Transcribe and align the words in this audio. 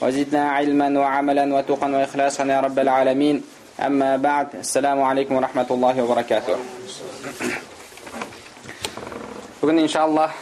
وزدنا 0.00 0.50
علما 0.50 0.88
وعملا 1.00 1.54
وتقا 1.54 1.88
وإخلاصا 1.88 2.44
يا 2.44 2.60
رب 2.60 2.78
العالمين 2.78 3.42
أما 3.80 4.16
بعد 4.16 4.48
السلام 4.64 5.02
عليكم 5.02 5.34
ورحمة 5.36 5.66
الله 5.70 5.94
وبركاته 6.02 6.56
Бүгін 9.56 9.80
иншаллах 9.82 10.36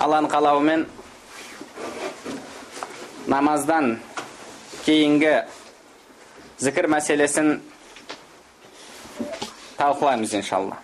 Алланың 0.00 0.30
қалауымен 0.32 0.82
намаздан 3.30 3.98
кейінгі 4.86 5.44
зікір 6.60 6.88
мәселесін 6.90 7.60
талқылаймыз 9.76 10.34
иншалла 10.40 10.80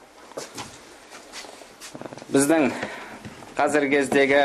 біздің 2.33 2.71
қазіргі 3.59 3.99
кездегі 3.99 4.43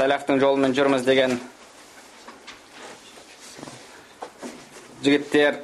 сәләфтің 0.00 0.38
жолымен 0.40 0.72
жүрміз 0.72 1.02
деген 1.04 1.34
жігіттер 5.04 5.58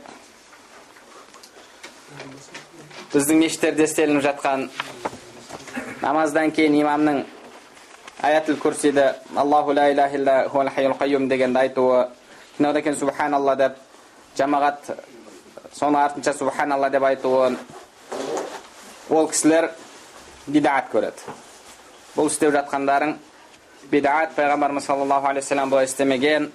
біздің 3.14 3.38
мешіттерде 3.40 3.86
істелініп 3.88 4.26
жатқан. 4.26 4.66
Намаздан 6.02 6.50
кейін 6.52 6.76
имамның 6.82 7.22
аятул 8.28 8.58
курсиді 8.60 9.06
аллаху 9.34 9.72
ла 9.72 9.86
иляха 9.92 10.18
илля 10.18 10.34
хуал 10.52 10.68
хайюл 10.68 10.92
қайюм 11.00 11.28
дегенді 11.30 11.62
айтуы 11.62 12.02
одан 12.58 12.82
кейін 12.82 12.98
субханалла 12.98 13.54
деп 13.56 13.78
жамағат 14.36 14.90
соның 15.78 16.02
артынша 16.02 16.34
субханалла 16.36 16.90
деп 16.90 17.06
айтуын 17.08 17.56
ол 19.08 19.30
кісілер 19.32 19.70
бидағат 20.46 20.92
көреді. 20.92 21.24
Бұл 22.16 22.28
істеп 22.28 22.52
жатқандарың 22.52 23.16
бидағат 23.90 24.34
пайғамбарымыз 24.36 24.86
саллаллаху 24.86 25.30
алейхи 25.30 25.44
вассалам 25.44 25.70
бұлай 25.70 25.86
істемеген 25.86 26.50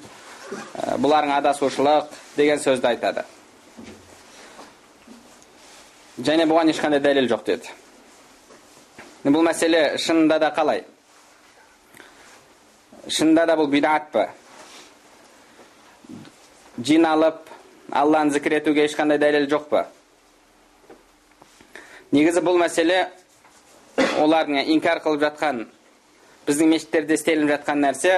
бұларың 1.04 1.32
адасушылық 1.38 2.12
деген 2.36 2.60
сөзді 2.60 2.92
айтады 2.92 3.24
және 6.20 6.48
бұған 6.50 6.74
ешқандай 6.74 7.00
дәлел 7.04 7.30
жоқ 7.32 7.46
деді 7.48 9.32
бұл 9.32 9.46
мәселе 9.48 9.98
шынында 10.02 10.40
да 10.44 10.52
қалай 10.58 10.84
шынында 13.08 13.46
да 13.48 13.58
бұл 13.60 13.72
бидағат 13.72 14.12
па 14.12 14.28
жиналып 16.78 17.50
алланы 17.92 18.32
зікір 18.36 18.60
етуге 18.60 18.86
ешқандай 18.88 19.20
дәлел 19.22 19.48
жоқ 19.52 19.68
па 19.72 19.86
негізі 22.12 22.44
бұл 22.44 22.60
мәселе 22.60 23.06
олардың 24.20 24.66
инкар 24.74 25.00
қылып 25.04 25.24
жатқан 25.26 25.66
біздің 26.48 26.72
мешіттерде 26.74 27.18
істелініп 27.18 27.52
жатқан 27.56 27.82
нәрсе 27.86 28.14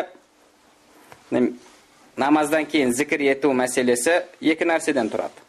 намаздан 2.17 2.65
кейін 2.69 2.93
зікір 2.93 3.23
ету 3.31 3.53
мәселесі 3.57 4.21
екі 4.41 4.67
нәрседен 4.69 5.09
тұрады. 5.11 5.41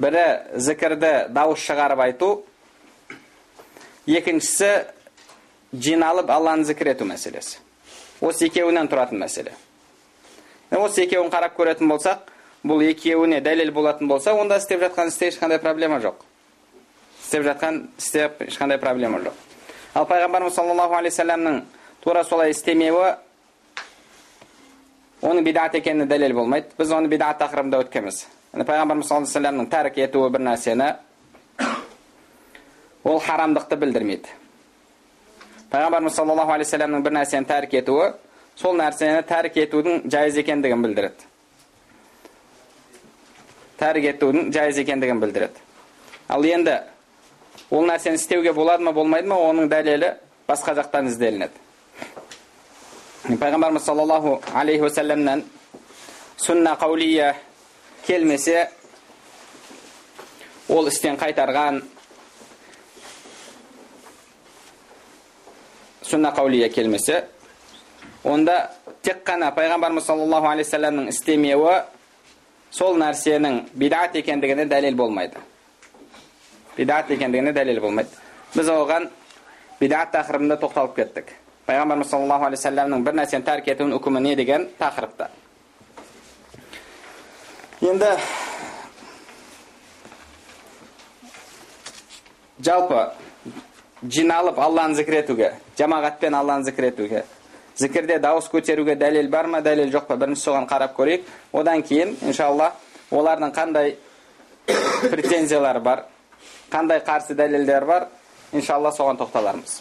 Бірі 0.00 0.24
зікірді 0.56 1.12
дауыс 1.34 1.60
шығарып 1.60 2.00
айту. 2.06 2.30
Екіншісі 4.08 4.70
жиналып 5.72 6.30
алланы 6.32 6.64
зікір 6.64 6.94
ету 6.94 7.04
мәселесі. 7.04 7.60
Осы 8.20 8.48
екеуінен 8.48 8.88
тұратын 8.88 9.20
мәселе. 9.20 9.52
Осы 10.70 11.04
екеуін 11.04 11.30
қарап 11.32 11.56
көретін 11.58 11.90
болсақ 11.90 12.30
бұл 12.64 12.82
екеуіне 12.84 13.40
дәлел 13.44 13.72
болатын 13.72 14.08
болса 14.08 14.34
онда 14.34 14.58
істеп 14.60 14.82
жатқан 14.84 15.08
істе 15.08 15.28
ешқандай 15.30 15.60
проблема 15.60 16.00
жоқ. 16.00 16.24
Істеп 17.22 17.44
жатқан 17.44 17.86
істе 17.98 18.30
ешқандай 18.46 18.78
проблема 18.78 19.20
жоқ. 19.20 19.49
Ал 19.94 20.06
пайғамбарымыз 20.06 20.54
саллаллаху 20.54 20.94
алейхи 20.94 21.16
вассаламның 21.16 21.60
тура 22.04 22.22
солай 22.24 22.50
істемеуі 22.54 23.14
оның 25.22 25.44
бидат 25.44 25.74
екеніне 25.74 26.06
дәлел 26.06 26.34
болмайды. 26.34 26.70
Біз 26.78 26.92
оны 26.94 27.08
бидат 27.08 27.40
тақырыбында 27.42 27.82
өткенбіз. 27.84 28.26
Пайғамбарымыз 28.54 29.08
саллаллаху 29.08 29.26
алейхи 29.26 29.32
вассаламның 29.32 29.70
тәрк 29.70 29.98
етуі 29.98 30.30
бір 30.30 30.44
нәрсені 30.46 30.90
ол 33.04 33.18
харамдықты 33.20 33.76
білдірмейді. 33.76 34.28
Пайғамбарымыз 35.72 36.14
саллаллаху 36.14 36.54
алейхи 36.54 36.70
вассаламның 36.70 37.02
бір 37.02 37.16
нәрсені 37.18 37.50
тәрк 37.50 37.74
етуі 37.80 38.12
сол 38.56 38.78
нәрсені 38.78 39.26
тәрк 39.26 39.58
етудің 39.58 40.06
жайыз 40.10 40.38
екендігін 40.38 40.86
білдіреді. 40.86 41.26
Тәрк 43.80 44.08
етудің 44.14 44.50
жайыз 44.52 44.78
екендігін 44.82 45.20
білдіреді. 45.22 45.62
Ал 46.28 46.44
енді 46.44 46.80
ол 47.70 47.86
нәрсені 47.86 48.18
істеуге 48.18 48.52
болады 48.52 48.84
ма 48.84 48.92
болмайды 48.92 49.28
ма 49.28 49.36
оның 49.38 49.68
дәлелі 49.70 50.14
басқа 50.48 50.74
жақтан 50.74 51.06
ізделінеді. 51.06 51.54
Пайғамбарымыз 53.30 53.84
саллаллаху 53.84 54.40
алейхи 54.54 54.82
уассаламнан 54.82 55.44
сүнна 56.38 56.74
қаулия 56.80 57.34
келмесе 58.06 58.70
ол 60.68 60.88
істен 60.88 61.18
қайтарған 61.20 61.82
сүнна 66.02 66.34
қаулия 66.34 66.72
келмесе 66.74 67.24
онда 68.24 68.70
тек 69.02 69.22
қана 69.24 69.52
пайғамбарымыз 69.54 70.08
саллаллаху 70.10 70.50
алейхи 70.50 70.70
вассаламның 70.70 71.12
істемеуі 71.14 71.76
сол 72.70 72.98
нәрсенің 72.98 73.62
бидат 73.74 74.16
екендігіне 74.16 74.66
дәлел 74.66 74.94
болмайды. 74.94 75.38
Бидат 76.80 77.10
екендігіне 77.12 77.52
дәлел 77.52 77.80
болмайды 77.84 78.56
біз 78.56 78.68
оған 78.72 79.10
бидат 79.80 80.14
тақырыбында 80.14 80.56
тоқталып 80.64 80.96
кеттік 80.96 81.32
пайғамбарымыз 81.68 82.08
саллаллаху 82.08 82.46
алейхи 82.48 82.62
вассаламның 82.64 83.02
бір 83.04 83.18
нәрсені 83.20 83.44
тәрк 83.44 83.68
етуінің 83.68 83.98
үкімі 83.98 84.22
не 84.24 84.32
деген 84.38 84.64
тақырыпта 84.80 85.28
енді 87.84 88.08
жалпы 92.64 93.02
жиналып 94.16 94.58
алланы 94.60 94.96
зікір 94.96 95.18
етуге 95.20 95.50
жамағатпен 95.78 96.36
алланы 96.36 96.64
зікір 96.64 96.88
етуге 96.90 97.24
зікірде 97.76 98.18
дауыс 98.24 98.48
көтеруге 98.52 98.96
дәлел 98.96 99.28
бар 99.28 99.46
ма 99.52 99.60
дәлел 99.64 99.92
жоқ 99.92 100.08
па 100.08 100.16
бірінші 100.16 100.48
соған 100.48 100.68
қарап 100.68 100.96
көрейік 100.96 101.28
одан 101.52 101.82
кейін 101.82 102.16
иншалла 102.28 102.72
олардың 103.10 103.52
қандай 103.56 103.94
претензиялары 105.10 105.80
бар 105.80 106.04
қандай 106.70 107.02
қарсы 107.06 107.34
дәлелдер 107.34 107.84
бар 107.86 108.08
иншалла 108.52 108.92
соған 108.94 109.18
тоқталармыз 109.20 109.80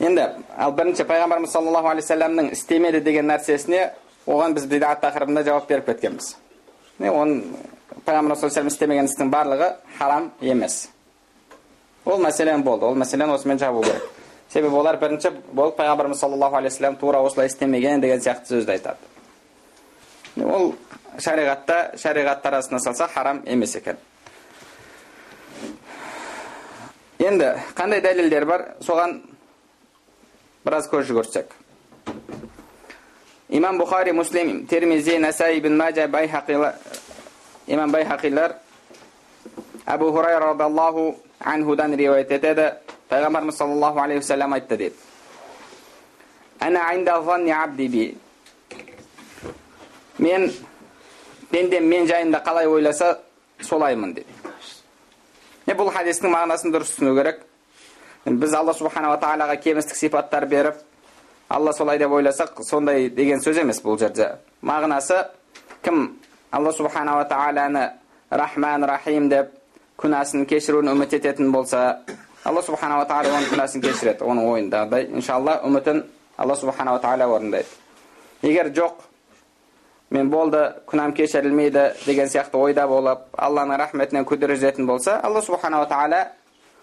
енді 0.00 0.26
ал 0.56 0.72
бірінші 0.72 1.06
пайғамбарымыз 1.08 1.52
саллаллаху 1.52 1.92
алейхи 1.92 2.08
вассаламның 2.08 2.50
істемеді 2.52 3.00
деген 3.04 3.28
нәрсесіне 3.30 3.90
оған 4.26 4.56
біз 4.56 4.66
бидат 4.70 5.02
тақырыбында 5.04 5.44
жауап 5.46 5.68
беріп 5.68 5.86
кеткенбіз 5.92 6.34
оны 6.98 7.42
пайғамбар 8.06 8.36
саллаллаху 8.36 8.72
істемеген 8.72 9.08
істің 9.10 9.30
барлығы 9.32 9.70
харам 9.98 10.32
емес 10.40 10.88
ол 12.04 12.20
мәселен 12.20 12.62
болды 12.62 12.86
ол 12.86 12.96
мәселені 13.00 13.34
осымен 13.34 13.58
жабу 13.58 13.82
керек 13.82 14.02
себебі 14.52 14.76
олар 14.76 14.98
бірінші 15.00 15.30
болып 15.52 15.78
пайғамбарымыз 15.78 16.20
саллаллаху 16.20 16.56
алейхи 16.56 16.74
вассалам 16.74 16.96
тура 16.96 17.22
осылай 17.24 17.46
істемеген 17.46 18.00
деген 18.00 18.20
сияқты 18.20 18.52
сөзді 18.54 18.76
айтады 18.76 20.44
ол 20.44 20.74
шариғатта 21.18 21.96
шариғат 21.96 22.46
арасына 22.46 22.80
салса 22.80 23.08
харам 23.08 23.42
емес 23.46 23.76
екен 23.76 23.96
енді 27.24 27.50
қандай 27.76 28.02
дәлелдер 28.04 28.44
бар 28.48 28.64
соған 28.84 29.20
біраз 30.64 30.88
көз 30.92 31.06
жүгіртсек 31.08 31.52
имам 33.48 33.78
бұхари 33.80 34.12
муслим 34.12 34.66
термизи 34.66 35.18
насаи 35.18 35.58
ибн 35.58 35.76
мажа 35.76 36.08
имам 37.66 37.92
байхақилар 37.92 38.56
әбу 39.86 40.10
хурайра 40.12 40.52
радиаллаху 40.52 41.16
анхудан 41.40 41.94
риуаят 41.96 42.30
етеді 42.30 42.72
пайғамбарымыз 43.10 43.56
саллаллаху 43.56 44.00
алейхи 44.00 44.20
уассалам 44.20 44.52
айтты 44.52 44.76
дейді 44.76 44.94
абди 47.52 48.16
мен 50.18 50.52
пендем 51.50 51.84
мен 51.88 52.06
жайында 52.06 52.42
қалай 52.44 52.66
ойласа 52.66 53.20
солаймын 53.60 54.14
бұл 55.72 55.88
хадистің 55.94 56.28
мағынасын 56.34 56.74
дұрыс 56.74 56.92
түсіну 56.92 57.14
керек. 57.16 57.40
Біз 58.24 58.54
алла 58.54 58.74
субханала 58.76 59.16
тағалаға 59.20 59.56
кемістік 59.60 59.96
сипаттар 59.96 60.46
беріп 60.46 60.76
алла 61.48 61.72
солай 61.72 61.98
деп 61.98 62.12
ойласақ 62.12 62.62
сондай 62.64 63.08
деген 63.08 63.40
сөз 63.40 63.60
емес 63.60 63.80
бұл 63.84 63.98
жерде. 63.98 64.36
Мағынасы 64.62 65.24
кім? 65.82 66.18
Алла 66.50 66.72
субханала 66.72 67.24
тағаланы 67.28 67.90
рахман 68.30 68.84
рахим 68.84 69.28
деп 69.28 69.52
күнәсін 70.00 70.46
кешіруін 70.48 70.92
үміт 70.92 71.16
ететін 71.18 71.52
болса 71.52 72.00
алла 72.44 72.62
субханала 72.62 73.06
тағала 73.08 73.38
оның 73.38 73.50
күнәсін 73.52 73.84
кешіреді 73.84 74.24
оның 74.24 74.48
ойындағыдай. 74.52 75.08
Иншалла 75.14 75.60
үмітін 75.64 76.04
алла 76.36 76.56
субханала 76.56 77.00
тағала 77.00 77.28
орындайды. 77.36 77.68
Егер 78.42 78.72
жоқ 78.74 79.04
мен 80.10 80.30
болды 80.30 80.60
күнәм 80.86 81.14
кешірілмейді 81.16 81.84
деген 82.04 82.28
сияқты 82.28 82.58
ойда 82.60 82.86
болып 82.88 83.24
алланың 83.38 83.78
рахметінен 83.80 84.26
күдер 84.28 84.54
үзетін 84.54 84.86
болса 84.86 85.18
алла 85.22 85.42
субханала 85.42 85.88
тағала 85.90 86.20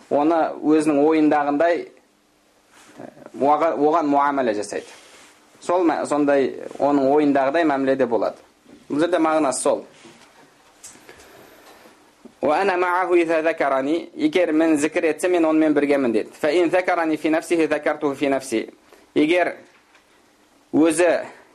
оны 0.10 0.40
өзінің 0.62 1.00
ойындағындай 1.06 1.86
оған 3.40 4.10
муамәле 4.12 4.54
жасайды 4.58 4.88
сол 5.62 5.86
сондай 6.10 6.50
оның 6.80 7.12
ойындағыдай 7.14 7.66
мәміледе 7.70 8.08
болады 8.10 8.38
бұл 8.90 9.00
жерде 9.00 9.22
мағынасы 9.22 9.62
сол 9.62 9.86
егер 14.16 14.52
мен 14.52 14.78
зікір 14.78 15.06
етсе 15.12 15.30
мен 15.30 15.46
онымен 15.46 15.74
біргемін 15.78 16.12
деді 16.12 16.30
егер 19.16 19.56
өзі 20.74 21.12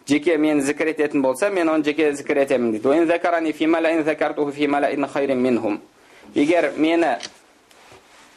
жеке 0.08 0.38
мен 0.38 0.62
зікір 0.62 0.88
ететін 0.88 1.23
болса 1.23 1.50
мен 1.50 1.69
оны 1.69 1.85
жеке 1.85 2.14
зікір 2.14 2.38
етемін 2.38 2.73
дейді 2.73 2.82
егер 6.35 6.73
мені 6.76 7.17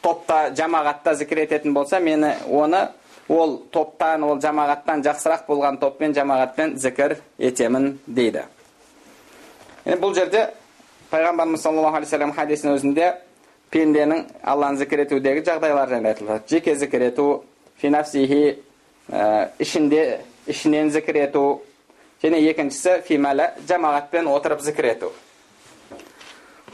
топта 0.02 0.50
жамағатта 0.56 1.16
зікір 1.16 1.40
ететін 1.40 1.74
болса 1.74 2.00
мені 2.00 2.34
оны 2.50 2.88
ол 3.28 3.62
топтан 3.72 4.24
ол 4.24 4.40
жамағаттан 4.40 5.04
жақсырақ 5.06 5.46
болған 5.48 5.78
топпен 5.80 6.14
жамағатпен 6.14 6.78
зікір 6.78 7.18
етемін 7.38 8.00
дейді 8.08 8.44
енді 9.86 10.02
бұл 10.02 10.16
жерде 10.16 10.48
пайғамбарымыз 11.12 11.62
саллаллаху 11.62 11.98
алейхи 11.98 12.12
вассалам 12.12 12.34
хадисінің 12.34 12.80
өзінде 12.80 13.12
пенденің 13.70 14.26
алланы 14.42 14.78
зікір 14.82 15.06
етудегі 15.06 15.46
жағдайлар 15.46 15.90
жайлы 15.90 16.14
айтылады 16.14 16.50
жеке 16.50 16.76
зікір 16.76 17.02
ету 17.12 17.44
ішінде 19.60 20.20
ішінен 20.50 20.92
зікір 20.92 21.18
ету 21.24 21.44
және 22.24 22.42
екіншісі 22.52 23.00
фимәлә 23.08 23.52
жамағатпен 23.70 24.28
отырып 24.28 24.64
зікір 24.66 24.90
ету 24.94 25.12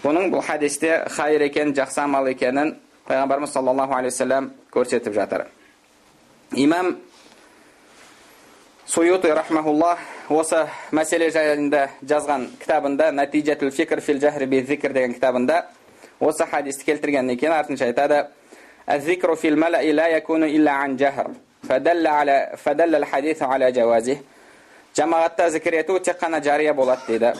бұның 0.04 0.32
бұл 0.34 0.44
хадисте 0.46 1.04
хайыр 1.18 1.48
екенін 1.50 1.76
жақсы 1.78 2.02
амал 2.04 2.30
екенін 2.32 2.76
пайғамбарымыз 3.10 3.54
саллаллаху 3.54 3.98
алейхи 3.98 4.14
вассалам 4.14 4.52
көрсетіп 4.74 5.14
жатыр 5.14 5.48
имам 6.52 6.96
суюти 8.86 9.28
рахмаулла 9.34 9.98
осы 10.30 10.66
мәселе 10.92 11.30
жайында 11.34 11.90
жазған 12.06 12.48
кітабында 12.62 13.12
нәтижетул 13.12 13.72
фикр 13.72 14.02
фил 14.02 14.20
жахри 14.22 14.62
зикр 14.66 14.94
деген 14.94 15.14
кітабында 15.14 15.66
осы 16.20 16.46
хадисті 16.46 16.86
келтірген 16.86 17.30
екен 17.30 17.52
артынша 17.52 17.86
айтады 17.86 18.28
الذكر 21.65 21.77
في 21.77 21.77
الملأ 21.77 22.01
لا 22.01 22.01
يكون 22.01 22.01
إلا 22.01 22.11
عن 22.11 22.27
جهر 22.27 22.51
فدل 22.53 22.57
على 22.57 22.57
فدل 22.57 22.95
الحديث 22.95 23.43
على 23.43 23.73
جوازه 23.73 24.17
жамағатта 24.97 25.51
зікір 25.51 25.75
ету 25.75 25.99
тек 26.01 26.19
қана 26.21 26.43
жария 26.43 26.75
болады 26.75 27.01
дейді 27.07 27.33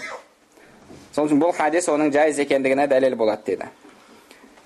сол 1.15 1.27
үшін 1.27 1.41
бұл 1.41 1.53
хадис 1.53 1.89
оның 1.89 2.13
жайыз 2.13 2.39
екендігіне 2.39 2.87
дәлел 2.87 3.17
болады 3.17 3.43
дейді 3.47 3.65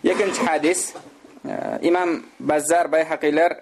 екінші 0.02 0.40
хадис 0.46 0.94
имам 1.80 2.24
баззар 2.38 2.88
байхақилер 2.88 3.56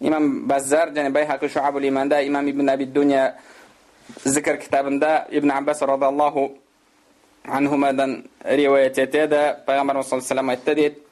имам 0.00 0.46
баззар 0.46 0.88
және 0.88 1.10
байхақи 1.10 1.48
шуабул 1.48 1.88
иманда 1.88 2.22
имам 2.22 2.46
ибн 2.48 2.68
аби 2.68 2.84
дуния 2.84 3.34
зікір 4.24 4.56
кітабында 4.56 5.26
ибн 5.30 5.50
аббас 5.50 5.82
радиаллаху 5.82 6.58
анхумадан 7.44 8.24
риуаят 8.44 8.98
етеді 8.98 9.64
пайғамбарымыз 9.66 10.02
саллаллаху 10.02 10.30
алейhi 10.30 10.50
айтты 10.50 10.74
дейді 10.74 11.02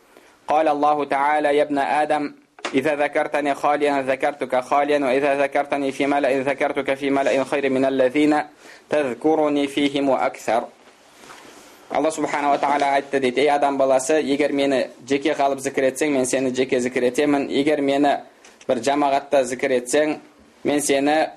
قال 0.46 0.68
الله 0.68 1.04
تعالى 1.04 1.56
يا 1.56 1.62
ابن 1.62 1.78
آدم 1.78 2.34
إذا 2.74 2.94
ذكرتني 2.94 3.54
خاليا 3.54 4.02
ذكرتك 4.02 4.60
خاليا 4.60 4.98
وإذا 4.98 5.42
ذكرتني 5.42 5.92
في 5.92 6.06
ملأ 6.06 6.40
ذكرتك 6.42 6.94
في 6.94 7.10
ملأ 7.10 7.44
خير 7.44 7.70
من 7.70 7.84
الذين 7.84 8.42
تذكرني 8.90 9.66
فيهم 9.66 10.08
وأكثر 10.08 10.64
алла 11.90 12.10
субханала 12.10 12.58
тағала 12.58 12.94
айтты 12.96 13.20
дейді 13.20 13.44
ей 13.44 13.50
адам 13.50 13.76
баласы 13.78 14.14
егер 14.24 14.52
мені 14.52 14.88
жеке 15.06 15.34
қалып 15.36 15.60
зікір 15.60 15.84
етсең 15.92 16.10
мен 16.10 16.26
сені 16.26 16.50
жеке 16.50 16.80
зікір 16.80 17.04
етемін 17.10 17.44
егер 17.50 17.82
мені 17.82 18.16
бір 18.68 18.80
жамағатта 18.82 19.44
зікір 19.44 19.76
етсең 19.78 20.16
мен 20.64 20.80
сені 20.80 21.28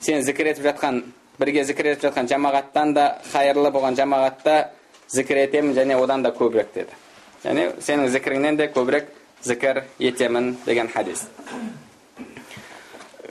сен 0.00 0.22
зікір 0.22 0.50
етіп 0.54 0.66
жатқан 0.66 1.02
бірге 1.38 1.64
зікір 1.64 1.92
етіп 1.92 2.08
жатқан 2.08 2.30
жамағаттан 2.32 2.94
да 2.96 3.06
қайырлы 3.32 3.70
болған 3.70 3.94
жамағатта 4.00 4.72
зікір 5.08 5.44
етемін 5.44 5.76
және 5.76 6.00
одан 6.00 6.22
да 6.22 6.32
көбірек 6.34 6.74
деді 6.74 6.98
яғни 7.44 7.68
сенің 7.78 8.08
зікіріңнен 8.16 8.56
де 8.56 8.66
көбірек 8.72 9.12
зікір 9.43 9.83
етемін 9.99 10.55
деген 10.65 10.87
хадис 10.87 11.27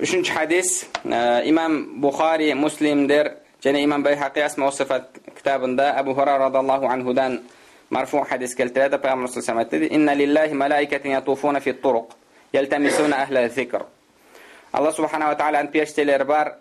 үшінші 0.01 0.33
хадис 0.33 0.87
имам 1.05 2.01
бұхари 2.03 2.55
муслимдер 2.55 3.33
және 3.65 3.83
имам 3.85 4.05
байхақи 4.05 4.45
асма 4.45 4.71
кітабында 5.37 5.95
әбу 6.01 6.15
хурайра 6.15 6.49
радиаллаху 6.49 6.87
анхудан 6.87 7.41
марфу 7.91 8.21
хадис 8.29 8.55
келтіреді 8.55 9.01
пайғамбар 9.03 9.29
саллаллаху 9.29 9.61
айтты 9.65 9.87
инна 9.87 10.15
лиллахи 10.15 10.55
малаикатин 10.55 11.13
ятуфуна 11.13 11.61
ахла 11.61 13.49
зикр 13.49 13.87
алла 14.73 14.93
субханала 14.93 15.35
тағаланың 15.35 15.71
періштелері 15.73 16.25
бар 16.25 16.53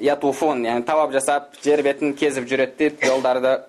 ятуфун 0.00 0.64
яғни 0.64 0.84
тауап 0.84 1.12
жасап 1.12 1.54
жер 1.64 1.82
бетін 1.82 2.14
кезіп 2.14 2.48
жүреді 2.50 2.76
дейді 2.78 3.06
жолдарды 3.06 3.60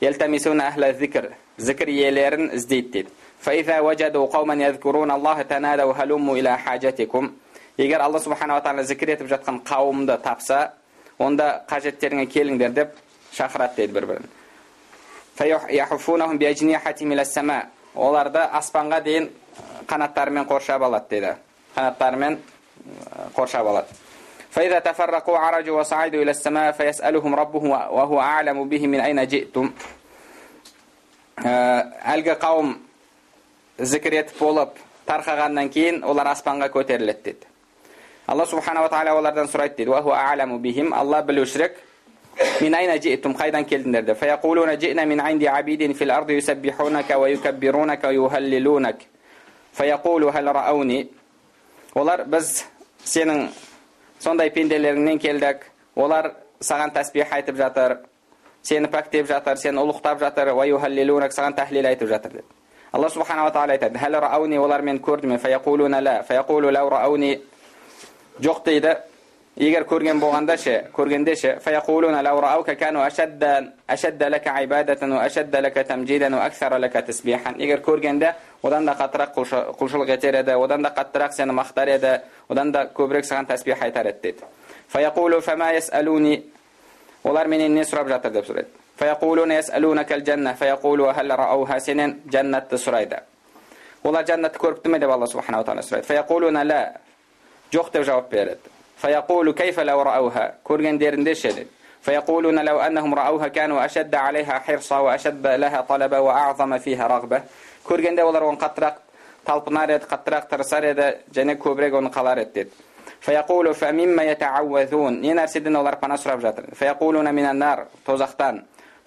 ялтамисуна 0.00 0.68
ахла 0.68 0.92
зикр 0.92 1.32
зікір 1.58 1.88
иелерін 1.88 2.50
іздейді 2.54 2.92
дейді 2.92 3.10
فإذا 3.41 3.79
وجدوا 3.79 4.25
قوما 4.27 4.53
يذكرون 4.53 5.11
الله 5.11 5.41
تنادوا 5.41 5.93
هلموا 5.93 6.37
إلى 6.37 6.57
حاجتكم 6.57 7.31
егер 7.77 8.01
алла 8.01 8.19
субханала 8.19 8.61
тағала 8.61 8.83
зікір 8.83 9.09
етіп 9.15 9.27
жатқан 9.31 9.61
қауымды 9.65 10.17
тапса 10.21 10.73
онда 11.17 11.63
қажеттеріңе 11.69 12.27
келіңдер 12.29 12.73
деп 12.75 12.89
шақырады 13.33 13.75
дейді 13.79 13.93
бір 13.95 14.05
бірін 14.11 14.27
оларды 17.95 18.39
аспанға 18.39 19.01
дейін 19.03 19.29
қанаттарымен 19.87 20.45
қоршап 20.47 20.83
алады 20.85 21.09
дейді 21.09 21.33
қанаттарымен 21.75 22.37
қоршап 23.35 23.67
алады 23.67 23.87
فإذا 24.51 24.79
تفرقوا 24.79 25.37
عرجوا 25.37 25.79
وصعدوا 25.79 26.21
إلى 26.23 26.31
السماء 26.31 26.71
فيسألهم 26.71 27.35
ربهم 27.35 27.69
وهو 27.69 28.21
أعلم 28.21 28.69
بهم 28.69 28.89
من 28.89 28.99
أين 28.99 29.27
جئتم 29.27 29.71
әлгі 31.41 32.35
қауым 32.37 32.75
зікір 33.78 34.20
етіп 34.22 34.38
болып 34.40 34.78
тарқағаннан 35.06 35.68
кейін 35.72 36.02
олар 36.04 36.32
аспанға 36.32 36.68
көтеріледі 36.74 37.22
дейді 37.24 37.50
алла 38.26 38.46
субханала 38.46 38.88
тағала 38.88 39.18
олардан 39.18 39.48
сұрайды 39.48 39.84
дейді 39.84 40.92
алла 40.94 41.22
білушірек 41.22 41.76
мин 42.60 42.74
айна 42.74 42.98
життум 42.98 43.34
қайдан 43.34 43.64
келдіңдер? 43.64 44.02
деп. 44.04 44.18
Фаяқулуна 44.18 44.78
жина 44.80 45.06
мин 45.06 45.20
инди 45.20 45.46
абидин 45.46 45.94
фил 45.94 46.10
арди 46.10 46.34
юсаббихунака 46.34 47.18
ва 47.18 47.30
юкаббирунака 47.30 48.12
юхаллилунак 48.12 48.96
фаяқулу 49.72 50.32
хал 50.32 50.48
олар 51.94 52.24
біз 52.26 52.64
сенің 53.04 53.48
сондай 54.20 54.50
пенделеріңнен 54.50 55.18
келдік 55.18 55.64
олар 55.94 56.34
саған 56.60 56.92
тәсбих 56.92 57.32
айтып 57.32 57.56
жатыр 57.56 57.98
сені 58.62 58.90
пәктеп 58.92 59.28
жатыр 59.30 59.56
сені 59.56 59.80
ұлықтап 59.80 60.20
жатыр. 60.20 60.52
Уаюхаллилунак 60.56 61.32
саған 61.32 61.56
тәхлил 61.56 61.86
айтып 61.86 62.08
жатыр 62.08 62.40
деді. 62.40 62.55
الله 62.96 63.08
سبحانه 63.08 63.42
وتعالى 63.46 63.72
etadi 63.78 63.98
hələ 63.98 64.18
rəavni 64.26 64.58
onlar 64.58 64.80
men 64.80 64.98
kördümü 64.98 65.36
fəyəquluna 65.44 66.00
la 66.00 66.16
fəyəqulu 66.28 66.72
ləv 66.76 66.88
rəavni 66.96 67.32
yox 68.40 68.64
deydi 68.66 68.92
Eger 69.56 69.86
körgen 69.88 70.20
bolganda 70.20 70.56
şe, 70.56 70.84
körgende 70.96 71.36
şe, 71.36 71.58
feyekuluna 71.60 72.18
lev 72.18 72.42
ra'awka 72.42 72.74
kanu 72.78 73.00
ashadda 73.00 73.72
ashadda 73.88 74.30
laka 74.30 74.60
ibadatan 74.60 75.10
wa 75.10 75.20
ashadda 75.20 75.62
laka 75.62 75.84
tamjidan 75.84 76.32
wa 76.32 76.44
akthara 76.44 76.80
laka 76.80 77.04
tasbihan. 77.04 77.60
Eger 77.60 77.82
körgende 77.82 78.34
odan 78.62 78.86
da 78.86 78.92
qatraq 78.92 79.32
qulşuluk 79.78 80.08
eter 80.08 80.34
ede, 80.34 80.56
odan 80.56 80.84
da 80.84 80.92
qatraq 80.94 81.32
seni 81.32 81.52
maqtar 81.52 81.88
ede, 81.88 82.22
odan 82.48 82.74
da 82.74 82.92
köbrek 82.96 83.24
sana 83.24 83.46
tasbih 83.46 83.82
aytar 83.82 84.06
et 84.06 84.22
dedi. 84.24 84.44
Feyekulu 84.88 85.40
fema 85.40 85.70
yes'aluni. 85.72 86.42
Olar 87.24 87.46
menen 87.46 87.76
ne 87.76 87.84
sorap 87.84 88.08
jatır 88.08 88.34
dep 88.34 88.46
soradı. 88.46 88.68
فيقولون 102.01 102.65
لو 102.65 102.79
أنهم 102.79 103.13
رأوها 103.13 103.47
كانوا 103.47 103.85
أشد 103.85 104.15
عليها 104.15 104.59
حرصا 104.59 104.97
وأشد 104.99 105.47
لها 105.47 105.81
طلبا 105.81 106.17
وأعظم 106.17 106.77
فيها 106.77 107.07
رغبة 107.07 107.41
көргенде 107.81 108.21
олар 108.21 108.43
оны 108.45 108.59
қаттырақ 108.61 108.93
талпынар 109.45 109.89
еді 109.89 110.05
қаттырақ 110.05 110.43
тырысар 110.51 110.85
еді 110.85 111.07
және 111.33 111.55
көбірек 111.57 111.95
оны 111.97 112.09
қалар 112.13 112.37
еді 112.43 112.53
деді 112.53 112.71
не 115.21 115.33
нәрседен 115.33 115.77
олар 115.77 115.95
пана 115.97 116.15
сұрап 116.15 116.41
жатыр 116.41 116.65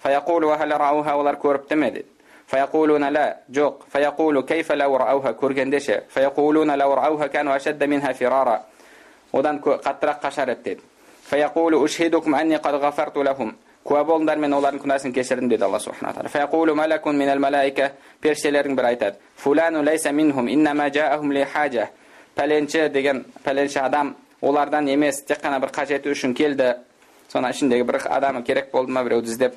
тозақтан 0.03 1.13
олар 1.13 1.35
көріпті 1.35 1.75
ме 1.75 1.91
дейді 1.91 2.15
فيقولون 2.47 3.03
لا 3.09 3.37
жоқ 3.51 3.73
فيقول 3.89 4.41
كيف 4.41 4.71
لو 4.71 4.95
رأوها 4.95 5.31
көргенде 5.41 5.79
ше 5.79 6.03
فيقولون 6.09 6.71
لو 6.71 6.93
رأوها 6.93 7.27
كانوا 7.27 7.55
أشد 7.55 7.83
منها 7.83 8.13
فرارا 8.13 8.65
одан 9.33 9.59
қаттырақ 9.59 10.21
қашар 10.21 10.49
еді 10.49 10.63
деді 10.63 10.81
فيقول 11.23 11.83
أشهدكم 11.83 12.35
أني 12.35 12.55
قد 12.55 12.73
غفرت 12.73 13.17
لهم 13.17 13.55
куә 13.85 14.01
болыңдар 14.05 14.37
мен 14.37 14.53
олардың 14.53 14.81
күнәсін 14.81 15.13
кешірдім 15.13 15.49
деді 15.49 15.65
алла 15.65 15.79
субхана 15.79 16.13
тағала 16.13 16.29
فيقول 16.29 16.75
ملك 16.75 17.07
من 17.07 17.29
الملائكة 17.29 17.91
періштелердің 18.21 18.75
бірі 18.75 18.87
айтады 18.87 19.15
فلان 19.37 19.85
ليس 19.85 20.07
منهم 20.07 20.47
إنما 20.47 20.87
جاءهم 20.87 21.33
لحاجة 21.33 21.89
пәленші 22.35 22.89
деген 22.89 23.25
пәленші 23.43 23.79
адам 23.79 24.15
олардан 24.41 24.87
емес 24.87 25.21
тек 25.23 25.41
қана 25.41 25.59
бір 25.59 25.69
қажеті 25.69 26.11
үшін 26.11 26.33
келді 26.33 26.75
соның 27.33 27.53
ішіндегі 27.53 27.83
бір 27.83 28.01
адамы 28.09 28.43
керек 28.43 28.71
болды 28.71 28.91
ма 28.91 29.03
біреуді 29.03 29.29
іздеп 29.29 29.53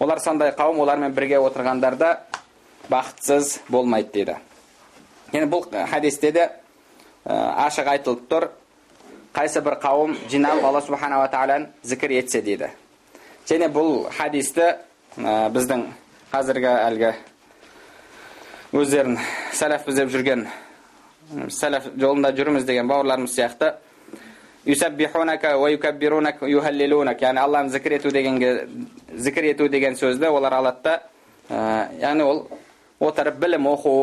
олар 0.00 0.20
сондай 0.20 0.52
қауым 0.56 0.80
олармен 0.82 1.12
бірге 1.14 1.38
отырғандарда 1.38 2.16
бақытсыз 2.90 3.60
болмайды 3.68 4.10
дейді 4.12 4.36
енді 5.32 5.48
бұл 5.52 5.66
хадисте 5.90 6.32
де 6.32 6.48
ашық 7.24 7.90
айтылып 7.94 8.24
тұр 8.30 8.48
қайсы 9.34 9.62
бір 9.62 9.78
қауым 9.82 10.16
жиналып 10.30 10.64
алла 10.64 10.80
субханала 10.82 11.28
тағаланы 11.32 11.70
зікір 11.82 12.16
етсе 12.18 12.42
дейді 12.42 12.72
және 13.48 13.68
бұл 13.72 14.08
хадисті 14.16 14.74
біздің 15.16 15.86
қазіргі 16.32 16.72
әлгі 16.72 17.12
өздерін 18.72 19.18
сәләфпіз 19.52 20.02
деп 20.02 20.12
жүрген 20.12 20.46
сәләф 21.52 21.90
жолында 21.96 22.32
жүрміз 22.36 22.64
деген 22.68 22.88
бауырларымыз 22.88 23.34
сияқты 23.36 23.74
юсаббихунака 24.64 25.58
ва 25.58 25.70
юкаббирунак 25.70 26.42
юхаллилунак 26.42 27.22
яғни 27.22 27.40
алланы 27.42 27.70
зікір 27.70 27.96
ету 27.98 28.10
дегенге 28.10 28.68
зікір 29.14 29.44
ету 29.50 29.68
деген 29.68 29.96
сөзді 29.96 30.30
олар 30.30 30.54
алады 30.54 30.82
да 30.84 31.88
яғни 31.98 32.22
ол 32.22 32.46
отырып 33.00 33.40
білім 33.42 33.66
оқу 33.66 33.94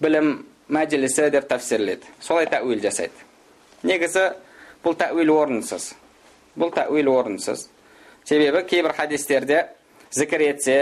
білім 0.00 0.44
мәжілісі 0.68 1.30
деп 1.34 1.48
тәпсірледі 1.50 2.06
солай 2.20 2.46
тәуил 2.46 2.80
жасайды 2.82 3.26
негізі 3.82 4.30
бұл 4.84 4.94
тәуил 4.98 5.34
орынсыз 5.34 5.92
бұл 6.56 6.70
тәуил 6.74 7.10
орынсыз 7.10 7.68
себебі 8.24 8.62
кейбір 8.70 8.94
хадистерде 8.94 9.66
зікір 10.10 10.46
етсе 10.52 10.78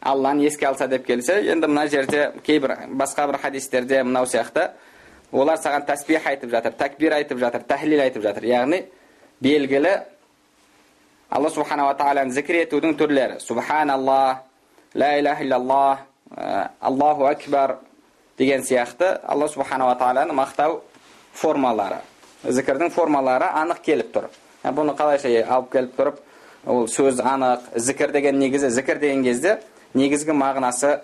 алланы 0.00 0.44
еске 0.44 0.66
алса 0.68 0.88
деп 0.88 1.06
келсе 1.06 1.40
енді 1.48 1.72
мына 1.72 1.86
жерде 1.88 2.32
кейбір 2.44 2.76
басқа 3.00 3.26
бір 3.30 3.40
хадистерде 3.40 4.02
мынау 4.04 4.26
сияқты 4.28 4.70
олар 5.32 5.58
саған 5.58 5.86
тәсбих 5.86 6.26
айтып 6.26 6.50
жатыр 6.50 6.72
тәкбир 6.78 7.12
айтып 7.18 7.38
жатыр 7.38 7.62
тәхлил 7.68 8.00
айтып 8.00 8.22
жатыр. 8.22 8.44
Яғни 8.44 8.84
белгілі 9.40 9.94
алла 11.30 11.50
субханала 11.50 11.94
тағаланы 11.98 12.32
зікір 12.32 12.64
етудің 12.64 12.96
түрлері. 12.98 13.40
Субханалла 13.40 14.42
ла 14.94 15.10
иляха 15.18 15.44
иллаллах 15.44 15.98
аллаху 16.80 17.26
акбар 17.26 17.78
деген 18.38 18.62
сияқты 18.62 19.18
алла 19.22 19.48
субханала 19.48 19.96
тағаланы 19.98 20.32
мақтау 20.32 20.80
формалары. 21.32 22.00
Зікірдің 22.44 22.90
формалары 22.90 23.48
анық 23.50 23.80
келіп 23.82 24.12
тұр. 24.14 24.30
Бұны 24.64 24.94
қалайша 24.96 25.28
алып 25.48 25.72
келіп 25.72 25.96
тұрып 25.98 26.20
ол 26.66 26.86
сөз 26.88 27.20
анық 27.20 27.74
зікір 27.76 28.12
деген 28.12 28.38
негізі 28.38 28.70
зікір 28.70 28.98
деген 28.98 29.24
кезде 29.24 29.58
негізгі 29.94 30.32
мағынасы 30.32 31.00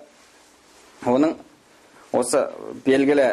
оның 1.04 1.34
осы 2.12 2.46
белгілі 2.86 3.26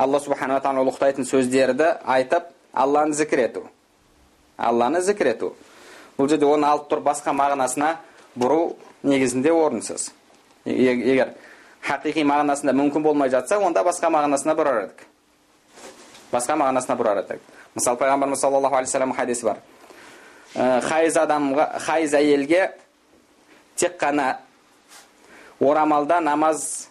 алла 0.00 0.20
субханала 0.20 0.62
тағала 0.64 0.86
ұлықтайтын 0.86 1.26
сөздерді 1.28 1.90
айтып 2.08 2.48
алланы 2.72 3.12
зікір 3.16 3.44
ету 3.44 3.64
алланы 4.56 5.02
зікір 5.04 5.34
ету 5.34 5.52
бұл 6.16 6.28
жерде 6.30 6.48
оны 6.48 6.68
алып 6.70 6.88
тұрып 6.88 7.04
басқа 7.10 7.34
мағынасына 7.36 7.90
бұру 8.38 8.76
негізінде 9.02 9.52
орынсыз 9.52 10.10
егер 10.64 11.34
хақиқи 11.84 12.24
мағынасында 12.24 12.72
мүмкін 12.76 13.04
болмай 13.04 13.32
жатса 13.32 13.58
онда 13.60 13.84
басқа 13.84 14.08
мағынасына 14.14 14.54
бұрар 14.56 14.84
едік 14.84 15.04
басқа 16.32 16.56
мағынасына 16.60 16.96
бұрар 16.96 17.20
едік 17.24 17.42
мысалы 17.74 18.00
пайғамбарымыз 18.00 18.40
саллаллаху 18.40 18.76
алейхи 18.76 18.92
вассалам 18.92 19.12
хадисі 19.16 19.50
бар 19.50 19.60
хайыз 20.86 21.16
адамға 21.20 21.66
хайыз 21.86 22.14
әйелге 22.14 22.70
тек 23.76 24.00
қана 24.00 24.38
орамалда 25.60 26.20
намаз 26.20 26.88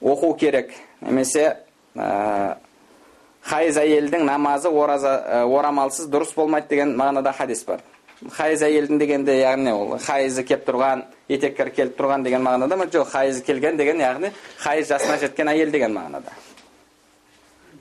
оқу 0.00 0.34
керек 0.38 0.72
немесе 1.00 1.65
хайыз 1.96 3.76
әйелдің 3.78 4.24
намазы 4.26 4.68
ораза, 4.68 5.44
орамалсыз 5.46 6.08
дұрыс 6.10 6.34
болмайды 6.34 6.74
деген 6.74 6.96
мағынада 6.98 7.32
хадис 7.36 7.64
бар. 7.64 7.84
Хайыз 8.32 8.62
әйелдің 8.64 8.98
дегенде 8.98 9.34
яғни 9.42 9.72
ол 9.76 9.98
хайызы 10.00 10.42
келіп 10.48 10.64
тұрған 10.66 11.04
етектері 11.28 11.70
келіп 11.76 11.98
тұрған 11.98 12.24
деген 12.24 12.42
мағынада 12.42 12.78
ма? 12.80 12.86
Жоқ 12.88 13.10
хайызы 13.12 13.44
келген 13.44 13.76
деген 13.76 14.00
яғни 14.00 14.32
хайыз 14.62 14.88
жасына 14.88 15.18
жеткен 15.20 15.52
әйел 15.52 15.70
деген 15.70 15.92
мағынада. 15.92 16.32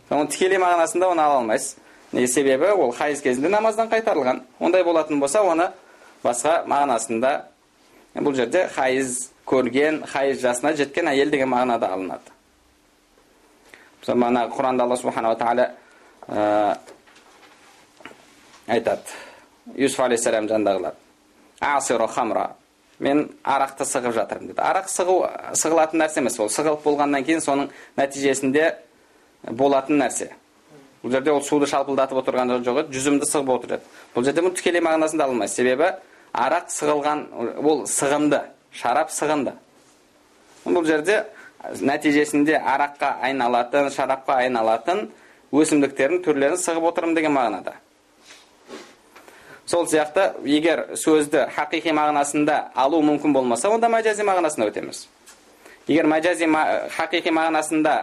Оның 0.09 0.27
тікелей 0.33 0.59
мағынасында 0.59 1.09
оны 1.13 1.23
ала 1.23 1.39
алмайсыз. 1.39 1.77
Неге 2.11 2.27
себебі 2.27 2.73
ол 2.75 2.91
хайыз 2.91 3.21
кезінде 3.23 3.49
намаздан 3.49 3.89
қайтарылған. 3.89 4.43
Ондай 4.59 4.83
болатын 4.83 5.19
болса 5.19 5.41
оны 5.41 5.71
басқа 6.23 6.65
мағынасында 6.67 7.31
бұл 8.19 8.35
жерде 8.35 8.67
хайыз 8.75 9.29
көрген 9.47 10.03
хайыз 10.05 10.43
жасына 10.43 10.75
жеткен 10.75 11.07
әйел 11.07 11.31
деген 11.31 11.49
мағынада 11.49 11.89
алынады. 11.95 12.34
Мана 14.13 14.47
құранда 14.49 14.83
алла 14.83 14.97
субханала 14.97 15.35
тағала 15.39 15.69
айтады 18.67 19.17
юсуф 19.75 19.99
алейхисалам 20.05 20.47
жанындағылар 20.49 20.93
асиро 21.61 22.07
хамра 22.07 22.49
мен 22.99 23.29
арақты 23.43 23.85
сығып 23.87 24.15
жатырмын 24.15 24.51
дейді 24.51 24.61
арақ 24.61 24.87
сығу 24.91 25.17
сығылатын 25.59 26.01
нәрсе 26.03 26.21
емес 26.21 26.39
ол 26.39 26.49
сығылып 26.49 26.83
болғаннан 26.85 27.25
кейін 27.27 27.43
соның 27.43 27.69
нәтижесінде 27.97 28.69
болатын 29.51 29.99
нәрсе 29.99 30.31
бұл 31.03 31.11
жерде 31.11 31.31
ол 31.31 31.43
суды 31.43 31.67
шалпылдатып 31.69 32.21
отырған 32.21 32.55
жоқ 32.65 32.79
еді 32.85 32.97
жүзімді 32.97 33.27
сығып 33.29 33.51
отыр 33.57 33.75
еді 33.77 33.89
бұл 34.15 34.25
жерде 34.25 34.45
бұл 34.45 34.55
тікелей 34.55 34.81
мағынасында 34.85 35.27
алынбайды 35.27 35.53
себебі 35.53 35.91
арақ 36.33 36.71
сығылған 36.73 37.25
ол 37.61 37.83
сығынды 37.89 38.41
шарап 38.71 39.11
сығынды 39.13 39.53
бұл 40.65 40.85
жерде 40.87 41.23
нәтижесінде 41.81 42.59
араққа 42.59 43.15
айналатын 43.27 43.89
шарапқа 43.93 44.39
айналатын 44.43 45.09
өсімдіктердің 45.55 46.23
түрлерін 46.25 46.59
сығып 46.59 46.89
отырмын 46.91 47.15
деген 47.15 47.35
мағынада. 47.35 47.75
Сол 49.65 49.87
сияқты 49.89 50.27
егер 50.45 50.83
сөзді 50.93 51.47
хақиқи 51.55 51.93
мағынасында 51.95 52.57
алу 52.75 53.01
мүмкін 53.01 53.33
болмаса 53.33 53.71
онда 53.73 53.89
мәжази 53.89 54.25
мағынасына 54.27 54.69
өтеміз. 54.69 55.07
Егер 55.87 56.05
мәжази 56.05 56.45
хақиқи 56.97 57.33
мағынасында 57.33 57.95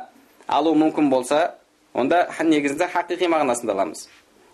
алу 0.49 0.75
мүмкін 0.75 1.11
болса 1.11 1.55
онда 1.95 2.27
негізінде 2.43 2.89
хақиқи 2.91 3.31
мағынасында 3.31 3.77
аламыз. 3.77 4.09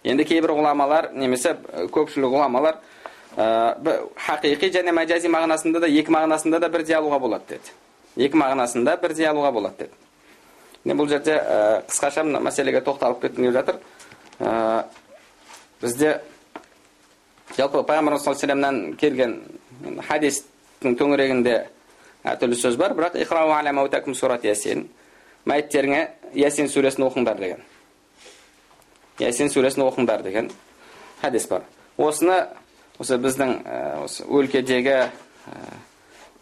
Енді 0.05 0.25
кейбір 0.29 0.53
ғұламалар 0.59 1.13
немесе 1.17 1.57
көпшілік 1.95 2.35
ғұламалар 2.35 2.77
ә, 3.37 3.99
хақиқи 4.29 4.71
және 4.75 4.93
мәжази 4.93 5.33
мағынасында 5.33 5.81
да 5.81 5.89
екі 5.89 6.13
мағынасында 6.13 6.61
да 6.61 6.69
бірдей 6.69 6.97
алуға 6.99 7.19
болады 7.21 7.45
деді. 7.49 7.73
Екі 8.19 8.39
мағынасында 8.39 8.97
бірдей 9.01 9.29
алуға 9.31 9.53
болады 9.55 9.87
деді. 9.87 9.95
Міне 10.85 10.97
бұл 10.99 11.09
жерде 11.11 11.37
ә, 11.39 11.83
қысқаша 11.89 12.25
мына 12.27 12.41
мәселеге 12.43 12.83
тоқталып 12.85 13.23
кеткім 13.23 13.49
келіп 13.49 13.57
жатыр. 13.57 13.81
Ә, 14.41 14.85
бізде 15.81 16.21
жалпы 17.57 17.83
пайғамбарымыз 17.87 18.25
саллаллаху 18.25 18.69
алейхи 18.69 18.97
келген 19.01 19.35
хадистің 20.09 20.99
төңірегінде 20.99 21.57
әртүрлі 22.25 22.59
сөз 22.59 22.79
бар 22.79 22.95
бірақ 22.99 24.15
сурат 24.15 24.45
ясин 24.45 24.89
мәйіттеріңе 25.47 26.09
ясин 26.35 26.69
сүресін 26.69 27.07
оқыңдар 27.07 27.39
деген. 27.39 27.63
Ясин 29.19 29.49
сүресін 29.49 29.87
оқыңдар 29.87 30.23
деген 30.23 30.51
хадис 31.23 31.47
бар. 31.49 31.63
Осыны 31.97 32.47
осы 32.99 33.19
біздің 33.19 33.55
осы 34.05 34.27
өлкедегі 34.27 35.09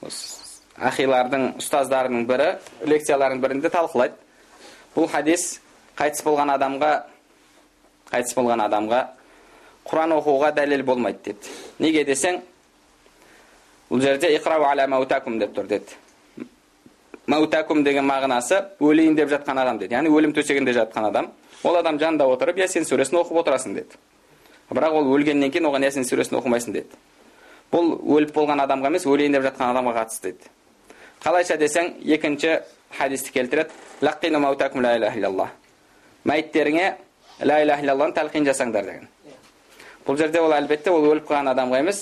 осы 0.02 0.46
ахилардың 0.76 1.47
ұстаздарының 1.61 2.26
бірі 2.28 2.49
лекциялардың 2.85 3.40
бірінде 3.40 3.71
талқылайды 3.73 4.14
бұл 4.97 5.09
хадис 5.09 5.61
қайтыс 5.97 6.25
болған 6.26 6.52
адамға 6.56 6.90
қайтыс 8.12 8.37
болған 8.37 8.64
адамға 8.66 9.00
құран 9.88 10.16
оқуға 10.18 10.52
дәлел 10.56 10.85
болмайды 10.85 11.33
деді 11.33 11.54
неге 11.78 12.04
десең 12.04 12.42
бұл 13.90 14.02
жерде 14.02 14.35
иқрау 14.37 14.66
аля 14.68 14.87
маутакум 14.87 15.38
деп 15.38 15.54
тұр 15.56 15.68
деді 15.71 15.97
маутакум 17.26 17.83
деген 17.85 18.04
мағынасы 18.06 18.61
өлейін 18.80 19.16
деп 19.16 19.30
жатқан 19.33 19.62
адам 19.62 19.78
деді 19.78 19.97
яғни 19.97 20.12
өлім 20.12 20.35
төсегінде 20.37 20.75
жатқан 20.76 21.09
адам 21.09 21.30
ол 21.64 21.76
адам 21.76 21.99
жанында 21.99 22.26
отырып 22.35 22.59
ясин 22.59 22.85
сүресін 22.85 23.23
оқып 23.23 23.40
отырасың 23.42 23.75
деді 23.78 23.97
бірақ 24.71 25.00
ол 25.00 25.12
өлгеннен 25.16 25.50
кейін 25.50 25.71
оған 25.71 25.87
ясин 25.88 26.04
сүресін 26.04 26.38
оқымайсың 26.40 26.76
деді 26.76 27.00
бұл 27.73 27.97
өліп 28.18 28.35
болған 28.35 28.62
адамға 28.66 28.92
емес 28.92 29.06
өлейін 29.06 29.38
деп 29.38 29.47
жатқан 29.49 29.73
адамға 29.73 29.95
қатысты 30.00 30.33
деді 30.33 30.50
қалайша 31.25 31.56
десең 31.56 31.94
екінші 32.04 32.61
хадисті 32.99 33.30
келтіреді. 33.30 33.70
Мәйіттеріңе 36.26 36.87
ла 37.46 37.61
иляха 37.62 37.85
иллаллахны 37.85 38.14
тәлқин 38.16 38.46
жасаңдар 38.49 38.82
деген. 38.82 39.08
Бұл 40.06 40.16
жерде 40.18 40.40
ол 40.42 40.50
әлбетте 40.56 40.90
ол 40.90 41.04
өліп 41.06 41.28
қалған 41.28 41.52
адамға 41.52 41.78
емес 41.85 42.00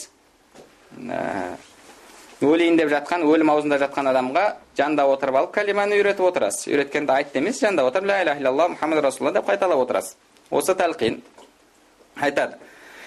өлейін 2.40 2.78
деп 2.78 2.88
жатқан 2.88 3.24
өлім 3.28 3.50
аузында 3.52 3.76
жатқан 3.82 4.08
адамға 4.14 4.44
жанында 4.78 5.04
отырып 5.12 5.36
алып 5.40 5.52
кәлиманы 5.56 5.98
үйретіп 5.98 6.24
отырасыз. 6.30 6.68
Үйреткенде 6.72 7.12
айт 7.12 7.36
емес 7.36 7.60
жанында 7.60 7.84
отырып 7.84 8.08
ля 8.08 8.22
иляха 8.22 8.40
иллаллах 8.40 8.70
мұхаммад 8.74 9.02
расулалла 9.04 9.34
деп 9.38 9.48
қайталап 9.50 9.82
отырасыз. 9.84 10.16
Осы 10.50 10.72
тәлқин 10.72 11.20
айтады. 12.16 12.56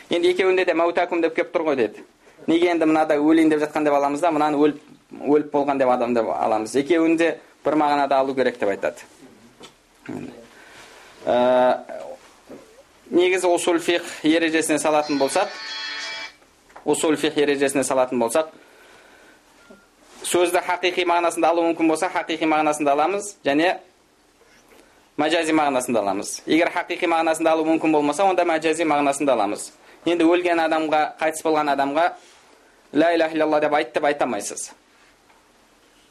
Енді 0.09 0.29
екеуінде 0.35 0.65
де 0.65 0.73
мәутакум 0.77 1.21
деп 1.21 1.35
келіп 1.35 1.53
тұр 1.55 1.65
ғой 1.71 1.75
деді. 1.81 2.03
Неге 2.47 2.69
енді 2.75 2.85
мынада 2.85 3.17
өлейін 3.17 3.49
деп 3.49 3.61
жатқан 3.65 3.83
деп 3.83 3.93
аламыз 3.93 4.21
да 4.21 4.31
мынаны 4.31 4.57
өліп 4.57 4.81
өліп 5.13 5.51
болған 5.53 5.79
деп 5.79 5.89
адам 5.89 6.13
деп 6.13 6.29
аламыз. 6.29 6.75
Екеуін 6.75 7.17
де 7.17 7.37
бір 7.65 7.77
мағынада 7.79 8.19
алу 8.19 8.35
керек 8.35 8.59
деп 8.59 8.69
айтады. 8.69 9.07
Ә, 11.25 11.79
негізі 13.11 13.47
усул 13.47 13.79
фих 13.79 14.03
ережесіне 14.23 14.79
салатын 14.79 15.19
болсақ 15.19 15.51
усул 16.85 17.15
фих 17.19 17.37
ережесіне 17.37 17.83
салатын 17.83 18.19
болсақ 18.19 18.53
сөзді 20.27 20.61
хақиқи 20.63 21.05
мағынасында 21.07 21.51
алу 21.51 21.65
мүмкін 21.67 21.91
болса 21.91 22.09
хақиқи 22.11 22.47
мағынасында 22.47 22.95
аламыз 22.95 23.35
және 23.45 23.77
мәжази 25.17 25.53
мағынасында 25.55 26.03
аламыз. 26.03 26.41
Егер 26.45 26.71
хақиқи 26.71 27.07
мағынасында 27.07 27.51
алу 27.55 27.65
мүмкін 27.67 27.95
болмаса 27.95 28.25
онда 28.27 28.43
мәжази 28.47 28.87
мағынасында 28.87 29.35
аламыз. 29.35 29.71
Енді 30.05 30.27
өлген 30.27 30.59
адамға 30.63 31.01
қайтыс 31.19 31.43
болған 31.43 31.71
адамға 31.75 32.09
ля 32.93 33.13
иляха 33.15 33.35
иллалла 33.35 33.59
деп 33.59 33.73
айт 33.73 33.93
деп 33.93 34.05
айта 34.05 34.25
алмайсыз. 34.25 34.71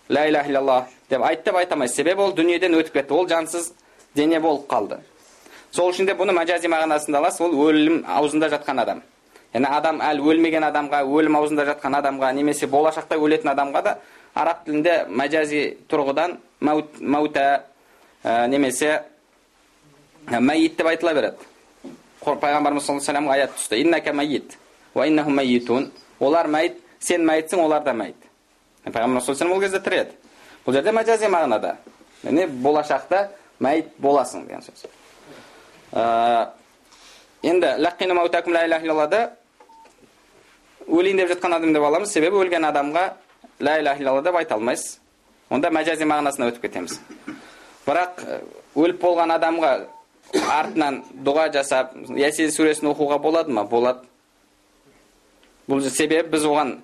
Иляха 0.09 0.51
иллалла 0.51 0.87
деп 1.11 1.23
айт 1.23 1.45
деп 1.45 1.57
айта 1.57 1.75
алмайсыз 1.75 1.97
себебі 1.97 2.23
ол 2.23 2.33
дүниеден 2.35 2.75
өтіп 2.75 2.93
кетті 2.93 3.15
ол 3.15 3.29
жансыз 3.29 3.73
дене 4.15 4.41
болып 4.41 4.67
қалды 4.71 4.99
сол 5.71 5.91
үшін 5.91 6.07
де 6.07 6.13
бұны 6.15 6.33
мәжази 6.37 6.69
мағынасында 6.71 7.19
аласыз 7.19 7.41
ол 7.41 7.53
өлім 7.69 8.05
аузында 8.07 8.49
жатқан 8.55 8.81
адам 8.83 9.03
яғни 9.55 9.69
адам 9.71 10.01
әлі 10.05 10.21
өлмеген 10.31 10.65
адамға 10.69 10.99
өлім 11.05 11.37
аузында 11.41 11.65
жатқан 11.71 11.93
адамға 12.01 12.33
немесе 12.39 12.67
болашақта 12.67 13.15
өлетін 13.17 13.49
адамға 13.53 13.81
да 13.83 13.99
араб 14.35 14.57
тілінде 14.67 14.95
мәжази 15.09 15.77
тұрғыдан 15.91 16.31
мәута 16.61 17.63
ә, 18.25 18.49
немесе 18.49 19.03
мәйит 20.27 20.77
деп 20.77 20.87
айтыла 20.87 21.15
береді 21.15 21.37
пайғамбарымыз 22.27 22.85
саллаллаху 22.87 23.31
алейhi 23.31 23.43
аят 23.43 23.53
түсті 23.59 23.77
олар 26.21 26.49
мәйіт 26.49 26.75
сен 27.01 27.27
мәйітсің 27.29 27.61
олар 27.61 27.83
да 27.85 27.93
мәйіт 27.93 28.26
пайғамбар 28.93 29.23
саллаллаху 29.23 29.55
ол 29.57 29.61
кезде 29.61 29.81
тірі 29.81 29.97
еді. 30.05 30.13
Бұл 30.67 30.73
жерде 30.77 30.93
мәжази 30.93 31.31
мағынада. 31.31 31.77
Яғни 32.25 32.47
болашақта 32.63 33.29
мәйіт 33.61 33.97
боласың 34.03 34.47
деген 34.47 34.63
сөз. 34.63 34.87
Енді 37.43 37.67
өлейін 40.87 41.19
деп 41.19 41.31
жатқан 41.35 41.57
адам 41.57 41.73
деп 41.75 41.83
аламыз. 41.83 42.13
Себебі 42.13 42.39
өлген 42.39 42.67
адамға 42.69 43.05
ля 43.61 43.79
иляха 43.81 44.03
илlalла 44.03 44.23
деп 44.23 44.37
айта 44.39 44.55
алмайсыз. 44.55 44.99
Онда 45.51 45.71
мәжази 45.71 46.07
мағынасына 46.07 46.51
өтіп 46.51 46.63
кетеміз. 46.67 47.01
Бірақ 47.87 48.23
өліп 48.75 49.01
болған 49.03 49.35
адамға 49.35 49.73
артынан 50.51 51.03
дұға 51.27 51.49
жасап 51.55 51.95
ясин 52.19 52.51
сүресін 52.55 52.91
оқуға 52.93 53.19
болады 53.23 53.55
ма? 53.55 53.65
Болады. 53.65 54.07
Бұл 55.69 55.83
себебі 55.91 56.29
біз 56.37 56.47
оған 56.47 56.77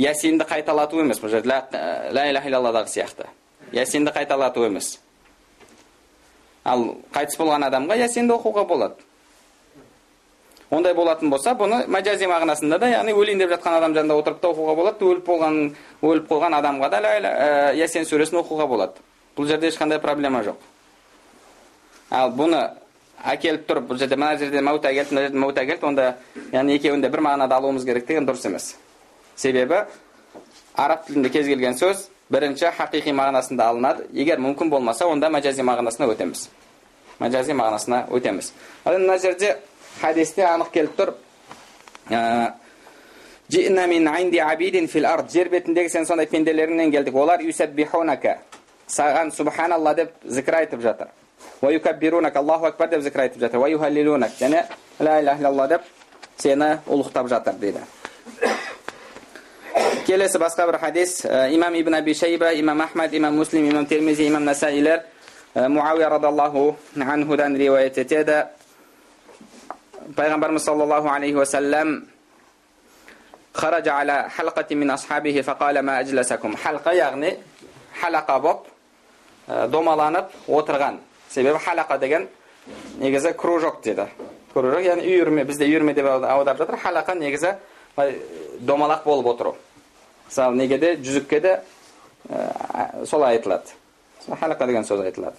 ясинді 0.00 0.46
қайталату 0.48 1.00
емес 1.02 1.20
бұл 1.20 1.32
жерде 1.34 1.48
ля 1.50 2.26
иляха 2.30 2.48
илалладағы 2.48 2.88
сияқты 2.88 3.28
ясинді 3.72 4.12
қайталату 4.16 4.64
емес 4.66 4.98
ал 6.64 6.96
қайтыс 7.12 7.38
болған 7.38 7.68
адамға 7.68 7.98
ясинді 8.00 8.34
оқуға 8.36 8.66
болады 8.68 9.08
ондай 10.70 10.94
болатын 10.94 11.30
болса 11.30 11.54
бұны 11.58 11.82
мәжази 11.90 12.28
мағынасында 12.30 12.78
да 12.78 12.90
яғни 12.92 13.14
өлейін 13.16 13.42
деп 13.42 13.54
жатқан 13.56 13.78
адам 13.78 13.94
жанында 13.94 14.18
отырып 14.20 14.40
та 14.40 14.50
оқуға 14.52 14.74
болады 14.78 15.04
өліп 15.04 15.24
болған 15.26 15.56
өліп 16.02 16.28
қойған 16.30 16.58
адамға 16.60 16.90
да 16.90 17.00
ә, 17.00 17.74
ясин 17.76 18.06
сүресін 18.06 18.40
оқуға 18.42 18.68
болады 18.70 19.02
бұл 19.36 19.48
жерде 19.50 19.68
ешқандай 19.68 19.98
проблема 20.00 20.44
жоқ 20.46 20.62
ал 22.10 22.30
бұны 22.38 22.62
әкеліп 23.34 23.66
тұрып 23.66 23.90
бұл 23.90 23.98
жерде 23.98 24.16
мына 24.16 24.36
жерде 24.38 24.62
мәута 24.62 24.94
келді 24.94 25.14
мына 25.14 25.26
жерде 25.26 25.42
мәута 25.42 25.66
келді 25.66 25.86
онда 25.90 26.14
яғни 26.52 26.78
екеуін 26.78 27.02
де 27.02 27.10
бір 27.10 27.24
мағынада 27.26 27.58
алуымыз 27.58 27.84
керек 27.84 28.06
деген 28.06 28.28
дұрыс 28.28 28.46
емес 28.46 28.76
себебі 29.40 29.82
араб 30.76 31.06
тілінде 31.06 31.28
кез 31.32 31.46
келген 31.46 31.74
сөз 31.80 32.08
бірінші 32.30 32.70
хақиқи 32.78 33.12
мағынасында 33.16 33.66
алынады 33.72 34.06
егер 34.14 34.38
мүмкін 34.38 34.70
болмаса 34.70 35.08
онда 35.08 35.30
мәжази 35.32 35.64
мағынасына 35.66 36.08
өтеміз 36.12 36.46
мәжази 37.20 37.56
мағынасына 37.56 38.04
өтеміз 38.16 38.52
ал 38.84 38.98
мына 38.98 39.18
жерде 39.18 39.56
хадисте 40.00 40.44
анық 40.46 40.70
келіп 40.76 40.96
тұр 41.00 41.14
жер 45.34 45.48
бетіндегі 45.48 45.88
сен 45.88 46.06
сондай 46.06 46.26
пенделеріңнен 46.26 46.92
келдік 46.92 47.14
олар 47.16 47.40
саған 48.90 49.30
субханалла 49.30 49.94
деп 49.94 50.12
зікір 50.24 50.54
айтып 50.64 50.80
жатыр 50.82 51.08
аллаху 51.62 52.66
акбар 52.66 52.88
деп 52.90 53.02
зікір 53.02 53.20
айтып 53.20 53.40
жатыр 53.40 53.60
және 54.40 54.64
ля 55.00 55.20
илалла 55.38 55.68
деп 55.68 55.82
сені 56.36 56.78
ұлықтап 56.86 57.28
жатыр 57.28 57.54
дейді 57.54 57.99
келесі 60.09 60.37
басқа 60.37 60.67
бір 60.67 60.79
хадис 60.79 61.25
имам 61.25 61.75
ибн 61.75 61.95
аби 61.95 62.13
шайба 62.13 62.53
имам 62.53 62.81
ахмад 62.81 63.13
имам 63.13 63.35
муслим 63.35 63.69
имам 63.69 63.85
термизи 63.85 64.27
имам 64.27 64.43
насаилер 64.43 65.03
муауия 65.55 66.09
радиаллаху 66.09 66.75
анхудан 66.95 67.55
риуаят 67.57 67.97
етеді 67.97 68.45
пайғамбарымыз 70.15 70.59
саллаллаху 70.59 71.09
алейхи 71.09 71.35
уассалам 71.35 72.07
خرج 73.55 73.87
على 73.87 74.29
حلقة 74.29 74.75
من 74.75 74.91
أصحابه 74.91 75.41
فقال 75.41 75.79
ما 75.79 75.99
أجلسكم 75.99 76.55
حلقة 76.57 76.91
яғни 76.91 77.37
халақа 78.01 78.39
болып 78.41 78.67
домаланып 79.71 80.31
отырған 80.47 80.99
себебі 81.29 81.59
халақа 81.63 81.99
деген 81.99 82.27
негізі 82.99 83.33
кружок 83.33 83.81
деді 83.83 84.07
кружок 84.53 84.83
яғни 84.83 85.07
үйірме 85.07 85.45
бізде 85.45 85.65
үйірме 85.65 85.93
деп 85.93 86.05
аударып 86.05 86.57
жатыр 86.57 86.79
халақа 86.83 87.15
негізі 87.15 87.55
домалақ 88.59 89.05
болып 89.05 89.25
отыру 89.25 89.55
мысалы 90.30 90.56
неге 90.56 90.78
де 90.78 90.96
жүзікке 90.96 91.40
де 91.40 91.60
ә, 92.30 93.04
солай 93.06 93.36
айтылады 93.36 93.74
халақа 94.28 94.66
деген 94.66 94.84
сөз 94.86 95.02
айтылады 95.02 95.36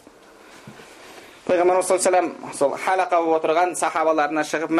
пайғамбарымыз 1.47 1.87
саллаллаху 1.87 2.57
сол 2.57 2.75
халақа 2.75 3.21
болып 3.23 3.37
отырған 3.39 3.73
сахабаларына 3.75 4.43
шығып 4.45 4.71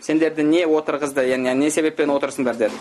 сендерді 0.00 0.42
не 0.42 0.64
отырғызды 0.66 1.26
яғни 1.28 1.54
не 1.54 1.70
себеппен 1.70 2.10
отырсыңдар 2.10 2.56
деді 2.56 2.80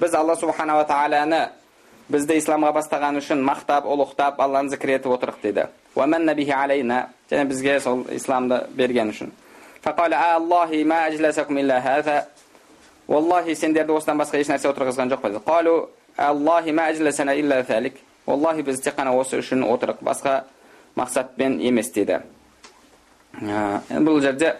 біз 0.00 0.14
алла 0.14 0.36
субханала 0.36 0.86
тағаланы 0.86 1.48
бізді 2.08 2.38
исламға 2.38 2.72
бастаған 2.78 3.18
үшін 3.18 3.42
мақтап 3.42 3.86
ұлықтап 3.90 4.38
алланы 4.38 4.70
зікір 4.70 4.96
етіп 4.96 5.16
отырдық 5.16 5.42
дейді 5.42 5.66
және 7.30 7.44
бізге 7.50 7.80
сол 7.80 8.06
исламды 8.14 8.62
берген 8.78 9.10
үшін 9.10 9.32
уаллахи 13.08 13.54
сендерді 13.54 13.92
осыдан 13.92 14.18
басқа 14.18 14.40
ешнәрсе 14.42 14.68
отырғызған 14.70 15.12
жоқ 15.12 15.20
па 15.20 15.30
деді 15.30 15.42
аллахи 18.26 18.62
біз 18.62 18.80
тек 18.80 18.96
қана 18.98 19.14
осы 19.14 19.38
үшін 19.38 19.62
отырдық 19.66 20.02
басқа 20.02 20.44
мақсатпен 20.96 21.60
емес 21.62 21.92
дейді 21.94 22.20
бұл 23.36 24.20
жерде 24.20 24.56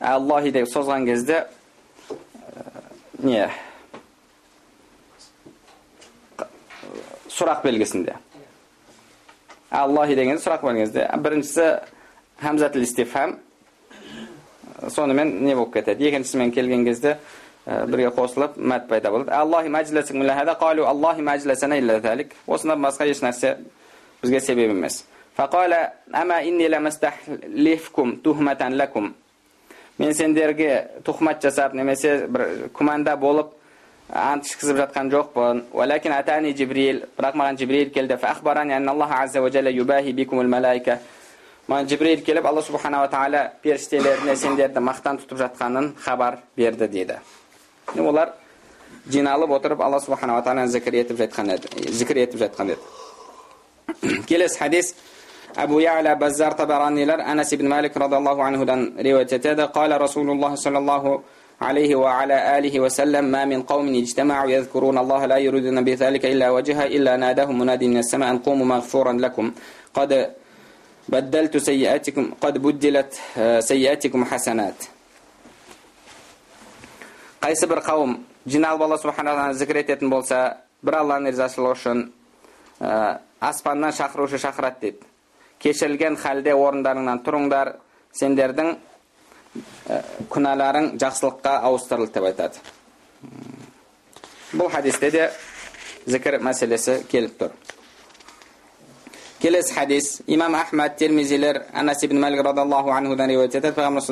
аллахи 0.00 0.52
деп 0.52 0.68
созған 0.68 1.04
кезде 1.06 1.44
не 3.18 3.50
сұрақ 7.28 7.62
белгісінде 7.64 8.16
аллахи 9.70 10.16
деген 10.16 10.38
сұрақ 10.38 10.64
кезде 10.78 11.08
біріншісі 11.18 11.68
хамзатл 12.40 12.82
истифхам 12.82 13.36
сонымен 14.88 15.42
не 15.44 15.54
болып 15.54 15.74
кетеді 15.74 16.08
екіншісімен 16.08 16.52
келген 16.52 16.84
кезде 16.84 17.18
бірге 17.66 18.10
қосылып 18.16 18.56
мәт 18.58 18.88
пайда 18.88 19.10
аллахи 19.12 19.68
осыдан 22.46 22.82
басқа 22.82 23.06
еш 23.06 23.22
нәрсе 23.22 23.56
бізге 24.22 24.40
себеп 24.40 24.70
емес 24.70 25.04
мен 29.98 30.14
сендерге 30.14 30.88
тухмат 31.04 31.42
жасап 31.42 31.74
немесе 31.74 32.26
бір 32.28 32.68
күмәнда 32.74 33.16
болып 33.16 33.52
ант 34.08 34.46
ішкізіп 34.46 34.76
жатқан 34.82 35.10
жоқпын 35.12 35.62
бірақ 37.18 37.36
маған 37.38 37.58
жибрил 37.60 37.90
келді 37.94 38.16
маған 41.68 41.88
жибрил 41.88 42.24
келіп 42.26 42.46
алла 42.46 42.62
субханала 42.62 43.08
тағала 43.12 43.44
періштелеріне 43.62 44.36
сендерді 44.36 44.82
мақтан 44.82 45.22
тұтып 45.22 45.38
жатқанын 45.44 45.92
хабар 46.04 46.40
берді 46.56 46.88
дейді 46.88 47.20
Ne 47.96 48.02
olar 48.10 48.28
cinalib 49.10 49.50
o'tirib 49.56 49.80
Alloh 49.86 50.00
subhanahu 50.06 50.36
va 50.38 50.42
taolani 50.46 50.70
zikr 50.76 50.92
etib 51.02 51.18
aytganlar, 51.24 51.58
zikr 51.98 52.16
etib 52.24 52.40
aytganlar. 52.46 52.78
Kelesi 54.28 54.58
hadis 54.62 54.94
Abu 55.56 55.80
Ya'la 55.80 56.12
Bazzar 56.22 56.52
Tabaranilar 56.56 57.20
Anas 57.32 57.52
ibn 57.52 57.66
Malik 57.74 57.94
radhiyallohu 58.04 58.40
anhu 58.48 58.64
dan 58.70 58.80
rivoyat 59.06 59.32
etadi. 59.38 59.64
Qala 59.76 59.94
Rasululloh 60.06 60.52
sallallohu 60.56 61.22
عليه 61.62 61.94
وعلى 61.94 62.58
آله 62.58 62.74
وسلم 62.80 63.24
ما 63.24 63.44
من 63.44 63.62
قوم 63.62 63.86
اجتمعوا 63.94 64.50
يذكرون 64.50 64.98
الله 64.98 65.26
لا 65.26 65.38
يريدون 65.46 65.78
بذلك 65.84 66.24
إلا 66.26 66.50
وجهه 66.50 66.84
إلا 66.96 67.16
ناداهم 67.16 67.58
مناد 67.58 67.84
من 67.84 67.98
السماء 67.98 68.30
أن 68.30 68.38
قوموا 68.38 68.66
مغفورا 68.66 69.12
لكم 69.12 69.52
قد 69.94 70.10
بدلت 71.08 71.56
سيئاتكم 71.56 72.24
قد 72.40 72.54
بدلت 72.58 73.12
سيئاتكم 73.70 74.24
حسنات 74.24 74.78
қайсы 77.42 77.66
бір 77.66 77.80
қауым 77.82 78.20
жиналып 78.46 78.82
алла 78.86 78.98
субхана 78.98 79.52
зікір 79.54 79.80
ететін 79.82 80.10
болса 80.10 80.58
бір 80.86 81.00
алланың 81.00 81.32
ризашылығы 81.32 81.74
үшін 81.74 82.12
ә, 82.78 83.18
аспаннан 83.40 83.92
шақырушы 83.96 84.38
шақырады 84.38 84.80
дейді 84.80 85.02
кешірілген 85.62 86.16
халде 86.22 86.54
орындарыңнан 86.54 87.22
тұрыңдар 87.26 87.72
сендердің 88.14 88.68
ә, 88.70 90.00
күнәларың 90.30 90.92
жақсылыққа 91.02 91.52
ауыстырылды 91.66 92.12
деп 92.14 92.24
айтады 92.30 92.56
бұл 94.54 94.70
хадисте 94.70 95.10
де 95.10 95.30
зікір 96.06 96.38
мәселесі 96.46 97.02
келіп 97.10 97.38
тұр 97.42 97.50
келесі 99.42 99.74
хадис 99.74 100.20
имам 100.26 100.54
ахмад 100.54 100.96
термизилер 100.96 101.64
анас 101.72 102.02
ибн 102.04 102.20
малик 102.20 102.44
радиаллаху 102.46 102.90
анхудан 102.94 103.30
риуаят 103.30 103.54
етеді 103.54 103.74
пайғамбар 103.74 104.02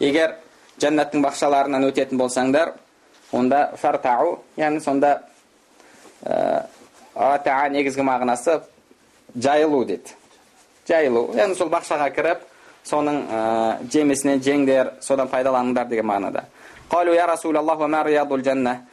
егер 0.00 0.36
жәннаттың 0.82 1.22
бақшаларынан 1.24 1.88
өтетін 1.88 2.18
болсаңдар 2.20 2.74
онда 3.32 3.72
фартау 3.80 4.40
яғни 4.56 4.80
сонда 4.80 5.22
атаа 6.22 7.68
негізгі 7.72 8.04
мағынасы 8.04 8.60
жайылу 9.36 9.84
деді 9.84 10.16
жайылу. 10.88 11.30
Яғни 11.34 11.56
сол 11.58 11.70
бақшаға 11.72 12.10
кіріп 12.14 12.44
соның 12.86 13.22
ә, 13.26 13.40
жемісінен 13.90 14.42
жеңдер 14.42 14.92
содан 15.02 15.28
пайдаланыңдар 15.28 15.88
деген 15.90 16.06
мағынада. 16.06 16.44
Қалу 16.90 17.14
я 17.14 17.26
расулаллах 17.26 17.80
жанна 18.44 18.86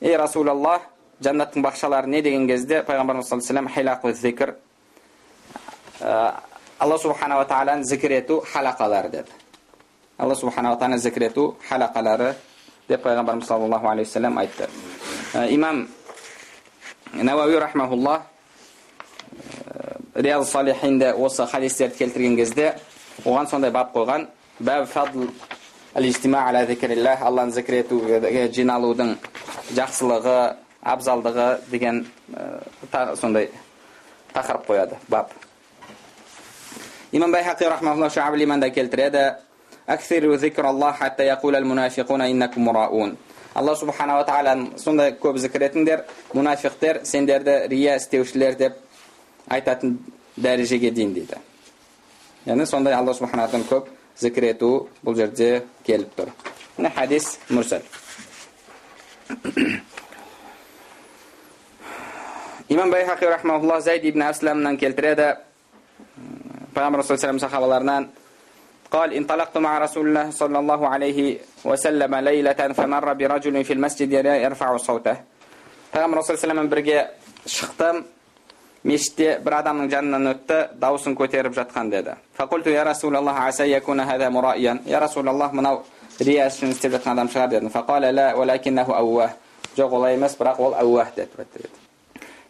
ей 0.00 0.16
расулаллах 0.16 0.82
жәннаттың 1.20 1.62
бақшалары 1.62 2.06
не 2.06 2.22
деген 2.22 2.46
кезде 2.46 2.82
пайғамбарымыз 2.82 3.28
саллаллаху 3.28 3.80
алейхи 3.80 4.20
зикр 4.20 4.54
алла 6.78 6.98
субханала 6.98 7.44
тағаланы 7.44 7.84
зікір 7.84 8.12
ету 8.12 8.44
халақалары 8.52 9.08
деді. 9.10 9.30
Алла 10.18 10.34
субханала 10.34 10.76
тағаланы 10.78 10.98
зікір 10.98 11.28
ету 11.28 11.56
халақалары 11.68 12.34
деп 12.88 13.02
пайғамбарымыз 13.02 13.46
саллаллаху 13.46 13.88
алейхи 13.88 14.08
вассалам 14.08 14.38
айтты 14.38 14.68
имам 15.50 15.88
науауи 17.12 17.56
рахмаулла 17.56 18.22
риаз 20.14 20.50
салихинде 20.50 21.12
осы 21.12 21.46
хадистерді 21.46 21.98
келтірген 21.98 22.36
кезде 22.36 22.74
оған 23.24 23.48
сондай 23.50 23.70
бап 23.70 23.94
қойған 23.96 24.26
фадл 24.86 25.28
алланы 25.94 27.52
зікір 27.52 27.74
етуге 27.80 28.48
жиналудың 28.52 29.16
жақсылығы 29.74 30.54
абзалдығы 30.82 31.48
деген 31.70 32.06
сондай 33.20 33.50
тақырып 34.34 34.66
қояды 34.66 34.98
бап 35.08 35.32
имам 37.12 37.32
байхақи 37.32 37.68
рахмаулла 37.68 38.10
келтіреді 38.70 39.34
алла 43.54 43.76
субханала 43.76 44.24
тағаланы 44.26 44.78
сондай 44.78 45.12
көп 45.20 45.38
зікір 45.38 45.68
етіңдер 45.68 46.04
мұнафиқтер 46.34 47.04
сендерді 47.06 47.68
рия 47.70 47.96
істеушілер 48.00 48.56
деп 48.58 48.78
айтатын 49.48 49.98
дәрежеге 50.36 50.90
дейін 50.90 51.12
дейді 51.14 51.38
яғни 52.46 52.66
сондай 52.66 52.94
алла 52.94 53.14
субханала 53.14 53.62
көп 53.70 53.92
зікір 54.18 54.48
ету 54.50 54.70
бұл 55.04 55.16
жерде 55.20 55.62
келіп 55.86 56.16
тұр 56.18 56.32
міне 56.78 56.90
хадис 56.96 57.38
мұрсал 57.50 57.84
имам 62.68 62.90
байхақи 62.90 63.30
рахмаулла 63.30 63.80
зайд 63.80 64.04
ибн 64.04 64.26
асламнан 64.32 64.78
келтіреді 64.78 65.34
пайғамбар 66.74 67.06
сахабаларынан 67.06 68.10
قال 68.89 69.13
انطلقت 69.13 69.57
مع 69.57 69.77
رسول 69.77 70.07
الله 70.07 70.31
صلى 70.31 70.59
الله 70.59 70.87
عليه 70.87 71.37
وسلم 71.61 72.15
ليلة 72.15 72.61
فمر 72.73 73.13
برجل 73.13 73.55
في 73.63 73.73
المسجد 73.73 74.11
يرفع 74.25 74.77
صوته 74.77 75.15
пайғамбар 75.93 76.21
саллаллаху 76.23 76.69
бірге 76.69 76.97
шықтым 77.49 78.03
мешітте 78.83 79.39
бір 79.43 79.55
адамның 79.59 79.89
жанынан 79.89 80.29
өтті 80.33 80.59
дауысын 80.79 81.15
көтеріп 81.17 81.55
жатқан 81.57 81.89
деді 81.89 82.13
фақулту 82.37 82.69
я 82.69 82.83
расулаллах 82.83 83.39
аса 83.47 83.65
якуна 83.65 84.05
хада 84.05 84.29
мурайян 84.29 84.81
я 84.85 84.99
расулаллах 84.99 85.53
мынау 85.53 85.83
рия 86.19 86.47
үшін 86.47 86.71
істеп 86.71 86.93
жатқан 86.93 87.17
адам 87.17 87.29
шығар 87.29 87.49
дедім 87.49 87.69
фақала 87.73 88.11
ла 88.11 88.33
уалакиннаху 88.37 88.93
ауах 88.93 89.31
жоқ 89.77 89.91
олай 89.91 90.13
емес 90.13 90.37
бірақ 90.37 90.59
ол 90.59 90.73
ауах 90.73 91.07
деді 91.15 91.69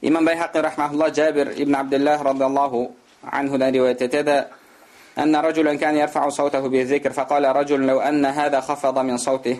имам 0.01 0.25
байхақи 0.25 0.61
рахмаулла 0.61 1.09
жабир 1.13 1.53
ибн 1.55 1.75
абдуллах 1.75 2.21
радиаллаху 2.21 2.91
анхудан 3.23 3.73
риуаят 3.73 4.01
етеді 4.01 4.45
أن 5.19 5.35
رجلا 5.35 5.75
كان 5.75 5.97
يرفع 5.97 6.29
صوته 6.29 6.59
بالذكر 6.59 7.11
فقال 7.11 7.43
رجل 7.55 7.87
لو 7.87 7.99
أن 7.99 8.25
هذا 8.25 8.59
خفض 8.59 8.99
من 8.99 9.17
صوته 9.17 9.59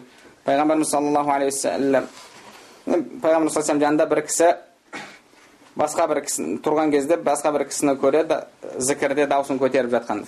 пайғамбарымыз 0.49 0.89
саллаллаху 0.89 1.31
алейхи 1.31 1.53
уассалам 1.53 2.05
пайғамбар 3.21 3.51
саллаллаху 3.53 3.83
жанында 3.83 4.05
бір 4.09 4.21
кісі 4.25 4.47
басқа 5.77 6.07
бір 6.09 6.21
кісі 6.25 6.47
тұрған 6.65 6.93
кезде 6.93 7.17
басқа 7.21 7.51
бір 7.53 7.65
кісіні 7.69 7.95
көреді 8.01 8.39
зікірде 8.77 9.27
дауысын 9.29 9.59
көтеріп 9.61 9.91
жатқан 9.97 10.25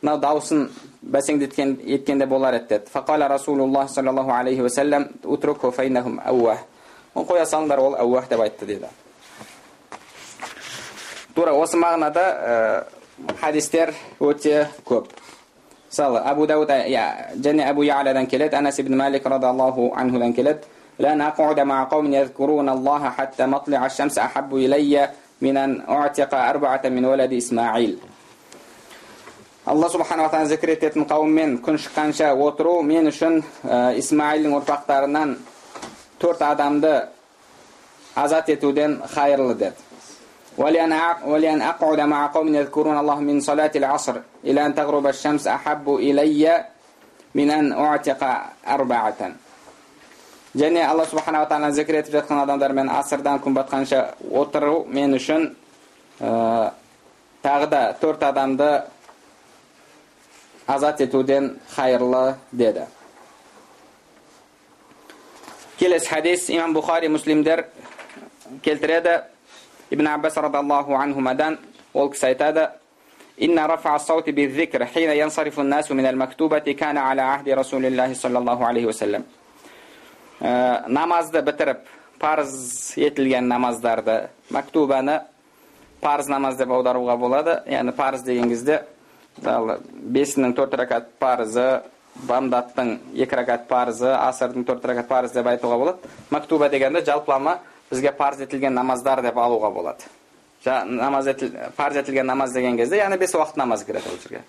мынау 0.00 0.16
дауысын 0.16 0.70
бәсеңдеткен 1.12 1.74
еткенде 1.84 2.26
болар 2.26 2.54
еді 2.56 2.68
деді 2.70 2.88
фақала 2.88 3.28
расулуллах 3.28 3.90
саллаллаху 3.90 4.32
алейхи 4.32 4.62
уассалам 4.62 5.08
қоя 7.14 7.44
салыңдар 7.44 7.78
ол 7.82 7.94
әуах 7.98 8.28
деп 8.30 8.40
айтты 8.40 8.66
деді 8.66 8.86
тура 11.34 11.52
осы 11.52 11.76
мағынада 11.76 12.24
ә, 12.24 12.84
хадистер 13.40 13.94
өте 14.20 14.66
көп 14.84 15.08
мысалы 15.90 16.22
әбу 16.24 16.46
дауд 16.46 16.70
және 16.70 17.66
әбу 17.70 17.84
ялядан 17.86 18.26
келеді 18.26 18.56
анас 18.56 18.78
ибн 18.78 18.96
малик 18.96 19.26
радиаллаху 19.26 19.92
анхудан 19.96 20.32
келеді 20.34 20.66
لن 21.00 21.20
أقعد 21.20 21.60
مع 21.60 21.84
قوم 21.84 22.12
يذكرون 22.12 22.68
الله 22.68 23.10
حتى 23.10 23.46
مطلع 23.46 23.86
الشمس 23.86 24.18
أحب 24.18 24.54
إلي 24.54 25.10
من 25.40 25.56
أن 25.56 25.82
أعتق 25.88 26.34
أربعة 26.34 26.82
من 26.84 27.04
ولد 27.04 27.32
إسماعيل 27.32 27.98
алла 29.70 29.90
субханала 29.92 30.30
тағала 30.32 30.48
зікір 30.48 30.70
ететін 30.72 31.04
қауыммен 31.06 31.58
күн 31.62 31.76
шыққанша 31.78 32.30
отыру 32.32 32.80
мен 32.82 33.06
үшін 33.10 33.42
ә, 33.62 33.92
исмаилдің 34.00 34.54
ұрпақтарынан 34.56 35.34
төрт 36.18 36.40
адамды 36.42 36.94
азат 38.18 38.48
етуден 38.50 38.96
хайырлы 39.12 39.54
деді 39.60 39.83
ولأن 40.58 41.62
أقعد 41.62 42.00
مع 42.00 42.26
قوم 42.26 42.54
يذكرون 42.54 42.98
الله 42.98 43.18
من 43.20 43.40
صلاة 43.40 43.70
العصر 43.76 44.16
إلى 44.44 44.66
أن 44.66 44.74
تغرب 44.74 45.06
الشمس 45.06 45.46
أحب 45.46 45.94
إلي 45.94 46.64
من 47.34 47.50
أن 47.50 47.72
أعتق 47.72 48.20
أربعة 48.68 49.32
және 50.50 50.82
алла 50.82 51.04
субханала 51.06 51.46
тағала 51.46 51.70
зікір 51.70 52.00
етіп 52.00 52.14
жатқан 52.16 52.40
адамдармен 52.42 52.88
асырдан 52.90 53.38
күн 53.38 53.54
батқанша 53.54 54.00
отыру 54.34 54.80
мен 54.90 55.14
үшін 55.14 55.52
ә, 56.18 56.72
тағы 57.44 57.68
да 57.70 57.82
төрт 58.00 58.24
адамды 58.26 58.82
азат 60.66 61.00
етуден 61.06 61.52
хайырлы 61.76 62.34
деді 62.50 62.88
келесі 65.78 66.10
хадис 66.10 66.48
имам 66.50 66.74
бұхари 66.74 67.08
муслимдер 67.14 67.68
келтіреді 68.66 69.20
ибн 69.89 70.07
аббас 70.07 70.37
радиаллаху 70.37 70.95
анхумадан 70.95 71.57
ол 71.93 72.09
кісі 72.09 72.25
айтады 72.25 72.69
инна 73.37 73.67
рафа 73.67 73.99
саути 73.99 74.31
бизикр 74.31 74.85
хина 74.85 75.13
янсарифу 75.13 75.63
насу 75.63 75.93
мин 75.93 76.05
аль 76.05 76.15
мактубати 76.15 76.73
кана 76.73 77.11
аля 77.11 77.33
ахди 77.33 77.51
расулиллахи 77.51 78.15
саллаллаху 78.15 78.63
алейхи 78.63 78.87
уассалям 78.87 79.23
намазды 80.87 81.41
бітіріп 81.41 81.77
парз 82.19 82.93
етілген 82.97 83.47
намаздарды 83.47 84.29
мактубаны 84.49 85.21
парз 86.01 86.27
намаз 86.27 86.57
деп 86.57 86.69
аударуға 86.69 87.17
болады 87.17 87.61
яғни 87.67 87.91
парз 87.91 88.23
дегенгізде 88.23 88.77
кезде 88.77 88.95
мысалы 89.37 89.79
бесінің 90.15 90.55
төрт 90.55 90.73
ракат 90.79 91.09
парызы 91.19 91.83
бамдаттың 92.27 92.99
екі 93.15 93.35
ракат 93.35 93.67
парызы 93.67 94.11
асырдың 94.15 94.65
төрт 94.67 94.85
ракат 94.85 95.07
парызы 95.07 95.39
деп 95.39 95.47
айтуға 95.47 95.77
болады 95.77 96.11
мактуба 96.29 96.69
дегенде 96.69 97.03
жалпылама 97.05 97.59
бізге 97.91 98.11
парыз 98.11 98.41
етілген 98.45 98.73
намаздар 98.73 99.21
деп 99.21 99.37
алуға 99.37 99.71
болады 99.73 100.03
намаз 100.65 101.27
етіл, 101.27 101.51
парыз 101.77 101.97
етілген 102.01 102.25
намаз 102.25 102.53
деген 102.53 102.77
кезде 102.77 102.97
яғни 102.97 103.17
бес 103.17 103.35
уақыт 103.35 103.57
намаз 103.57 103.83
кіреді 103.85 104.09
ол 104.09 104.17
жерге 104.23 104.41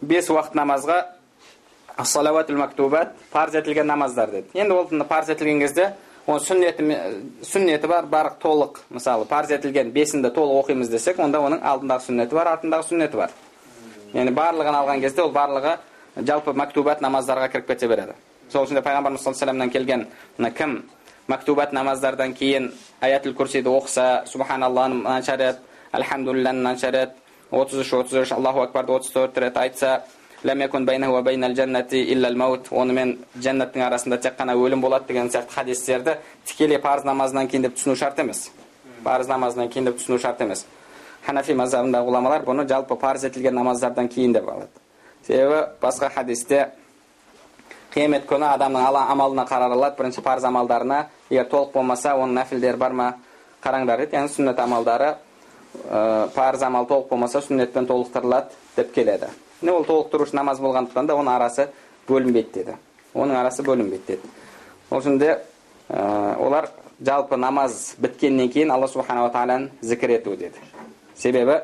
бес 0.00 0.30
уақыт 0.30 0.54
намазға 0.54 1.02
салауатул 2.04 2.56
мактубат 2.56 3.12
парыз 3.32 3.54
етілген 3.60 3.86
намаздар 3.86 4.30
деді 4.30 4.48
енді 4.54 4.74
ол 4.74 5.04
парыз 5.08 5.28
етілген 5.34 5.60
кезде 5.60 5.92
оның 6.26 6.40
сүннеті 6.46 6.82
сүннеті 7.44 7.86
бар 7.90 8.06
барлық 8.06 8.40
толық 8.40 8.80
мысалы 8.90 9.24
парыз 9.28 9.50
етілген 9.56 9.90
бесінді 9.92 10.30
толық 10.34 10.64
оқимыз 10.64 10.88
десек 10.92 11.18
онда 11.18 11.40
оның 11.40 11.62
алдындағы 11.64 12.06
сүннеті 12.06 12.34
бар 12.36 12.52
артындағы 12.54 12.88
сүннеті 12.88 13.16
бар 13.16 13.30
яғни 14.14 14.34
барлығын 14.36 14.80
алған 14.80 15.00
кезде 15.04 15.22
ол 15.22 15.32
барлығы 15.34 15.76
жалпы 16.16 16.52
мактубат 16.52 17.00
намаздарға 17.00 17.48
кіріп 17.52 17.72
кете 17.72 17.88
береді 17.88 18.14
сол 18.52 18.66
үшін 18.66 18.80
де 18.80 18.84
пайғамбарымыз 18.86 19.22
саллаллаху 19.22 19.70
келген 19.72 20.06
мына 20.38 20.50
кім 20.50 20.82
мактубат 21.28 21.72
намаздардан 21.72 22.34
кейін 22.34 22.70
аятул 23.00 23.34
курсиді 23.34 23.70
оқыса 23.70 24.24
субханалланы 24.26 24.94
мынанша 25.02 25.36
рет 25.36 25.58
альхамдулилланы 25.92 26.58
мынанша 26.58 26.90
рет 26.90 27.10
отыз 27.50 27.84
үш 27.84 27.92
отыз 27.92 28.22
үш 28.22 28.32
аллаху 28.32 28.62
акбарды 28.62 28.92
отыз 28.92 29.10
төрт 29.10 29.38
рет 29.38 29.56
айтса 29.56 30.02
онымен 32.70 33.18
жәннаттың 33.36 33.82
арасында 33.84 34.18
тек 34.18 34.38
қана 34.38 34.54
өлім 34.56 34.80
болады 34.80 35.06
деген 35.08 35.28
сияқты 35.28 35.52
хадистерді 35.54 36.16
тікелей 36.46 36.78
парыз 36.78 37.04
намазынан 37.04 37.48
кейін 37.48 37.68
деп 37.68 37.76
түсіну 37.76 37.96
шарт 37.96 38.18
емес 38.18 38.50
парыз 39.04 39.28
намазынан 39.28 39.68
кейін 39.68 39.90
деп 39.90 39.98
түсіну 40.00 40.18
шарт 40.18 40.40
емес 40.40 40.64
ханафи 41.26 41.54
мазхабындағы 41.54 42.08
ғұламалар 42.08 42.46
бұны 42.48 42.66
жалпы 42.68 42.96
парыз 42.96 43.24
етілген 43.28 43.54
намаздардан 43.54 44.08
кейін 44.08 44.32
деп 44.32 44.48
алады 44.48 44.70
себебі 45.26 45.66
басқа 45.82 46.08
хадисте 46.14 46.70
қиямет 47.94 48.26
күні 48.30 48.46
адамның 48.46 48.86
амалына 49.00 49.44
қаралады 49.48 49.96
бірінші 49.98 50.22
парыз 50.22 50.44
амалдарына 50.44 51.06
егер 51.30 51.48
толық 51.50 51.72
болмаса 51.74 52.14
оның 52.14 52.36
нәпілдері 52.38 52.78
бар 52.78 52.92
ма 52.92 53.08
қараңдар 53.64 54.04
дейді 54.04 54.16
яғни 54.16 54.30
сүннет 54.34 54.60
амалдары 54.62 55.14
ә, 55.90 56.28
парыз 56.34 56.62
амал 56.62 56.86
толық 56.86 57.08
болмаса 57.08 57.42
сүннетпен 57.42 57.86
толықтырылады 57.90 58.54
деп 58.76 58.92
келеді 58.94 59.32
міне 59.60 59.74
ол 59.74 59.84
толықтырушы 59.84 60.36
намаз 60.36 60.60
болғандықтан 60.60 61.06
да 61.06 61.18
оның 61.18 61.34
арасы 61.34 61.68
бөлінбейді 62.08 62.52
деді 62.54 62.76
оның 63.14 63.40
арасы 63.40 63.66
бөлінбейді 63.66 64.06
деді 64.06 64.30
ол 64.90 65.02
үшін 65.02 65.18
ә, 65.18 66.36
олар 66.38 66.70
жалпы 67.02 67.36
намаз 67.36 67.96
біткеннен 67.98 68.48
кейін 68.52 68.70
алла 68.70 68.88
субханала 68.88 69.32
тағаланы 69.34 69.70
зікір 69.82 70.16
ету 70.20 70.36
деді 70.36 70.62
себебі 71.16 71.60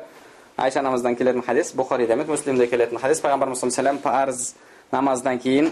айша 0.57 0.79
анамыздан 0.79 1.15
келетін 1.15 1.43
хадис 1.45 1.73
бұхарида 1.77 2.17
емес 2.17 2.27
муслимде 2.27 2.67
келетін 2.67 2.99
хадис 2.99 3.21
пайғамбарымыз 3.21 4.01
парыз 4.03 4.55
намаздан 4.91 5.39
кейін 5.39 5.71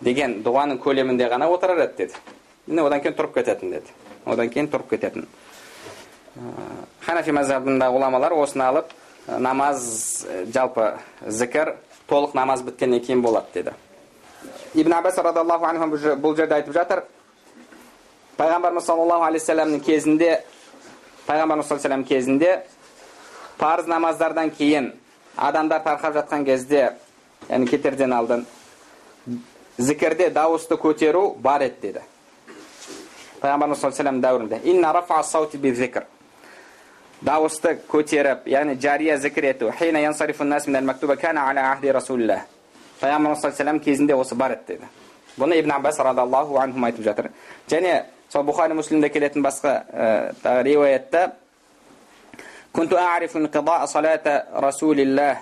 деген 0.00 0.40
дұғаның 0.44 0.80
көлемінде 0.80 1.28
ғана 1.28 1.48
отырар 1.52 1.84
еді 1.84 2.06
деді 2.06 2.14
міне 2.66 2.84
одан 2.86 3.02
кейін 3.04 3.16
тұрып 3.18 3.34
кететін 3.34 3.74
деді 3.74 3.92
одан 4.24 4.48
кейін 4.48 4.70
тұрып 4.72 4.88
кететін 4.94 5.26
ханафи 7.04 7.34
мазхабында 7.36 7.90
ғұламалар 7.92 8.34
осыны 8.40 8.64
алып 8.64 8.94
намаз 9.28 10.26
жалпы 10.54 10.94
зікір 11.26 11.74
толық 12.08 12.34
намаз 12.34 12.64
біткеннен 12.64 13.04
кейін 13.04 13.22
болады 13.22 13.52
деді 13.54 13.74
ибн 14.74 14.96
аббас 14.96 15.18
радиаллаху 15.18 15.68
анху 15.68 16.16
бұл 16.16 16.36
жерде 16.36 16.54
айтып 16.54 16.74
жатыр 16.74 17.04
пайғамбарымыз 18.38 18.88
саллаллаху 18.88 19.28
алейхи 19.28 19.44
вассаламның 19.44 19.84
кезінде 19.84 20.32
пайғамбарымыз 21.26 21.68
саллаллаху 21.68 22.08
кезінде 22.08 22.62
парыз 23.58 23.86
намаздардан 23.86 24.50
кейін 24.50 24.94
адамдар 25.40 25.82
тарқап 25.82 26.14
жатқан 26.14 26.44
кезде 26.44 26.92
яғни 27.48 27.66
кетерден 27.70 28.12
алдын 28.12 28.44
зікірде 29.80 30.30
дауысты 30.30 30.76
көтеру 30.76 31.34
бар 31.40 31.64
еді 31.64 31.80
деді. 31.82 32.00
Пайғамбарымыз 33.40 33.80
саллаллаху 33.80 34.20
дәуірінде 34.20 34.60
дауысты 37.20 37.78
көтеріп 37.88 38.46
яғни 38.48 38.76
жария 38.80 39.16
зікір 39.16 39.44
ету 39.50 39.70
пайғамбарымыз 43.00 43.40
саллаллаху 43.40 43.84
кезінде 43.84 44.14
осы 44.14 44.34
бар 44.34 44.58
еді 44.58 44.74
деді. 44.74 44.88
Бұны 45.38 45.58
ибн 45.60 45.72
аббас 45.72 45.98
радиаллаху 45.98 46.56
анхум 46.56 46.84
айтып 46.84 47.04
жатыр. 47.04 47.30
Және 47.68 48.04
сол 48.28 48.44
бұхари 48.44 48.74
муслимде 48.74 49.08
келетін 49.08 49.42
басқа 49.42 49.84
ә, 49.92 50.62
риуаятта 50.62 51.32
كنت 52.75 52.93
أعرف 52.93 53.37
انقضاء 53.37 53.85
صلاة 53.85 54.25
رسول 54.55 54.99
الله 54.99 55.33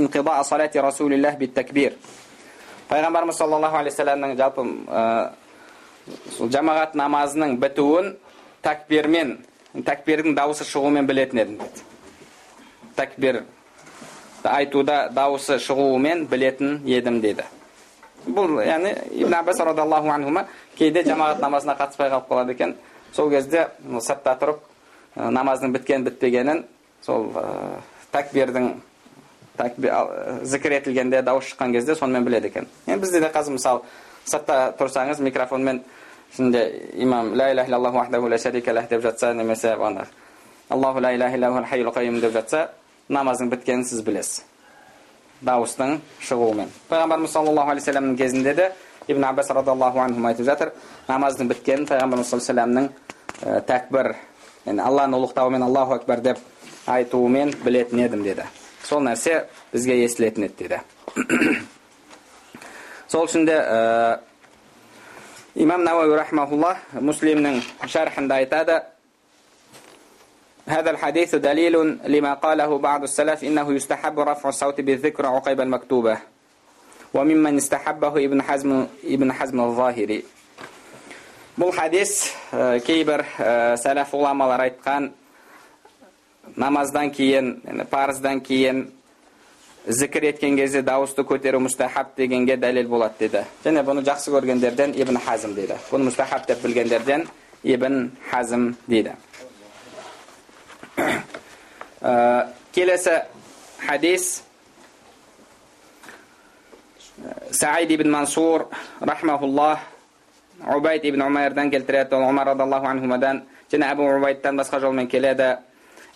انقضاء 0.00 0.42
صلاة 0.42 0.74
رسول 0.76 1.12
الله 1.12 1.32
بالتكبير 1.34 1.92
пайғамбарымыз 2.88 3.38
саллаллаху 3.38 3.78
алейхи 3.80 3.96
вассаламның 3.96 4.36
жалпы 4.38 4.64
сол 6.36 6.50
жамағат 6.52 6.94
намазының 6.98 7.56
бітуін 7.62 8.12
такбирмен 8.62 9.38
такбирдің 9.86 10.36
дауысы 10.36 10.66
шығуымен 10.68 11.08
білетін 11.08 11.40
едім 11.42 11.56
деді 11.62 11.84
такбир 12.96 13.42
айтуда 14.44 15.08
дауысы 15.16 15.58
шығуымен 15.64 16.26
білетін 16.28 16.82
едім 16.84 17.20
деді 17.24 17.48
бұл 18.26 18.60
яғни 18.64 18.92
ибн 19.22 19.38
аббас 19.40 19.60
радиаллаху 19.60 20.12
анхума 20.12 20.46
кейде 20.76 21.02
жамағат 21.08 21.40
намазына 21.40 21.76
қатыспай 21.80 22.12
қалып 22.12 22.28
қалады 22.28 22.52
екен 22.52 22.76
сол 23.12 23.30
кезде 23.30 23.68
сыртта 24.00 24.36
тұрып 24.40 24.60
намаздың 25.19 25.73
біткен 25.75 26.03
бітпегенін 26.07 26.63
сол 27.05 27.31
ә, 27.35 27.79
такбирдің 28.11 28.73
такбир, 29.59 29.91
зікір 30.43 30.77
етілгенде 30.79 31.21
дауыс 31.21 31.51
шыққан 31.51 31.73
кезде 31.75 31.95
сонымен 31.95 32.23
біледі 32.23 32.47
екен. 32.47 32.67
Енді 32.87 33.01
бізде 33.03 33.19
де 33.19 33.31
қазір 33.33 33.57
мысалы 33.57 33.81
сыртта 34.25 34.73
тұрсаңыз 34.79 35.19
микрофонмен 35.21 35.81
ішінде 36.31 36.63
имам 37.03 37.33
ла 37.35 37.51
иляха 37.51 37.69
иллаллаху 37.69 37.97
вахдаху 37.97 38.29
ла 38.29 38.37
шарика 38.37 38.73
лах 38.73 38.87
деп 38.87 39.01
жатса 39.01 39.33
немесе 39.33 39.73
ана 39.73 40.07
аллаху 40.69 40.99
ла 40.99 41.13
иляха 41.13 41.35
иллаху 41.35 41.65
хайюл 41.69 41.91
қайюм 41.91 42.21
деп 42.21 42.33
жатса 42.33 42.69
намаздың 43.09 43.49
біткенін 43.49 43.85
сіз 43.85 44.01
білесіз. 44.01 44.43
Дауыстың 45.41 45.99
шығуымен. 46.21 46.67
Пайғамбарымыз 46.89 47.31
саллаллаху 47.33 47.71
алейхи 47.71 47.89
вассаламның 47.89 48.17
кезінде 48.17 48.53
де 48.53 48.71
ибн 49.07 49.23
аббас 49.23 49.49
радиаллаху 49.49 49.99
анху 49.99 50.27
айтып 50.27 50.45
жатыр 50.45 50.73
намаздың 51.07 51.47
біткенін 51.47 51.87
пайғамбарымыз 51.87 52.29
саллаллаху 52.29 52.51
алейхи 52.51 52.89
вассаламның 53.49 53.63
тәкбір 53.65 54.13
яғни 54.66 54.80
алланы 54.80 55.18
ұлықтауымен 55.18 55.62
аллаху 55.66 55.94
акбар 55.98 56.20
деп 56.20 56.38
айтуымен 56.86 57.54
білетін 57.64 58.04
едім 58.06 58.22
деді 58.24 58.46
сол 58.84 59.02
нәрсе 59.04 59.44
бізге 59.72 60.04
естілетін 60.04 60.48
еді 60.48 60.68
деді 60.68 61.58
сол 63.08 63.26
үшін 63.26 63.46
де 63.46 63.58
имам 65.54 65.84
науаи 65.84 66.16
рахмаулла 66.16 66.76
муслимнің 66.92 67.62
шархында 67.86 68.42
айтады 68.42 68.82
هذا 70.64 70.90
الحديث 70.90 71.34
دليل 71.34 71.98
لما 72.08 72.34
قاله 72.34 72.78
بعض 72.78 73.02
السلف 73.02 73.44
إنه 73.44 73.72
يستحب 73.72 74.20
رفع 74.20 74.48
الصوت 74.48 74.80
بالذكر 74.80 75.26
عقيب 75.26 75.60
المكتوبة 75.60 76.18
وممن 77.14 77.56
استحبه 77.56 78.24
ابن 78.24 78.42
حزم 78.42 78.86
ابن 79.04 79.32
حزم 79.32 79.60
الظاهري 79.60 80.24
бұл 81.59 81.73
хадис 81.75 82.29
ә, 82.55 82.79
кейбір 82.79 83.25
ә, 83.35 83.75
сәләф 83.81 84.13
ғұламалар 84.15 84.63
айтқан 84.69 85.09
намаздан 86.55 87.11
кейін 87.11 87.57
парыздан 87.91 88.39
кейін 88.39 88.85
зікір 89.87 90.29
еткен 90.29 90.55
кезде 90.55 90.81
дауысты 90.85 91.25
көтеру 91.27 91.59
мұстахаб 91.65 92.13
дегенге 92.17 92.55
дәлел 92.59 92.87
болады 92.87 93.27
деді. 93.27 93.43
Және 93.65 93.83
бұны 93.83 94.05
жақсы 94.07 94.31
көргендерден 94.31 94.95
ибн 94.95 95.19
хазм 95.25 95.55
дейді. 95.57 95.75
Бұны 95.91 96.09
мұстахаб 96.09 96.47
деп 96.47 96.63
білгендерден 96.63 97.27
ибн 97.63 98.11
хазм 98.29 98.75
дейді. 98.87 99.15
Ә, 102.01 102.47
келесі 102.71 103.21
хадис. 103.85 104.43
Саид 107.51 107.91
ибн 107.91 108.11
мансур 108.11 108.69
рахмауллах 108.99 109.79
убайд 110.76 111.04
ибн 111.04 111.22
умайрдан 111.22 111.70
келтіреді 111.70 112.14
ол 112.14 112.28
омар 112.28 112.46
радиаллаху 112.46 112.86
анхумадан 112.86 113.42
және 113.72 113.90
әбу 113.92 114.06
убайдтан 114.16 114.56
басқа 114.56 114.80
жолмен 114.80 115.08
келеді 115.08 115.56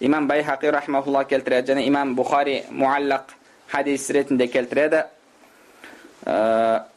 имам 0.00 0.28
байхақи 0.28 0.70
рахмаулла 0.70 1.24
келтіреді 1.24 1.72
және 1.72 1.87
имам 1.88 2.16
бұхари 2.16 2.62
муаллақ 2.70 3.35
хадис 3.68 4.11
ретінде 4.11 4.46
келтіреді 4.46 5.02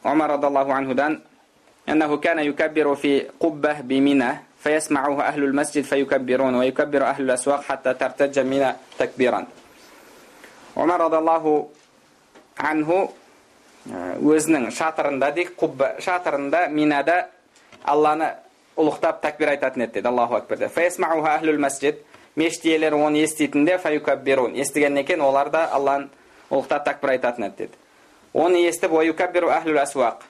омар 0.03 0.29
радиаллаху 0.29 0.71
анхудан 0.71 1.21
أنه 1.89 2.17
كان 2.17 2.39
يكبر 2.39 2.95
في 2.95 3.25
قبة 3.39 3.81
بمنى 3.81 4.31
فيسمعه 4.63 5.21
أهل 5.21 5.43
المسجد 5.43 5.83
فيكبرون 5.83 6.55
ويكبر 6.55 7.03
أهل 7.03 7.23
الأسواق 7.23 7.61
حتى 7.63 7.93
ترتج 7.93 8.39
منى 8.39 8.75
تكبيرا 8.99 9.47
عمر 10.77 10.99
رضي 11.01 11.17
الله 11.17 11.67
عنه 12.59 13.09
өзінің 14.21 14.67
шатырында 14.77 15.31
дейік 15.33 15.55
құбба 15.57 15.87
шатырында 16.05 16.67
минада 16.69 17.15
алланы 17.86 18.32
ұлықтап 18.76 19.22
тәкбир 19.22 19.54
айтатын 19.54 19.86
еді 19.86 20.00
деді 20.00 20.08
аллаху 20.08 20.36
акбар 20.36 20.58
деп 20.58 21.58
масжид 21.58 22.04
мешіт 22.36 22.64
иелері 22.64 22.94
оны 22.94 23.24
еститінде 23.24 23.78
фаюкаббирун 23.78 24.54
естігеннен 24.54 25.04
кейін 25.06 25.22
олар 25.22 25.50
да 25.50 25.64
алланы 25.72 26.08
ұлықтап 26.50 26.84
тәкбір 26.84 27.16
айтатын 27.16 27.46
еді 27.46 27.56
деді 27.56 27.72
оны 28.34 28.60
естіп 28.68 28.92
уаюкаббиру 28.92 29.48
әхлул 29.48 29.80
асуақ 29.80 30.26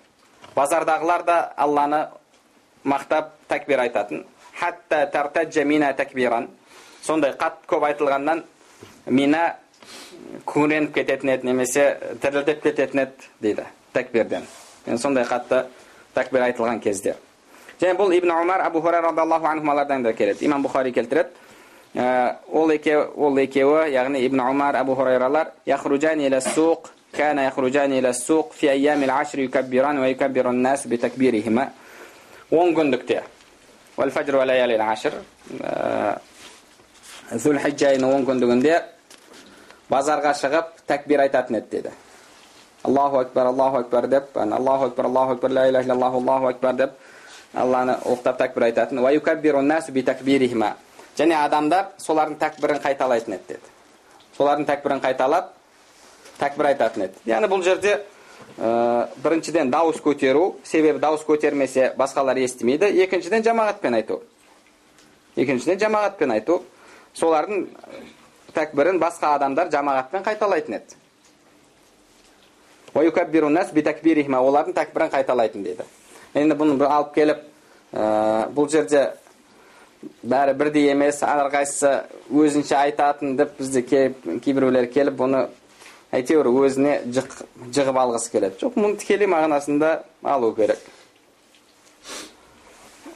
базардағылар 0.55 1.25
да 1.27 1.39
алланы 1.57 2.07
мақтап 2.85 3.35
тәкбир 3.49 3.83
айтатын 3.83 4.25
хатта 4.55 5.07
тартаджа 5.13 5.65
мина 5.65 5.93
такбиран 5.93 6.49
сондай 7.03 7.35
қатты 7.35 7.67
көп 7.67 7.89
айтылғаннан 7.91 8.45
мина 9.07 9.57
күңіреніп 10.47 10.95
кететін 10.95 11.35
еді 11.35 11.51
немесе 11.51 11.87
дірілдеп 12.23 12.63
кететін 12.63 13.03
еді 13.03 13.31
дейді 13.43 13.67
тәкбирден 13.95 14.47
сондай 14.99 15.27
қатты 15.27 15.65
тәкбир 16.15 16.47
айтылған 16.49 16.81
кезде 16.81 17.17
және 17.82 17.98
бұл 17.98 18.16
ибн 18.18 18.32
умар 18.32 18.62
абу 18.62 18.82
хурайра 18.82 19.10
радиаллаху 19.10 19.46
анхумалардан 19.46 20.04
да 20.04 20.14
келеді 20.14 20.46
имам 20.46 20.66
бұхари 20.66 20.94
келтіреді 20.94 21.30
ол 22.52 22.72
екеуі 22.72 23.06
ол 23.16 23.38
екеуі 23.38 23.92
яғни 23.92 24.26
ибн 24.26 24.40
умар 24.40 24.76
абу 24.76 24.96
хурайралар 24.96 25.52
яхруджани 25.66 26.28
иля 26.28 26.42
суқ 26.42 26.92
كان 27.14 27.40
يخرجان 27.40 27.92
إلى 27.94 28.10
السوق 28.10 28.52
في 28.52 28.72
أيام 28.72 29.04
العشر 29.04 29.40
يكبران 29.40 30.00
ويكبر 30.00 30.50
الناس 30.50 30.88
بتكبيرهما 30.88 31.70
он 32.52 32.76
күндікте 32.76 33.20
والفجر 33.98 34.36
وليالي 34.36 34.76
العشر 34.76 35.14
зүлхиджа 37.32 37.94
айының 37.94 38.12
он 38.16 38.26
күндігінде 38.28 38.74
базарға 39.92 40.34
шығып 40.36 40.82
тәкбир 40.88 41.22
айтатын 41.24 41.62
еді 41.62 41.70
деді 41.72 41.92
аллаху 42.84 43.22
акбар 43.22 43.48
аллаху 43.48 43.78
акбар 43.78 44.08
деп 44.08 44.36
аллаху 44.36 44.90
акбар 44.90 45.06
аллаху 45.06 45.32
акбар 45.38 45.52
ла 45.52 45.68
иляха 45.70 45.86
иллаллаху 45.86 46.18
аллаху 46.18 46.48
акбар 46.48 46.74
деп 46.76 46.92
алланы 47.55 47.99
ұлықтап 48.05 48.39
тәкбір 48.41 48.63
айтатын 48.71 48.99
және 51.17 51.37
адамдар 51.39 51.95
солардың 52.01 52.37
тәкбірін 52.41 52.83
қайталайтын 52.85 53.37
еді 53.37 53.55
деді. 53.55 53.73
Солардың 54.37 54.67
тәкбірін 54.69 55.01
қайталап 55.01 55.53
тәкбір 56.41 56.71
айтатын 56.73 57.07
еді. 57.07 57.23
Яғни 57.25 57.49
бұл 57.49 57.65
жерде 57.65 57.95
ә, 58.59 59.09
біріншіден 59.25 59.71
дауыс 59.73 60.03
көтеру 60.05 60.59
себебі 60.65 61.01
дауыс 61.01 61.25
көтермесе 61.25 61.95
басқалар 61.97 62.37
естімейді. 62.45 62.91
Екіншіден 63.07 63.47
жамағатпен 63.47 63.97
айту. 63.97 64.21
Екіншіден 65.37 65.81
жамағатпен 65.87 66.37
айту. 66.37 66.61
Солардың 67.17 67.67
тәкбірін 68.53 69.01
басқа 69.01 69.37
адамдар 69.39 69.73
жамағатпен 69.73 70.25
қайталайтын 70.27 70.81
еді. 70.81 71.01
Олардың 72.97 74.77
тәкбірін 74.77 75.13
қайталайтын 75.13 75.65
дейді 75.65 75.85
енді 76.37 76.57
бұны 76.59 76.77
алып 76.87 77.15
келіп 77.15 77.45
ә, 77.93 78.49
бұл 78.55 78.69
жерде 78.71 79.09
бәрі 80.23 80.55
бірдей 80.59 80.91
емес 80.93 81.23
әрқайсысы 81.25 81.93
өзінше 82.31 82.77
айтатын 82.79 83.37
деп 83.39 83.57
бізде 83.59 83.83
кейбіреулер 83.87 84.91
келіп 84.93 85.17
бұны 85.21 85.47
әйтеуір 86.15 86.51
өзіне 86.53 86.99
жық, 87.15 87.33
жығып 87.75 88.01
алғысы 88.03 88.33
келеді 88.33 88.61
жоқ 88.63 88.77
мұны 88.79 89.01
тікелей 89.01 89.31
мағынасында 89.31 89.93
алу 90.35 90.53
керек 90.57 90.83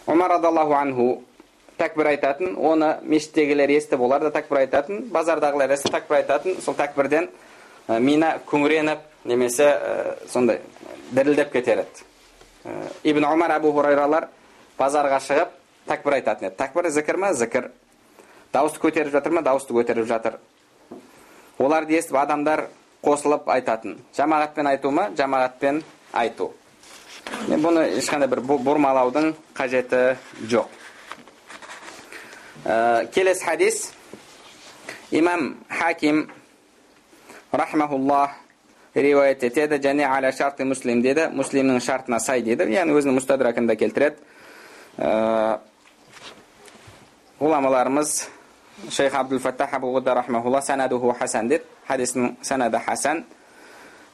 омар 0.07 0.35
радиаллаху 0.37 0.75
анху 0.79 1.09
тәкбір 1.81 2.13
айтатын 2.15 2.57
оны 2.57 2.97
мешіттегілер 3.03 3.71
естіп 3.77 4.03
олар 4.05 4.27
да 4.27 4.35
тәкбір 4.35 4.65
айтатын 4.65 5.07
базардағылар 5.15 5.77
естіп 5.77 5.97
тәкбір 5.97 6.23
айтатын 6.23 6.61
сол 6.65 6.77
тәкбірден 6.79 7.31
мина 7.89 8.37
күңіреніп 8.51 9.07
немесе 9.25 9.71
сондай 10.29 10.61
дірілдеп 11.13 11.53
кетер 11.53 11.85
еді 11.85 12.10
ибн 13.05 13.25
омар 13.25 13.57
әбу 13.57 13.73
хурайралар 13.73 14.29
базарға 14.79 15.21
шығып 15.25 15.55
тәкбір 15.89 16.19
айтатын 16.19 16.49
еді. 16.51 16.57
Тәкбір 16.57 16.91
зікір 16.91 17.17
ма? 17.17 17.33
Зікір. 17.35 17.71
Дауысты 18.53 18.81
көтеріп 18.83 19.13
жатыр 19.15 19.33
ма? 19.33 19.43
Дауысты 19.43 19.75
көтеріп 19.75 20.09
жатыр. 20.09 20.39
Оларды 21.59 21.97
естіп 21.99 22.17
адамдар 22.21 22.67
қосылып 23.05 23.49
айтатын. 23.49 23.99
Жамағатпен 24.17 24.69
айту 24.71 24.91
ма? 24.91 25.09
Жамағатпен 25.17 25.83
айту. 26.13 26.53
Мен 27.49 27.63
бұны 27.63 27.87
ешқандай 27.99 28.29
бір 28.29 28.43
бұрмалаудың 28.45 29.33
қажеті 29.55 30.17
жоқ. 30.51 30.69
Ә, 32.65 33.07
келесі 33.15 33.45
хадис. 33.45 33.93
Имам 35.11 35.65
хаким 35.69 36.31
рахмауллах 37.53 38.31
риуаят 38.96 39.44
етеді 39.44 39.80
және 39.84 40.08
аля 40.08 40.32
шарты 40.32 40.66
муслим 40.66 41.02
деді 41.02 41.30
муслимнің 41.34 41.80
шартына 41.80 42.20
сай 42.20 42.42
дейді 42.42 42.70
яғни 42.72 42.96
өзінің 42.96 43.20
мұстадракында 43.20 43.76
келтіреді 43.76 44.16
ә, 44.98 45.60
ғұламаларымыз 47.40 48.18
шейх 48.90 49.14
абдул 49.16 49.40
фаттах 49.40 49.74
абу 49.74 49.92
ғудда 49.98 50.16
рахмаулла 50.16 50.62
санадуху 50.62 51.16
хасан 51.20 51.48
деді 51.48 51.64
حديث 51.88 52.18
سند 52.42 52.76
حسن 52.76 53.24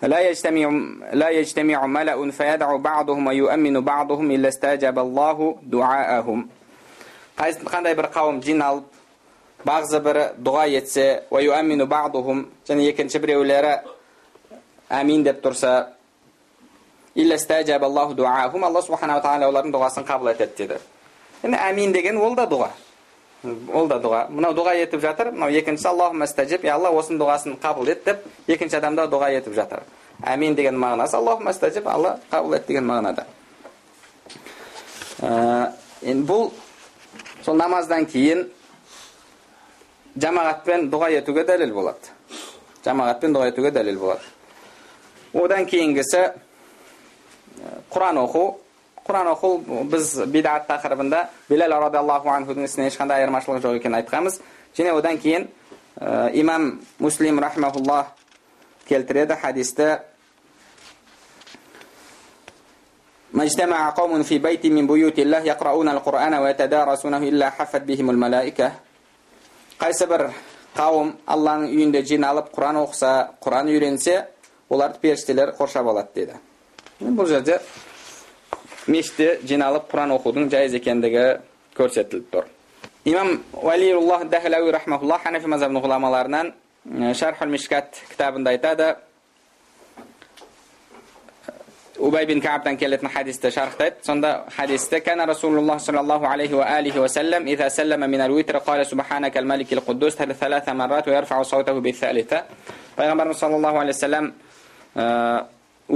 لا 0.01 0.19
يجتمع 0.19 0.69
لا 1.13 1.29
يجتمع 1.29 1.85
ملأ 1.85 2.31
فيدع 2.31 2.75
بعضهم 2.75 3.27
ويؤمن 3.27 3.81
بعضهم 3.81 4.31
إلا 4.31 4.47
استجاب 4.47 4.99
الله 4.99 5.57
دعاءهم 5.63 6.49
қандай 7.41 7.95
бір 7.97 8.05
қауым 8.13 8.37
жиналып 8.45 8.85
бағзы 9.65 9.97
бірі 10.03 10.23
дұға 10.37 10.65
етсе 10.77 11.23
және 12.67 12.89
екінші 12.91 13.19
біреулері 13.19 13.79
әмин 14.90 15.24
деп 15.24 15.42
тұрса 15.44 15.74
алла 18.66 18.82
субханала 18.82 19.22
тағала 19.22 19.48
олардың 19.50 19.72
дұғасын 19.72 20.06
қабыл 20.06 20.32
етеді 20.34 20.66
деді 20.66 20.78
енді 21.42 21.58
әмин 21.58 21.92
деген 21.92 22.18
ол 22.18 22.34
да 22.36 22.46
дұға 22.46 22.70
ол 23.72 23.88
да 23.88 23.98
дұға 24.02 24.26
мынау 24.30 24.54
дұға 24.56 24.74
етіп 24.82 25.00
жатыр 25.00 25.30
мынау 25.32 25.50
екіншісі 25.50 25.88
аллахума 25.88 26.26
стажиб 26.26 26.64
я 26.64 26.74
алла 26.74 26.90
осының 26.90 27.20
дұғасын 27.20 27.56
қабыл 27.62 27.90
ет 27.92 28.04
деп 28.04 28.24
екінші 28.46 28.76
адам 28.76 28.96
да 28.96 29.06
дұға 29.06 29.30
етіп 29.38 29.54
жатыр 29.54 29.82
әмин 30.22 30.54
деген 30.54 30.78
мағынасы 30.80 31.16
аллахума 31.16 31.52
стажиб 31.52 31.88
алла 31.88 32.18
қабыл 32.30 32.56
ет 32.56 32.66
деген 32.66 32.86
мағынада 32.88 33.26
енді 36.02 36.26
бұл 36.28 36.50
сол 37.44 37.56
намаздан 37.56 38.06
кейін 38.06 38.46
жамағатпен 40.16 40.90
дұға 40.90 41.12
етуге 41.20 41.44
дәлел 41.48 41.72
болады 41.76 42.14
жамағатпен 42.84 43.36
дұға 43.36 43.52
етуге 43.52 43.70
дәлел 43.70 44.00
болады 44.00 44.35
одан 45.35 45.65
кейінгісі 45.65 46.21
құран 47.93 48.19
оқу 48.25 48.43
құран 49.07 49.31
оқу 49.33 49.83
біз 49.89 50.13
бидат 50.27 50.67
тақырыбында 50.69 51.25
билал 51.49 51.77
радиаллаху 51.87 52.29
анхудың 52.29 52.67
ісіне 52.67 52.89
ешқандай 52.91 53.23
айырмашылық 53.23 53.63
жоқ 53.63 53.79
екенін 53.79 54.01
айтқанбыз 54.01 54.39
және 54.77 54.93
одан 54.93 55.17
кейін 55.17 55.47
ә, 55.99 56.31
имам 56.33 56.81
муслим 56.99 57.39
рахмауллах 57.39 58.13
келтіреді 58.87 59.35
хадисті 59.41 59.97
ما 63.33 63.43
اجتمع 63.43 63.89
قوم 63.89 64.23
في 64.23 64.39
بيت 64.39 64.65
من 64.65 64.87
بيوت 64.87 65.19
الله 65.19 65.39
يقرؤون 65.39 65.89
القرآن 65.89 66.33
ويتدارسونه 66.33 67.17
إلا 67.17 67.49
حفت 67.49 67.81
بهم 67.87 68.09
الملائكة 68.09 68.71
қайсы 69.81 70.05
бір 70.05 70.27
қауым 70.77 71.15
алланың 71.25 71.71
үйінде 71.73 72.03
жиналып 72.05 72.51
құран 72.53 72.77
оқыса 72.83 73.31
құран 73.41 73.71
үйренсе 73.71 74.27
оларды 74.69 74.99
періштелер 75.01 75.53
қоршап 75.59 75.89
алады 75.91 76.15
деді 76.15 76.39
бұл 77.01 77.27
жерде 77.27 77.59
мешітте 78.87 79.39
жиналып 79.43 79.91
құран 79.91 80.15
оқудың 80.17 80.49
жайыз 80.53 80.73
екендігі 80.79 81.27
көрсетіліп 81.77 82.31
тұр 82.33 82.49
имам 83.05 83.39
уәлиуллах 83.53 84.27
дәхләуи 84.31 84.73
рахмаулла 84.77 85.19
ханафи 85.23 85.49
мазхабының 85.51 85.85
ғұламаларынан 85.85 86.53
шархул 87.17 87.51
мишкат 87.53 87.99
кітабында 88.09 88.55
айтады 88.55 88.95
убай 92.01 92.25
бин 92.25 92.41
каабтан 92.41 92.77
келетін 92.77 93.09
хадисті 93.09 93.51
шарықтайды 93.53 94.05
сонда 94.05 94.45
хадисте 94.55 94.99
кәна 94.99 95.27
расулуллах 95.29 95.81
саллаллаху 95.81 96.25
алейхи 96.25 96.53
уа 96.53 96.65
алихи 96.77 96.97
уассалам 96.97 97.45
иза 97.47 97.69
саллама 97.69 98.07
мин 98.07 98.21
алвитр 98.21 98.57
қала 98.57 98.83
субханака 98.83 99.39
الملك 99.39 99.73
القدوس 99.73 100.15
ثلاث 100.15 100.69
مرات 100.69 101.07
ويرفع 101.07 101.43
صوته 101.43 101.79
بالثالثة 101.79 102.43
пайғамбарымыз 102.97 103.37
саллаллаху 103.37 103.77
алейхи 103.77 103.95
вассалам 103.95 104.33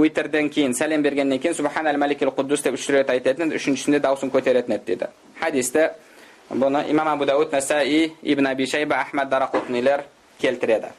witerden 0.01 0.49
keyin 0.49 0.73
salam 0.73 1.03
bergandan 1.03 1.39
keyin 1.39 1.55
subhanal 1.59 1.97
malikil 1.97 2.31
quddus 2.37 2.61
deb 2.63 2.75
3 2.75 2.93
rakat 2.93 3.09
aytayotgan 3.15 3.49
uchinchisini 3.57 3.99
davsin 3.99 4.29
ko'tarayotgan 4.29 4.79
dedi 4.87 5.05
hadisda 5.41 5.83
buni 6.61 6.81
imom 6.91 7.07
abu 7.07 7.23
davud 7.25 7.49
nasaiy 7.51 8.13
ibn 8.23 8.45
abi 8.45 8.65
shayba 8.73 8.95
ahmad 9.03 9.27
daraqutniylar 9.33 9.99
keltiradi 10.41 10.91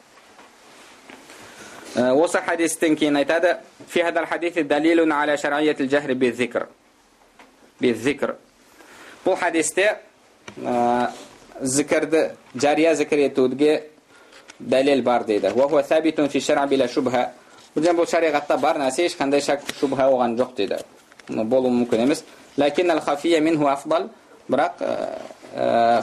وصح 1.93 2.41
حديثتين 2.49 2.95
كين 2.95 3.17
ايتادا 3.17 3.61
في 3.87 4.03
هذا 4.03 4.19
الحديث 4.19 4.59
دليل 4.59 5.11
على 5.11 5.37
شرعية 5.37 5.77
الجهر 5.79 6.13
بالذكر 6.13 6.65
بالذكر 7.81 8.35
بو 9.25 9.35
حديثتي 9.35 9.89
ذكر 11.63 12.31
جارية 12.55 12.91
ذكر 12.91 13.17
يتودقي 13.17 13.81
دليل 14.59 15.01
بار 15.01 15.21
ديدا 15.21 15.53
وهو 15.53 15.81
ثابت 15.81 16.21
في 16.21 16.35
الشرع 16.35 16.65
بلا 16.65 16.87
شبهة 16.87 17.31
бұл 17.75 17.87
бұл 17.97 18.05
шариғатта 18.09 18.57
бар 18.61 18.77
нәрсе 18.77 19.07
ешқандай 19.07 19.41
шак 19.41 19.61
шубха 19.79 20.05
оған 20.11 20.37
жоқ 20.37 20.55
дейді. 20.57 20.77
Болуы 21.27 21.71
мүмкін 21.71 22.03
емес. 22.05 22.23
Ләкин 22.57 22.91
әл 22.93 23.01
хафия 23.01 23.41
минху 23.41 23.67
афдал 23.67 24.09
бірақ 24.47 24.83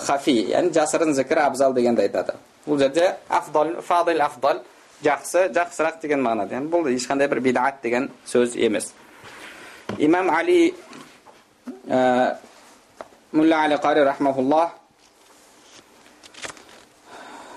хафи 0.06 0.34
яғни 0.50 0.72
жасырын 0.74 1.14
зікір 1.14 1.44
абзал 1.44 1.74
дегенді 1.74 2.02
айтады. 2.02 2.34
Бұл 2.66 2.78
жерде 2.78 3.16
афдал 3.28 3.76
фадил 3.82 4.22
афдал 4.22 4.64
жақсы 5.04 5.48
жақсырақ 5.54 6.00
деген 6.02 6.22
мағынада. 6.22 6.54
Яғни 6.58 6.70
бұл 6.72 6.90
ешқандай 6.90 7.28
бір 7.28 7.40
бидат 7.40 7.82
деген 7.82 8.10
сөз 8.26 8.56
емес. 8.56 8.92
Имам 9.98 10.30
али 10.30 10.74
мулла 13.32 13.64
али 13.64 13.78
қари 13.78 14.04
рахмаулла 14.04 14.70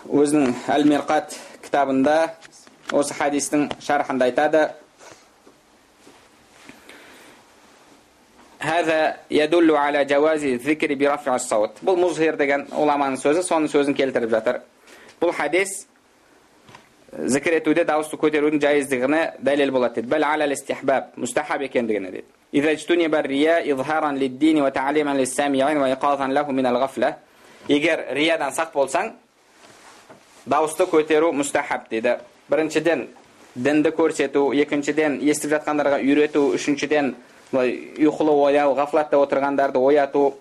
өзінің 0.10 0.54
әл 0.68 0.86
мирқат 0.86 1.38
кітабында 1.64 2.36
осы 2.93 3.15
хадистің 3.15 3.69
шархында 3.81 4.31
айтады 4.31 4.71
هذا 8.61 9.17
يدل 9.31 9.71
على 9.77 10.05
جواز 10.05 10.45
الذكر 10.45 10.95
برفع 10.95 11.35
الصوت 11.35 11.79
бұл 11.83 11.97
музхир 11.97 12.37
деген 12.37 12.67
ғұламаның 12.73 13.21
сөзі 13.23 13.45
соның 13.47 13.71
сөзін 13.71 13.95
келтіріп 13.95 14.31
жатыр 14.31 14.59
бұл 15.21 15.31
хадис 15.33 15.87
зікір 17.13 17.61
етуде 17.61 17.85
дауысты 17.87 18.19
көтерудің 18.19 18.61
жайыздығына 18.65 19.21
дәлел 19.39 19.71
болады 19.71 20.01
дейді 20.01 20.11
бәл 20.11 20.27
алал 20.27 20.53
истихбаб 20.53 21.15
мұстахаб 21.17 21.63
екендігіне 21.69 22.11
дейді 22.11 22.27
إذا 22.55 22.71
اجتنب 22.71 23.15
الرياء 23.15 23.73
إظهارا 23.73 24.13
للدين 24.13 24.63
وتعليما 24.63 25.11
للسامعين 25.11 25.77
وإيقاظا 25.77 26.27
له 26.27 26.51
من 26.51 26.67
الغفلة 26.67 27.17
егер 27.69 28.07
риядан 28.17 28.53
сақ 28.57 28.73
болсаң 28.73 29.11
дауысты 30.49 30.87
көтеру 30.89 31.35
мұстахаб 31.37 31.89
дейді 31.91 32.17
біріншіден 32.50 33.08
дінді 33.56 33.90
көрсету 33.98 34.50
екіншіден 34.58 35.20
естіп 35.22 35.56
жатқандарға 35.56 36.02
үйрету 36.02 36.48
үшіншіден 36.58 37.14
былай 37.52 37.76
ұйқылы 38.02 38.34
ояу 38.48 38.74
ғафлатта 38.78 39.20
отырғандарды 39.22 39.78
ояту 39.78 40.34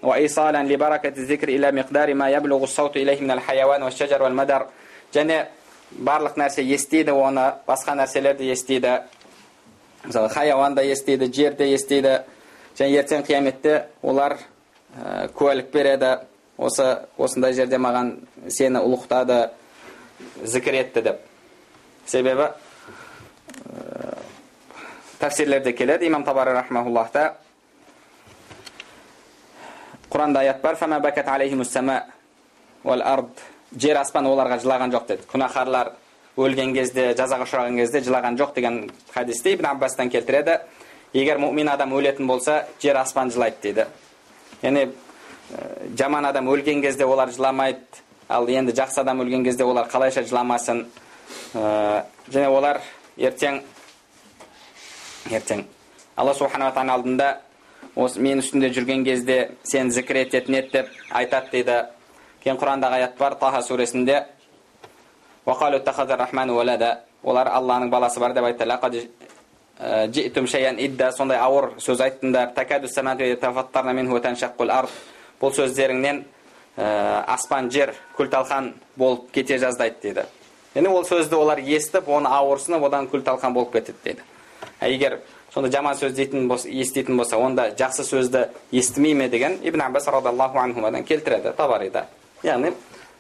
және 5.12 5.46
барлық 5.92 6.38
нәрсе 6.40 6.64
естиді 6.64 7.12
оны 7.12 7.53
басқа 7.66 7.94
нәрселер 7.98 8.36
де 8.38 8.48
естиді 8.53 8.94
мысалы 10.05 10.28
хайуан 10.28 10.74
да 10.74 10.82
естиді 10.82 11.28
жер 11.32 11.55
де 11.55 11.68
естиді 11.74 12.20
және 12.78 13.03
ертең 13.03 13.26
қияметте 13.26 13.82
олар 14.03 14.38
ә, 14.96 15.28
куәлік 15.28 15.70
береді 15.72 16.16
осы 16.57 17.05
осындай 17.18 17.53
жерде 17.53 17.76
маған 17.76 18.14
сені 18.48 18.80
ұлықтады 18.80 19.50
зікір 20.44 20.80
етті 20.80 21.03
деп 21.03 21.20
себебі 22.12 22.50
ә, 25.20 25.72
келеді 25.72 26.06
имам 26.06 26.24
табари 26.24 26.52
рахмауллахта 26.52 27.34
құранда 30.12 30.38
аят 30.44 30.60
бар 30.62 30.76
жер 33.78 33.96
аспан 33.96 34.26
оларға 34.28 34.58
жылаған 34.60 34.92
жоқ 34.92 35.06
деді 35.08 35.26
күнәһарлар 35.30 35.92
өлген 36.36 36.74
кезде 36.76 37.12
жазаға 37.16 37.46
ұшыраған 37.46 37.78
кезде 37.80 38.02
жылаған 38.04 38.36
жоқ 38.40 38.54
деген 38.56 38.90
хадисте 39.14 39.54
ибн 39.54 39.70
аббастан 39.70 40.10
келтіреді 40.12 40.58
егер 41.14 41.38
мүмин 41.40 41.70
адам 41.72 41.94
өлетін 41.96 42.26
болса 42.28 42.66
жер 42.82 42.96
аспан 43.00 43.30
жылайды 43.32 43.56
дейді 43.62 43.86
яғни 44.62 44.90
жаман 45.98 46.26
адам 46.28 46.48
өлген 46.52 46.82
кезде 46.82 47.06
олар 47.06 47.32
жыламайды 47.32 48.02
ал 48.28 48.48
енді 48.48 48.72
жақсы 48.76 49.00
адам 49.00 49.24
өлген 49.24 49.44
кезде 49.44 49.64
олар 49.64 49.88
қалайша 49.88 50.24
жыламасын 50.28 50.84
және 51.55 52.49
олар 52.49 52.80
ертең 53.16 53.62
ертең. 55.30 55.64
Алла 56.16 56.35
субханала 56.35 56.72
тағала 56.74 56.93
алдында 56.99 57.41
осы 57.97 58.20
мен 58.20 58.39
үстінде 58.43 58.70
жүрген 58.72 59.05
кезде 59.05 59.51
сен 59.64 59.91
зікір 59.91 60.16
ететін 60.26 60.55
еді 60.61 60.70
деп 60.72 60.89
айтады 61.11 61.51
дейді. 61.53 61.76
Кейін 62.43 62.59
құрандағы 62.59 62.99
аят 62.99 63.18
бар 63.18 63.35
таха 63.39 63.61
сүресінде 63.62 64.24
олар 67.22 67.47
алланың 67.47 67.91
баласы 67.91 68.20
бар 68.20 68.33
деп 68.35 68.45
айтты. 68.45 68.66
Сондай 71.16 71.39
ауыр 71.39 71.72
сөз 71.78 72.01
айттыңдар. 72.01 72.53
Бұл 75.43 75.51
сөздеріңнен 75.51 76.24
аспан 77.26 77.70
жер 77.70 77.95
күл 78.16 78.28
талқан 78.30 78.72
болып 78.97 79.33
кете 79.33 79.59
жаздайды 79.59 79.97
дейді. 80.03 80.26
Енді 80.75 80.91
ол 80.91 81.05
сөзді 81.05 81.37
олар 81.37 81.61
естіп 81.61 82.09
оны 82.09 82.31
ауырсынып 82.33 82.85
одан 82.89 83.09
күл 83.12 83.23
талқан 83.25 83.53
болып 83.53 83.73
кетеді 83.73 83.99
дейді 84.05 84.23
егер 84.81 85.18
сонда 85.55 85.70
жаман 85.70 85.97
сөз 85.97 86.14
дейтін 86.16 86.49
болса 86.49 86.68
еститін 86.68 87.16
болса 87.16 87.37
онда 87.37 87.68
жақсы 87.77 88.07
сөзді 88.09 88.47
естімей 88.73 89.14
ме 89.14 89.29
деген 89.29 89.59
ибн 89.62 89.83
аббас 89.83 90.09
радиаллаху 90.09 90.59
анхумадан 90.59 91.05
келтіреді 91.05 91.53
табарида 91.57 92.07
яғни 92.43 92.73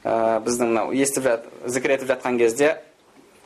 ә, 0.04 0.40
біздің 0.44 0.72
мынау 0.72 0.92
естіп 0.92 1.24
жат, 1.28 1.44
зікір 1.66 1.98
етіп 1.98 2.08
жатқан 2.14 2.38
кезде 2.38 2.76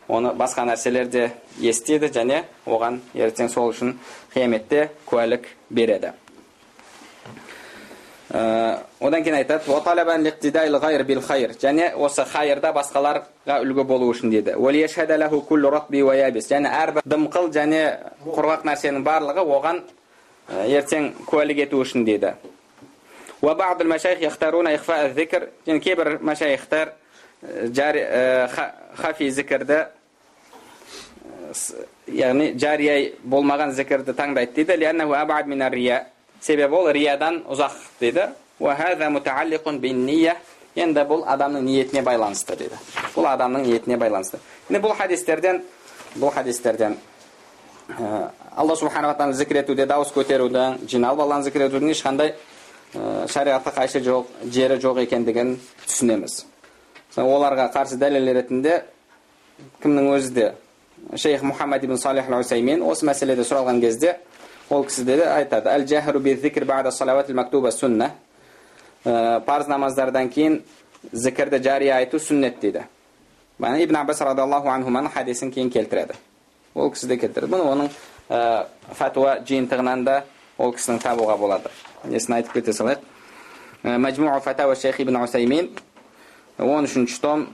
оны 0.09 0.33
басқа 0.39 0.69
нәрселер 0.69 1.11
де 1.11 1.31
естиді 1.59 2.13
және 2.15 2.45
оған 2.67 3.01
ертең 3.15 3.51
сол 3.51 3.73
үшін 3.73 3.97
қияметте 4.35 4.89
куәлік 5.07 5.51
береді 5.71 6.13
Э, 8.37 8.79
одан 9.01 9.23
кейін 9.25 9.37
айтады 9.39 9.71
уаталабан 9.71 10.25
лиқтидаил 10.27 10.77
ғайр 10.83 11.05
бил 11.09 11.23
хайр 11.25 11.55
және 11.57 11.95
осы 11.95 12.25
хайырда 12.29 12.73
басқаларға 12.77 13.61
үлгі 13.63 13.85
болу 13.89 14.11
үшін 14.13 14.31
дейді. 14.35 14.57
Және 16.51 16.73
әрбір 16.81 17.07
дымқыл 17.07 17.49
және 17.55 17.81
құрғақ 18.27 18.67
нәрсенің 18.69 19.05
барлығы 19.07 19.45
оған 19.57 19.81
э, 19.81 20.67
ертең 20.69 21.13
куәлік 21.31 21.63
ету 21.65 21.81
үшін 21.81 22.05
дейді. 22.05 22.35
Кейбір 25.87 26.19
мәшайхтар 26.21 26.93
э, 27.33 28.49
хафи 28.97 29.31
зікірді 29.31 29.79
яғни 32.11 32.53
жария 32.59 33.13
болмаған 33.25 33.73
зікірді 33.73 34.13
таңдайды 34.13 34.67
дейді 34.67 36.05
себебі 36.47 36.79
ол 36.79 36.91
риядан 36.95 37.43
ұзақ 37.51 37.75
дейді 38.01 38.31
енді 40.77 41.03
бұл 41.09 41.25
адамның 41.25 41.65
ниетіне 41.65 42.03
байланысты 42.05 42.57
дейді 42.61 42.79
бұл 43.15 43.29
адамның 43.33 43.65
ниетіне 43.65 43.97
байланысты 44.01 44.39
енді 44.69 44.83
бұл 44.85 44.95
хадистерден 44.97 45.63
бұл 46.17 46.33
хадистерден 46.35 46.99
ә, 47.89 48.29
алла 48.57 48.77
субханала 48.77 49.17
тағала 49.17 49.39
зікір 49.39 49.63
етуде 49.63 49.87
дауыс 49.87 50.13
көтерудің 50.15 50.85
жиналып 50.89 51.25
алланы 51.25 51.49
зікір 51.49 51.67
етудің 51.71 51.95
ешқандай 51.95 52.35
ә, 52.95 53.25
шариғатқа 53.33 53.73
қайшы 53.81 54.05
жоқ 54.05 54.29
жері 54.53 54.79
жоқ 54.85 55.01
екендігін 55.07 55.57
түсінеміз 55.87 56.45
оларға 57.17 57.71
қарсы 57.73 57.97
дәлел 57.97 58.29
ретінде 58.37 58.83
кімнің 59.83 60.13
өзі 60.13 60.33
де 60.37 60.53
шейх 61.17 61.43
мұхаммад 61.43 61.85
ибн 61.85 61.97
салих 61.97 62.29
осы 62.29 63.07
мәселеде 63.07 63.45
сұралған 63.45 63.81
кезде 63.81 64.19
ол 64.71 64.85
кісі 64.87 65.05
де 65.05 65.17
айтады 65.25 65.71
әл 65.71 65.87
жахру 65.87 66.21
мактуба 67.35 67.71
сунна 67.71 68.11
парыз 69.05 69.69
намаздардан 69.69 70.29
кейін 70.29 70.63
зікірді 71.13 71.63
жария 71.63 71.97
айту 71.97 72.19
сүннет 72.19 72.59
дейді. 72.61 72.85
Ибн 73.61 73.97
аббас 73.97 74.21
радиаллаху 74.21 74.69
анхуманың 74.69 75.13
хадисін 75.15 75.51
кейін 75.51 75.71
келтіреді. 75.71 76.15
Ол 76.75 76.91
кісі 76.91 77.07
де 77.07 77.17
келтіреді. 77.17 77.53
Бұны 77.53 77.63
оның 77.71 77.91
ә, 78.29 78.67
фәтуа 78.99 79.39
жиынтығынан 79.47 80.05
да 80.05 80.25
ол 80.59 80.75
кісінің 80.75 80.99
табуға 81.03 81.37
болады. 81.39 81.71
Несін 82.05 82.41
айтып 82.41 82.59
кете 82.59 82.73
салайық? 82.73 83.05
Мәжмуа 83.85 84.41
фатауа 84.41 84.75
шейх 84.75 84.99
ибн 85.01 85.21
усаймин 85.23 85.71
он 86.59 86.89
үшінші 86.89 87.21
том 87.21 87.47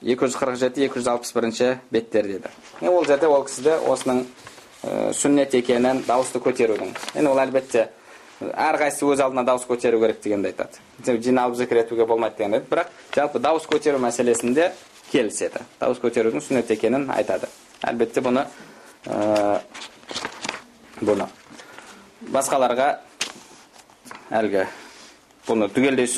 екі 0.00 0.24
жүз 0.24 0.38
қырық 0.40 0.56
жеті 0.60 0.86
екі 0.86 1.00
жүз 1.00 1.10
алпыс 1.12 1.34
бірінші 1.34 1.74
беттер 1.90 2.26
деді 2.28 2.88
ол 2.88 3.04
жерде 3.04 3.26
ол 3.26 3.44
кісіде 3.44 3.76
осының 3.90 4.24
сүннет 5.14 5.54
екенін 5.54 6.02
дауысты 6.06 6.40
көтерудің. 6.44 6.94
Енді 7.14 7.30
ол 7.30 7.40
әлбетте 7.40 7.88
әрқайсысы 8.40 9.06
өз 9.08 9.22
алдына 9.24 9.44
дауыс 9.46 9.64
көтеру 9.68 10.00
керек 10.02 10.20
дегенді 10.22 10.50
айтады. 10.50 11.20
Жиналып 11.22 11.56
зікір 11.56 11.84
етуге 11.84 12.06
болмайды 12.06 12.38
дегенді 12.38 12.58
айтады. 12.58 12.70
Бірақ 12.74 13.16
жалпы 13.16 13.40
дауыс 13.40 13.66
көтеру 13.70 14.00
мәселесінде 14.02 14.70
келіседі. 15.12 15.62
Дауыс 15.80 16.02
көтерудің 16.02 16.42
сүннет 16.44 16.70
екенін 16.74 17.08
айтады. 17.14 17.48
Әлбетте 17.84 18.24
бұны 18.24 18.46
ә, 19.06 19.60
бұны. 21.00 21.28
Басқаларға 22.34 22.88
әлгі 24.34 24.66
бұны 25.46 25.68
түгелдей 25.72 26.08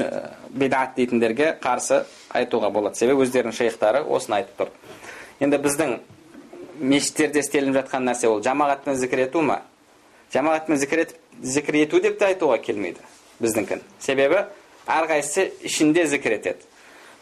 бидат 0.51 0.97
дейтіндерге 0.97 1.57
қарсы 1.63 2.05
айтуға 2.33 2.71
болады. 2.71 2.97
Себебі 2.97 3.27
өздерінің 3.27 3.57
шейхтары 3.57 4.05
осыны 4.07 4.41
айтып 4.41 4.61
тұр. 4.63 4.71
Енді 5.43 5.59
біздің 5.61 5.99
мешіттерде 6.81 7.41
істелініп 7.41 7.81
жатқан 7.81 8.07
нәрсе 8.09 8.29
ол 8.29 8.43
жамағатпен 8.45 8.97
зікір 8.97 9.27
ету 9.27 9.43
ма? 9.43 9.63
Жамағатпен 10.35 10.77
зікір 10.77 11.05
етіп 11.07 11.43
зікір 11.43 11.83
ету 11.83 12.01
деп 12.01 12.19
те 12.19 12.33
айтуға 12.33 12.59
келмейді 12.63 13.01
біздіңкін 13.41 13.83
себебі 14.01 14.45
әрқайсысы 14.87 15.51
ішінде 15.67 16.07
зікір 16.07 16.39
етеді. 16.39 16.65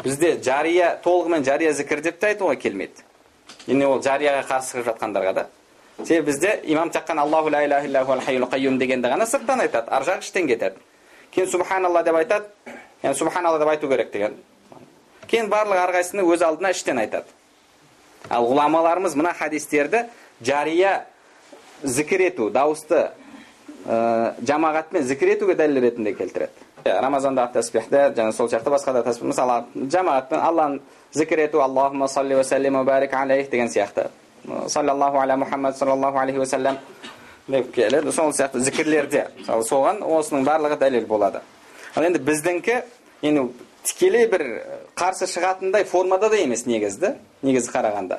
Бізде 0.05 0.37
жария 0.43 0.95
толығымен 1.05 1.45
жария 1.45 1.73
зікір 1.73 2.03
деп 2.05 2.19
те 2.21 2.35
айтуға 2.35 2.57
келмейді. 2.61 3.05
Енді 3.69 3.87
ол 3.89 4.03
жарияға 4.05 4.45
қарсы 4.49 4.75
шығып 4.75 4.91
жатқандарға 4.91 5.33
да. 5.35 5.47
Себебі 6.05 6.27
бізде 6.31 6.61
имам 6.65 6.91
тек 6.91 7.07
қана 7.09 7.25
аллаху 7.25 7.51
ла 7.51 7.65
иляха 7.65 8.33
иллаху 8.33 8.79
дегенді 8.79 9.09
ғана 9.09 9.27
сырттан 9.27 9.61
айтады 9.65 9.91
ар 9.91 10.05
жағы 10.05 10.21
іштен 10.21 10.47
кетеді. 10.47 10.77
Кейін 11.31 11.49
субханалла 11.51 12.03
деп 12.03 12.15
айтады 12.15 12.45
яғни 13.03 13.19
субханалла 13.19 13.59
деп 13.59 13.69
айту 13.69 13.89
керек 13.89 14.13
деген. 14.13 14.37
Кейін 15.27 15.49
барлық 15.49 15.81
әрқайсысыны 15.89 16.27
өз 16.27 16.45
алдына 16.45 16.71
іштен 16.71 16.99
айтады. 16.99 17.25
Ал 18.29 18.49
ғұламаларымыз 18.49 19.17
мына 19.17 19.35
хадистерді 19.39 20.07
жария 20.41 21.05
зікір 21.83 22.29
ету 22.31 22.51
дауысты 22.51 23.11
ә, 23.87 24.35
жамағатпен 24.41 25.03
зікір 25.05 25.35
етуге 25.37 25.55
дәлел 25.59 25.83
ретінде 25.85 26.15
келтіреді. 26.17 26.53
Рамазандағы 26.85 27.55
тәсбихті 27.57 28.01
және 28.17 28.33
сол 28.33 28.49
сияқты 28.53 28.69
басқа 28.73 28.93
да 28.93 29.03
тәсбих 29.07 29.31
мысалы 29.31 29.65
жамағатпен 29.75 30.41
алланы 30.41 30.81
зікір 31.13 31.47
ету 31.47 31.63
аллахума 31.65 32.09
салли 32.09 32.35
уассалим 32.35 32.85
барик 32.85 33.15
алейх 33.15 33.51
деген 33.51 33.69
сияқты. 33.69 34.11
Саллаллаху 34.69 35.19
аля 35.19 35.39
мұхаммад 35.41 35.79
саллаллаху 35.79 36.19
алейхи 36.19 36.39
уассалам 36.39 36.77
деп 37.49 37.73
келеді. 37.73 38.13
Сол 38.13 38.33
сияқты 38.33 38.61
зікірлерде. 38.61 39.29
Соған 39.47 40.03
осының 40.05 40.45
барлығы 40.45 40.77
дәлел 40.81 41.07
болады. 41.07 41.41
Ал 41.95 42.05
енді 42.05 42.21
біздіңкі 42.21 42.83
енді 43.23 43.49
тікелей 43.85 44.27
бір 44.33 44.45
қарсы 44.97 45.29
шығатындай 45.29 45.85
формада 45.85 46.29
да 46.33 46.41
емес 46.41 46.67
негізі 46.67 47.15
негізі 47.43 47.71
қарағанда. 47.71 48.19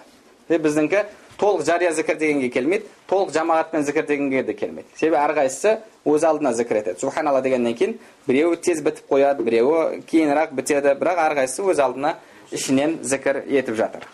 Біздіңкі 0.50 1.04
толық 1.40 1.66
жария 1.66 1.92
зікір 1.92 2.18
дегенге 2.22 2.50
келмейді 2.54 2.86
толық 3.10 3.34
жамағатпен 3.34 3.84
зікір 3.84 4.06
дегенге 4.06 4.44
де 4.44 4.54
келмейді. 4.54 4.88
Себебі 4.96 5.18
әрқайсысы 5.24 5.80
өз 6.06 6.24
алдына 6.24 6.54
зікір 6.54 6.78
етеді. 6.78 7.00
Субханалла 7.00 7.42
дегеннен 7.42 7.74
кейін 7.74 7.98
біреуі 8.28 8.62
тез 8.62 8.82
бітіп 8.86 9.10
қояды 9.10 9.44
біреуі 9.44 10.02
кейінірек 10.06 10.54
бітеді 10.54 10.94
бірақ 11.02 11.24
әрқайсысы 11.26 11.66
өз 11.66 11.82
алдына 11.82 12.16
ішінен 12.52 13.00
зікір 13.04 13.42
етіп 13.50 13.76
жатыр. 13.76 14.06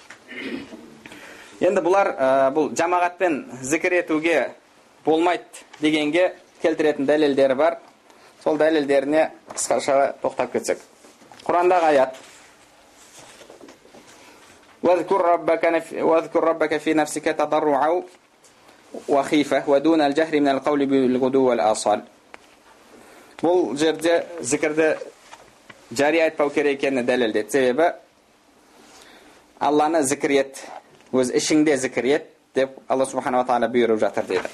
Енді 1.62 1.84
бұлар 1.84 2.14
ә, 2.16 2.30
бұл 2.56 2.72
жамағатпен 2.74 3.44
зікір 3.62 4.00
етуге 4.00 4.38
болмайды 5.06 5.66
дегенге 5.82 6.32
келтіретін 6.64 7.06
дәлелдері 7.06 7.56
бар. 7.60 7.78
Сол 8.44 8.58
дәлелдеріне 8.58 9.30
қысқаша 9.54 10.16
тоқтап 10.24 10.56
кетсек 10.56 10.80
құрандағы 11.51 11.93
аят 11.93 12.15
واذكر 14.83 15.21
ربك 15.21 15.83
واذكر 15.93 16.45
ربك 16.45 16.77
في 16.77 16.95
نفسك 16.95 17.25
تضرعا 17.25 18.03
وخيفة 19.09 19.63
ودون 19.67 20.01
الجهر 20.01 20.41
من 20.41 20.49
القول 20.49 20.87
بالغدو 20.87 21.43
والآصال 21.49 22.01
бұл 23.43 23.77
жерде 23.77 24.25
зікірді 24.41 24.97
жари 25.93 26.23
айтпау 26.25 26.49
керек 26.51 26.79
екенін 26.81 27.05
дәлелдеді 27.05 27.53
себебі 27.53 27.91
алланы 29.61 30.01
зікір 30.09 30.33
ет 30.41 30.63
өз 31.13 31.35
ішіңде 31.37 31.77
зікір 31.77 32.09
ет 32.15 32.31
деп 32.57 32.79
алла 32.89 33.05
субханала 33.05 33.45
тағала 33.45 33.69
бұйырып 33.69 34.01
жатыр 34.01 34.25
дейді 34.31 34.49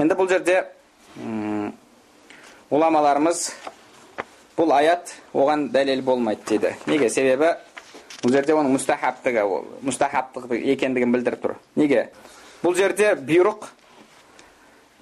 енді 0.00 0.16
бұл 0.16 0.30
жерде 0.32 0.56
ғұламаларымыз 2.72 3.44
бұл 4.57 4.73
аят 4.73 5.13
оған 5.37 5.69
дәлел 5.71 6.01
болмайды 6.01 6.41
дейді. 6.49 6.73
Неге? 6.89 7.09
Себебі 7.13 7.53
бұл 8.23 8.33
жерде 8.33 8.55
оның 8.57 8.73
мұстахабтығы 8.77 9.43
мұстахабтық 9.85 10.55
екендігін 10.73 11.13
білдіріп 11.13 11.43
тұр. 11.43 11.55
Неге? 11.77 12.07
Бұл 12.63 12.75
жерде 12.77 13.13
бұйрық 13.19 13.67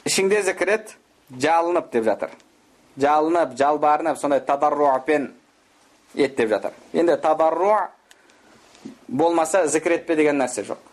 ішіңде 0.09 0.41
зікір 0.49 0.73
ет 0.75 0.95
жалынып 1.31 1.91
деп 1.93 2.03
жатыр. 2.03 2.33
Жалынып 2.99 3.55
жалбарынып 3.57 4.19
сондай 4.19 4.43
тадарруапен 4.43 5.31
ет 6.15 6.35
деп 6.35 6.49
жатыр. 6.49 6.75
Енді 6.93 7.15
тадарру 7.23 7.71
болмаса 9.07 9.67
зікір 9.67 10.01
етпе 10.01 10.15
деген 10.15 10.41
нәрсе 10.41 10.65
жоқ. 10.67 10.83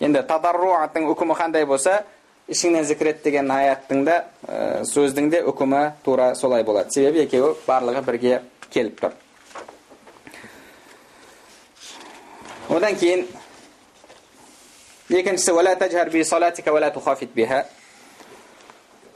Енді 0.00 0.22
тадарруатың 0.22 1.10
үкімі 1.12 1.36
қандай 1.36 1.66
болса 1.66 2.04
ішіңнен 2.48 2.84
зікір 2.88 3.12
ет 3.12 3.22
деген 3.24 3.50
аяттың 3.52 4.04
да 4.06 4.18
ә, 4.48 4.84
сөздің 4.88 5.28
де 5.28 5.42
үкімі 5.44 5.82
тура 6.04 6.34
солай 6.34 6.64
болады 6.64 6.94
себебі 6.94 7.26
екеуі 7.26 7.56
барлығы 7.66 8.02
бірге 8.06 8.38
келіп 8.72 9.02
тұр 9.02 9.16
одан 12.72 12.96
кейін 12.96 13.26
екіншісі 15.10 15.52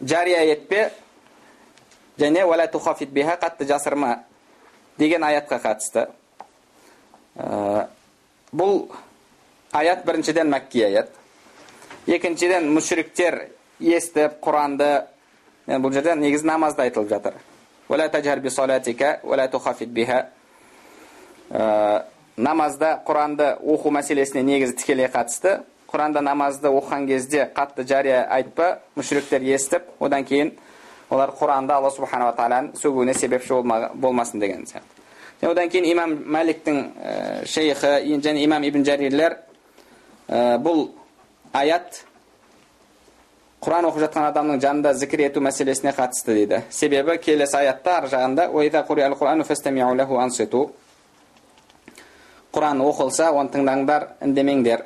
жария 0.04 0.44
етпе 0.52 0.90
және 2.20 2.44
қатты 3.40 3.64
жасырма 3.64 4.18
деген 4.98 5.24
аятқа 5.24 5.60
қатысты 5.62 6.06
ә, 7.36 7.88
бұл 8.52 8.90
аят 9.72 10.04
біріншіден 10.04 10.52
мәкки 10.52 10.84
аят 10.84 11.21
екіншіден 12.06 12.70
мүшриктер 12.74 13.48
естіп 13.80 14.40
құранды 14.42 14.92
бұл 15.68 15.92
жерде 15.94 16.14
негізі 16.18 16.46
намазда 16.46 16.86
айтылып 16.86 17.08
жатыр 17.10 17.34
намазда 22.36 22.94
құранды 23.06 23.52
оқу 23.60 23.92
мәселесіне 23.92 24.42
негізі 24.42 24.76
тікелей 24.80 25.10
қатысты 25.12 25.60
құранда 25.92 26.22
намазды 26.24 26.70
оқыған 26.72 27.06
кезде 27.06 27.44
қатты 27.54 27.84
жария 27.88 28.22
айтпа 28.32 28.78
мүшіріктер 28.96 29.44
естіп 29.52 29.90
одан 30.00 30.24
кейін 30.24 30.54
олар 31.10 31.34
құранды 31.36 31.74
алла 31.76 31.90
субханала 31.92 32.32
тағаланың 32.38 32.72
сөгуіне 32.80 33.14
себепші 33.14 33.60
болмасын 33.94 34.40
деген 34.40 34.64
сияқты 34.64 35.50
одан 35.50 35.68
кейін 35.68 35.90
имам 35.92 36.16
мәликтің 36.24 36.80
ә, 36.96 37.44
шейхі 37.44 38.16
және 38.24 38.44
имам 38.46 38.64
ибн 38.64 38.84
жарирлер 38.84 39.36
ә, 40.28 40.56
бұл 40.56 40.88
аят 41.52 42.04
құран 43.62 43.86
оқып 43.86 44.02
жатқан 44.06 44.28
адамның 44.32 44.60
жанында 44.62 44.94
зікір 44.98 45.26
ету 45.28 45.40
мәселесіне 45.44 45.92
қатысты 45.94 46.34
дейді 46.34 46.62
себебі 46.70 47.18
келесі 47.22 47.56
аятта 47.60 47.98
ар 48.00 48.08
жағында 48.10 48.48
құран 52.52 52.82
оқылса 52.84 53.30
оны 53.32 53.48
тыңдаңдар 53.54 54.08
үндемеңдер 54.26 54.82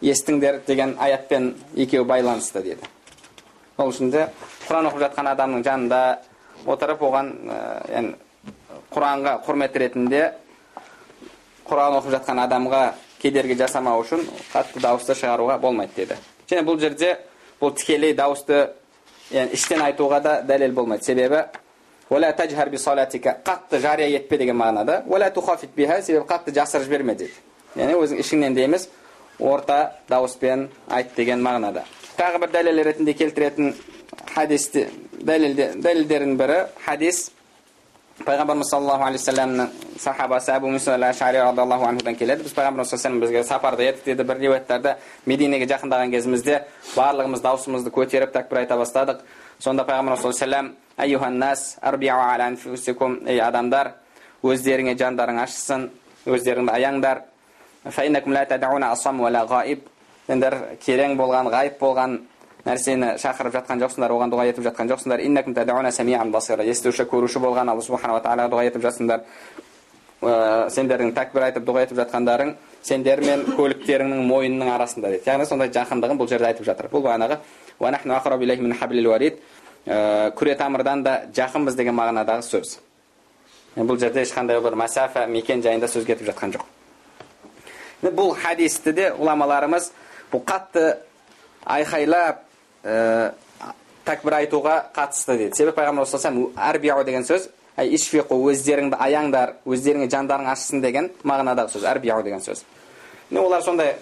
естіңдер 0.00 0.62
деген 0.66 0.94
аятпен 0.98 1.50
екеуі 1.76 2.06
байланысты 2.08 2.62
деді 2.64 2.88
сол 3.76 3.90
үшін 3.92 4.12
де 4.14 4.28
құран 4.68 4.88
оқып 4.88 5.02
жатқан 5.04 5.28
адамның 5.34 5.64
жанында 5.66 6.00
отырып 6.72 7.02
оған 7.04 7.28
ә, 7.52 8.04
құранға 8.94 9.34
құрмет 9.44 9.76
ретінде 9.82 10.22
құран 11.68 11.98
оқып 11.98 12.16
жатқан 12.16 12.40
адамға 12.46 12.82
кедергі 13.20 13.56
жасамау 13.60 14.02
үшін 14.04 14.24
қатты 14.52 14.80
дауысты 14.82 15.16
шығаруға 15.18 15.58
болмайды 15.60 15.92
деді 15.96 16.16
және 16.50 16.64
бұл 16.66 16.80
жерде 16.80 17.16
бұл 17.60 17.74
тікелей 17.76 18.14
дауысты 18.16 18.70
яғни 19.30 19.54
іштен 19.54 19.82
айтуға 19.84 20.20
да 20.24 20.36
дәлел 20.42 20.72
болмайды 20.74 21.04
себебі 21.04 21.44
қатты 22.10 23.78
жария 23.80 24.08
етпе 24.16 24.38
деген 24.38 24.56
мағынада 24.56 25.02
себебі 26.02 26.24
қатты 26.26 26.54
жасырып 26.54 26.88
жіберме 26.88 27.14
дейді 27.14 27.32
яғни 27.76 27.98
өзің 28.00 28.24
ішіңнен 28.24 28.54
де 28.54 28.64
емес 28.64 28.88
орта 29.38 29.92
дауыспен 30.08 30.68
айт 30.88 31.14
деген 31.16 31.42
мағынада 31.42 31.84
тағы 32.18 32.40
бір 32.42 32.50
дәлел 32.56 32.82
ретінде 32.84 33.14
келтіретін 33.14 33.74
хадисте 34.34 34.88
дәлелдердің 35.22 36.36
бірі 36.40 36.64
хадис 36.84 37.30
пайғамбарымыз 38.26 38.68
саллаллаху 38.68 39.04
алейхи 39.06 39.22
вассаламның 39.24 39.68
сахабасы 40.00 40.52
әбу 40.52 40.68
ашари 41.08 41.38
радиаллаху 41.38 41.86
анхудан 41.88 42.16
келеді 42.16 42.42
біз 42.44 42.52
пайғамбарымыз 42.52 42.90
саллаллаху 42.92 43.20
бізге 43.24 43.44
сапарда 43.44 43.82
едік 43.82 44.04
деді 44.04 44.24
бір 44.28 44.38
риуаяттарда 44.38 44.96
мединеге 45.26 45.66
жақындаған 45.70 46.10
кезімізде 46.12 46.64
барлығымыз 46.96 47.40
даусымызды 47.40 47.90
көтеріп 47.90 48.32
тәкбір 48.34 48.58
айта 48.62 48.76
бастадық 48.76 49.22
сонда 49.58 49.84
пайғамбарымыз 49.88 50.20
саллаллаху 50.20 50.36
ей 53.26 53.40
адамдар 53.40 53.94
өздеріңе 54.42 54.96
жандарың 55.00 55.40
ашсын 55.40 55.88
өздеріңді 56.26 56.76
аяңдар 56.76 57.24
сендер 60.26 60.54
керең 60.84 61.16
болған 61.18 61.48
ғайып 61.50 61.80
болған 61.80 62.20
нәрсені 62.66 63.16
шақырып 63.22 63.52
жатқан 63.56 63.80
жоқсыңдар 63.80 64.10
оған 64.12 64.30
дұға 64.32 64.44
етіп 64.50 64.64
жатқан 64.68 64.86
жоқсыңдар. 64.90 65.18
Естуші 66.66 67.04
көруші 67.08 67.38
болған 67.40 67.70
алла 67.72 67.82
субханала 67.82 68.20
тағалаға 68.24 68.50
дұға 68.52 68.64
етіп 68.68 68.82
жатсыңдар 68.84 69.20
сендердің 70.20 71.14
тәкбір 71.16 71.42
айтып 71.46 71.64
дұға 71.64 71.86
етіп 71.86 71.96
жатқандарың 72.02 72.50
сендер 72.84 73.20
мен 73.24 73.46
көліктеріңнің 73.56 74.20
мойнының 74.28 74.68
арасында 74.74 75.08
дейді. 75.14 75.24
Яғни 75.24 75.46
сондай 75.48 75.72
жақындығын 75.72 76.20
бұл 76.20 76.28
жерде 76.28 76.50
айтып 76.50 76.68
жатыр. 76.68 76.92
Бұл 76.92 77.00
бағанағы 77.08 77.40
күре 80.36 80.52
тамырдан 80.60 81.00
да 81.02 81.24
жақынбыз 81.32 81.72
деген 81.72 81.96
мағынадағы 81.96 82.44
сөз. 82.44 82.74
Бұл 83.80 83.96
жерде 83.96 84.20
ешқандай 84.26 84.60
бір 84.60 84.76
мәсафа 84.76 85.24
мекен 85.24 85.62
жайында 85.64 85.88
сөз 85.88 86.04
кетіп 86.04 86.28
жатқан 86.28 86.52
жоқ. 86.52 86.64
Бұл 88.04 88.34
хадисті 88.36 88.92
де 88.92 89.08
ғұламаларымыз 89.16 89.88
бұл 90.34 90.44
қатты 90.44 91.00
айқайлап 91.64 92.44
ә, 92.84 93.32
тәкбір 94.04 94.36
айтуға 94.40 94.76
қатысты 94.96 95.36
дейді 95.36 95.56
себебі 95.56 95.76
пайғамбар 95.76 96.06
саллаллаху 96.08 97.04
деген 97.04 97.26
сөз 97.28 97.48
ишфиқу 97.78 98.36
өздеріңді 98.50 98.98
аяңдар 99.00 99.54
өздеріңе 99.68 100.08
жандарың 100.10 100.48
ашсын 100.52 100.82
деген 100.82 101.10
мағынадағы 101.24 101.72
сөз. 101.74 101.86
Әрбиу 101.88 102.22
деген 102.24 102.42
сөз. 102.44 102.64
Олар 103.36 103.62
сондай 103.62 103.94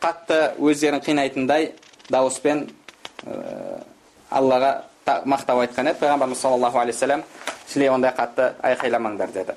қатты 0.00 0.54
өздерін 0.60 1.02
қинайтындай 1.04 1.72
дауыспен 2.10 2.66
ә, 3.26 3.82
аллаға 4.30 4.72
мақтап 5.06 5.64
айтқан 5.64 5.90
еді. 5.90 6.00
Пайғамбарымыз 6.00 6.40
саллаллаху 6.40 6.78
алейхи 6.78 6.96
вассалам 6.96 7.24
сілей 7.66 7.90
ондай 7.90 8.14
қатты 8.16 8.52
айқайламаңдар 8.62 9.32
деді. 9.34 9.56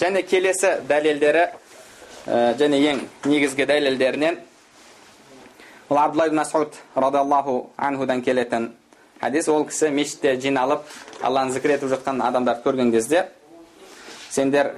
Және 0.00 0.22
келесі 0.26 0.78
дәлелдері 0.88 1.46
ә, 2.26 2.56
және 2.58 2.80
ең 2.90 3.04
негізгі 3.24 3.66
дәлелдерінен 3.68 4.40
бұл 5.88 5.98
абдулла 6.02 6.26
ибн 6.26 6.36
масуд 6.36 6.74
радиаллаху 6.94 7.70
анхудан 7.76 8.22
келетін 8.22 8.72
хадис. 9.20 9.48
Ол 9.48 9.64
кісі 9.66 9.90
мешітте 9.90 10.36
жиналып 10.40 10.82
алланы 11.22 11.52
зікір 11.54 11.76
етіп 11.76 11.92
жатқан 11.94 12.22
адамдарды 12.26 12.62
көрген 12.64 12.90
кезде 12.90 13.26
сендер 14.30 14.74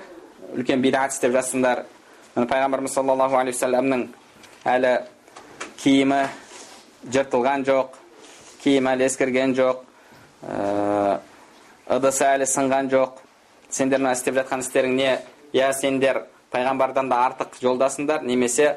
үлкен 0.54 0.82
бидат 0.82 1.12
істеп 1.12 1.32
жатсыңдар. 1.32 1.84
Пайғамбарымыз 2.34 2.92
саллаллаху 2.92 3.36
алейхи 3.40 3.56
уассаламның 3.56 4.04
әлі 4.68 4.92
киімі 5.80 6.20
жыртылған 7.12 7.64
жоқ 7.66 7.96
киімі 8.62 8.92
әлі 8.92 9.08
ескірген 9.08 9.54
жоқ 9.58 9.84
ыдысы 11.88 12.24
әлі 12.28 12.46
сынған 12.46 12.92
жоқ. 12.92 13.24
Сендер 13.70 13.98
мына 13.98 14.12
істеп 14.12 14.36
жатқан 14.38 14.60
істерің 14.62 14.94
не 14.96 15.18
я 15.52 15.72
сендер 15.72 16.26
пайғамбардан 16.52 17.08
да 17.08 17.24
артық 17.26 17.58
жолдасыңдар 17.60 18.22
немесе 18.24 18.76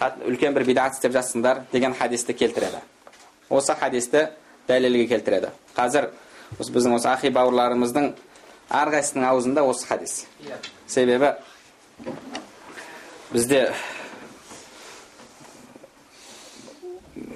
үлкен 0.00 0.54
бір 0.56 0.64
бидат 0.64 0.96
істеп 0.96 1.12
жатсыңдар 1.12 1.64
деген 1.72 1.94
хадисті 1.94 2.34
келтіреді 2.34 2.80
осы 3.50 3.74
хадисті 3.76 4.28
дәлелге 4.68 5.06
келтіреді 5.10 5.52
қазір 5.76 6.08
осы 6.58 6.72
біздің 6.72 6.96
осы 6.96 7.08
ахи 7.10 7.30
бауырларымыздың 7.34 8.12
әрқайсысының 8.70 9.28
аузында 9.28 9.64
осы 9.68 9.86
хадис 9.86 10.24
себебі 10.86 11.34
бізде 13.32 13.66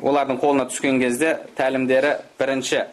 олардың 0.03 0.41
қолына 0.41 0.69
түскен 0.71 1.01
кезде 1.03 1.37
тәлімдері 1.59 2.17
бірінші 2.41 2.85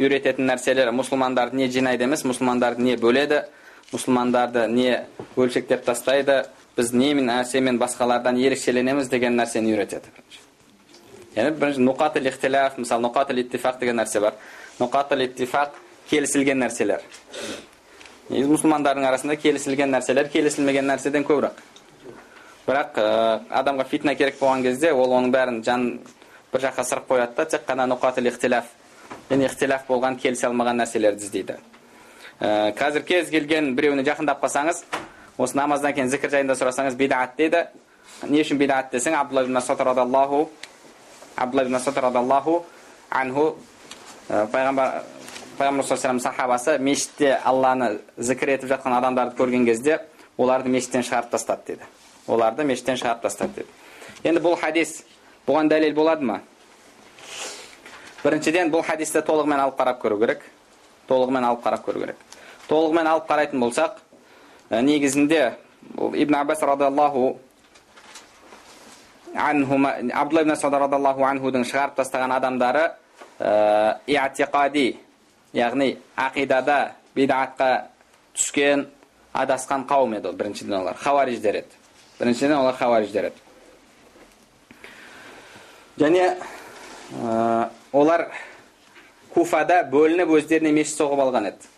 үйрететін 0.00 0.50
нәрселері 0.50 0.94
мұсылмандарды 0.96 1.60
не 1.60 1.68
жинайды 1.70 2.06
емес 2.06 2.24
мұсылмандарды 2.26 2.82
не 2.82 2.96
бөледі 2.98 3.44
мұсылмандарды 3.92 4.66
не 4.70 5.04
бөлшектеп 5.36 5.84
тастайды 5.84 6.44
біз 6.80 6.94
немен 6.96 7.28
нәрсемен 7.28 7.78
басқалардан 7.80 8.40
ерекшеленеміз 8.40 9.12
деген 9.12 9.36
нәрсені 9.36 9.74
үйретеді 9.74 10.10
яғни 11.36 11.56
бірінші 11.60 11.84
нұқатыл 11.84 12.30
ихтиляф 12.32 12.78
мысалы 12.80 13.04
нұқатыл 13.04 13.44
иттифақ 13.44 13.80
деген 13.82 14.00
нәрсе 14.00 14.22
бар 14.24 14.38
нұқатыл 14.80 15.26
иттифақ 15.26 15.76
келісілген 16.10 16.64
нәрселер 16.64 17.04
мұсылмандардың 18.30 19.06
арасында 19.10 19.36
келісілген 19.42 19.92
нәрселер 19.92 20.30
келісілмеген 20.32 20.88
нәрседен 20.90 21.26
көбірек 21.28 21.60
бірақ 22.66 22.98
ә, 23.02 23.06
адамға 23.62 23.86
фитна 23.90 24.14
керек 24.14 24.40
болған 24.40 24.62
кезде 24.62 24.92
ол 24.92 25.12
оның 25.16 25.32
бәрін 25.34 25.62
жан 25.66 25.86
бір 26.52 26.64
жаққа 26.66 26.84
сырып 26.86 27.10
қояды 27.10 27.36
да 27.36 27.46
тек 27.54 27.66
қана 27.66 27.86
нұқатыл 27.90 28.30
ихтиляф 28.30 28.70
яғни 29.30 29.46
ихтиляф 29.46 29.86
болған 29.88 30.18
келісе 30.18 30.46
алмаған 30.48 30.80
нәрселерді 30.82 31.26
іздейді. 31.26 31.56
Ә, 32.40 32.72
қазір 32.78 33.04
кез 33.06 33.30
келген 33.30 33.74
біреуіне 33.76 34.04
жақындап 34.06 34.42
қалсаңыз 34.42 34.84
осы 35.40 35.56
намаздан 35.56 35.94
кейін 35.96 36.10
зікір 36.12 36.34
жайында 36.34 36.54
сұрасаңыз 36.58 36.96
бидат 37.00 37.32
дейді 37.38 37.64
не 38.28 38.42
үшін 38.42 38.58
бидат 38.60 38.90
десең 38.92 39.16
абдулла 39.16 39.46
ибн 39.46 39.56
масуд 39.56 39.80
радиаллаху 39.80 40.40
абдулла 41.36 41.64
ибн 41.64 41.78
радиаллаху 42.04 42.56
анху 43.10 43.46
пайғамбар 44.28 45.02
пайғамбар 45.58 45.86
саллаллаху 45.86 46.24
сахабасы 46.26 46.78
мешітте 46.78 47.38
алланы 47.44 48.00
зікір 48.18 48.56
етіп 48.56 48.74
жатқан 48.74 48.98
адамдарды 48.98 49.36
көрген 49.40 49.64
кезде 49.64 50.00
оларды 50.36 50.68
мешіттен 50.68 51.06
шығарып 51.08 51.32
тастады 51.32 51.66
дейді 51.66 51.88
оларды 52.28 52.64
мешіттен 52.64 53.00
шығарып 53.00 53.24
тастады 53.24 53.62
деді 53.62 54.28
енді 54.28 54.44
бұл 54.44 54.60
хадис 54.60 55.02
бұған 55.48 55.72
дәлел 55.72 55.96
болады 55.96 56.24
ма 56.24 56.40
біріншіден 58.24 58.68
бұл 58.72 58.84
хадисті 58.84 59.24
толығымен 59.24 59.64
алып 59.64 59.80
қарап 59.80 60.04
көру 60.04 60.20
керек 60.20 60.44
толығымен 61.08 61.48
алып 61.48 61.64
қарап 61.64 61.86
көру 61.88 62.04
керек 62.04 62.16
толығымен 62.68 63.08
алып 63.14 63.28
қарайтын 63.30 63.64
болсақ 63.64 64.00
негізінде 64.70 65.56
бұл 65.96 66.16
ибн 66.16 66.34
аббас 66.40 66.62
радиаллаху 66.62 67.38
абдулла 69.34 70.44
ибн 70.44 71.64
шығарып 71.64 71.98
тастаған 71.98 72.34
адамдары 72.38 72.86
иатиқади 73.40 74.96
яғни 75.54 75.96
ақидада 76.16 76.92
бидатқа 77.16 77.70
түскен 78.34 78.86
адасқан 79.32 79.86
қауым 79.88 80.16
еді 80.18 80.30
ол 80.30 80.36
біріншіден 80.38 80.80
олар. 80.80 80.96
Хауариждер 80.96 81.60
еді. 81.62 81.78
Біріншіден 82.20 82.56
олар 82.58 82.76
хауариждер 82.76 83.30
еді. 83.30 83.36
Және 85.98 86.36
ә, 87.22 87.68
олар 87.92 88.28
куфада 89.34 89.82
бөлініп 89.90 90.34
өздеріне 90.38 90.72
мешіт 90.74 90.98
соғып 90.98 91.22
алған 91.26 91.50
еді. 91.52 91.69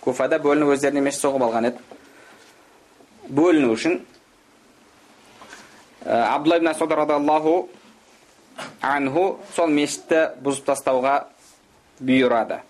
Куфада 0.00 0.38
бөлініп 0.40 0.74
өздеріне 0.74 1.02
мешіт 1.04 1.24
соғып 1.24 1.44
алған 1.46 1.68
еді. 1.70 1.82
Бөліну 3.28 3.74
үшін 3.74 4.00
ә, 6.04 6.34
абдулла 6.34 6.56
ибн 6.60 6.72
анху 8.80 9.24
сол 9.54 9.70
мешітті 9.70 10.24
бұзып 10.42 10.66
тастауға 10.70 11.14
бұйырады. 12.00 12.60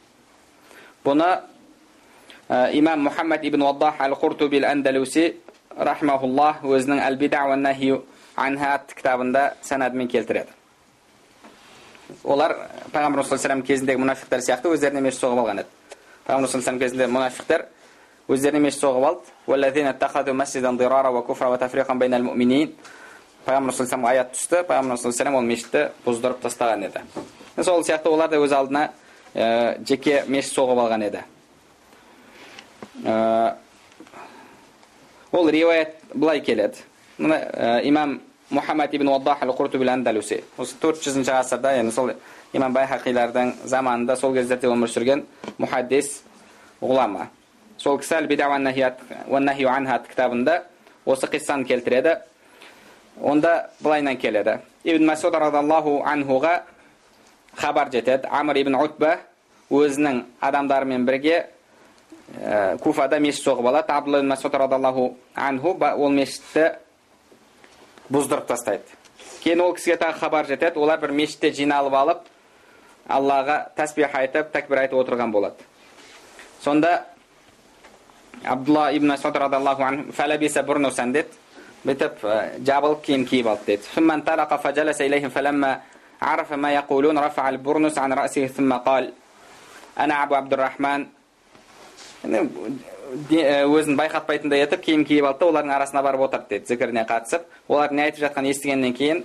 Бұны 1.04 1.30
ә, 2.48 2.70
имам 2.76 3.06
мұхаммад 3.08 3.44
ибн 3.46 3.62
уаддах 3.66 4.00
әл 4.02 4.16
құртуби 4.18 4.62
әндалуси 4.66 5.34
өзінің 6.66 7.00
әл 7.06 7.16
анха 8.40 8.74
атты 8.74 8.94
кітабында 8.96 9.54
санадымен 9.62 10.08
келтіреді. 10.08 10.52
Олар 12.24 12.56
пайғамбар 12.92 13.24
саллаллаху 13.24 13.66
кезіндегі 13.68 14.00
мұнафиқтар 14.02 14.42
сияқты 14.42 14.72
өздеріне 14.74 15.02
мешіт 15.04 15.22
соғып 15.22 15.42
алған 15.42 15.62
еді. 15.62 15.79
Пайғамбар 16.30 16.78
кезінде 16.78 17.08
мұнафиқтар 17.10 17.66
өздеріне 18.30 18.62
мешіт 18.68 18.84
соғып 18.84 19.04
алды 19.08 19.26
пайғамбар 23.46 23.74
саллаллаху 23.74 24.06
аят 24.06 24.32
түсті. 24.36 24.62
Пайғамбар 24.68 24.98
саллаллаху 25.00 25.38
ол 25.38 25.46
мешітті 25.48 25.84
бұздырып 26.04 26.42
тастаған 26.44 26.86
еді. 26.86 27.02
Сол 27.64 27.82
сияқты 27.82 28.12
олар 28.12 28.30
да 28.30 28.38
өз 28.38 28.54
алдына 28.54 28.90
ә, 29.34 29.78
жеке 29.86 30.24
мешіт 30.28 30.54
соғып 30.54 30.78
алған 30.84 31.06
еді. 31.08 31.24
Ә, 33.04 33.54
ол 35.32 35.50
риуаят 35.50 35.96
былай 36.14 36.40
келеді. 36.40 36.84
Мына 37.18 37.40
ә, 37.40 37.80
имам 37.88 38.20
мұхаммад 38.50 38.94
ибн 38.94 39.08
уаддах 39.14 39.42
құртуби 39.42 39.86
осы 40.58 40.76
төрт 40.80 41.02
жүзінші 41.04 41.32
ғасырда 41.32 41.76
яғни 41.78 41.92
сол 41.92 42.12
имам 42.52 42.74
байхақилардың 42.74 43.52
заманында 43.68 44.16
сол 44.16 44.34
кездерде 44.34 44.68
өмір 44.70 44.90
сүрген 44.90 45.24
мұхаддис 45.58 46.20
ғұлама. 46.82 47.28
Сол 47.78 47.98
кісі 48.00 48.18
әл 48.18 48.26
кітабында 50.08 50.62
осы 51.06 51.26
қиссаны 51.26 51.64
келтіреді. 51.64 52.18
Онда 53.20 53.70
былайынан 53.80 54.16
келеді. 54.16 54.58
Ибн 54.84 55.06
масуд 55.06 55.34
радиаллаху 55.34 56.02
анхуға 56.04 56.62
хабар 57.56 57.90
жетеді. 57.92 58.28
Амр 58.30 58.56
ибн 58.56 58.76
утба 58.80 59.18
өзінің 59.70 60.24
адамдарымен 60.40 61.04
бірге 61.06 61.46
ә, 62.40 62.78
куфада 62.78 63.18
мешіт 63.20 63.44
соғып 63.44 63.66
алады. 63.66 63.92
Абдулла 63.92 64.20
ибн 64.20 64.28
масуд 64.28 64.54
радиаллаху 64.54 65.16
анху 65.34 65.76
ол 65.80 66.10
мешітті 66.10 66.72
бұздырып 68.10 68.46
тастайды. 68.46 68.84
Кейін 69.44 69.60
ол 69.60 69.74
кісіге 69.74 69.96
тағы 69.96 70.18
хабар 70.18 70.46
жетеді. 70.46 70.78
Олар 70.80 71.00
бір 71.00 71.12
мешітте 71.12 71.52
жиналып 71.52 71.94
алып 71.94 72.24
аллаға 73.09 73.69
тәсбих 73.75 74.15
айтып 74.15 74.51
тәкбір 74.53 74.85
айтып 74.85 74.99
отырған 74.99 75.31
болады 75.31 75.55
сонда 76.61 77.05
абдулла 78.43 78.91
ибн 78.91 79.07
масуд 79.07 79.35
радиаллаху 79.35 79.83
анху 79.83 80.11
фәләбиса 80.11 80.63
бурнусан 80.63 81.13
деді 81.13 81.29
бүйтіп 81.85 82.23
жабылып 82.65 83.03
киім 83.05 83.25
киіп 83.25 83.47
алды 83.47 83.77
дейді 83.77 85.77
عرف 86.21 86.53
ما 86.53 86.71
يقولون 86.71 87.17
رفع 87.17 87.49
البرنس 87.49 87.97
عن 87.97 88.13
رأسه 88.13 88.47
ثم 88.47 88.73
قال 88.73 89.13
أنا 89.99 90.23
أبو 90.23 90.35
عبد 90.35 90.53
الرحمن 90.53 91.05
өзін 93.05 93.99
байқатпайтындай 93.99 94.63
етіп 94.65 94.81
киім 94.81 95.03
киіп 95.05 95.27
алды 95.29 95.43
да 95.43 95.49
олардың 95.51 95.73
арасына 95.75 96.01
барып 96.03 96.23
отырды 96.25 96.55
дейді 96.55 96.71
зікіріне 96.71 97.03
қатысып 97.05 97.43
олар 97.69 97.91
не 97.93 98.07
айтып 98.07 98.23
жатқанын 98.23 98.49
естігеннен 98.49 98.95
кейін 98.97 99.19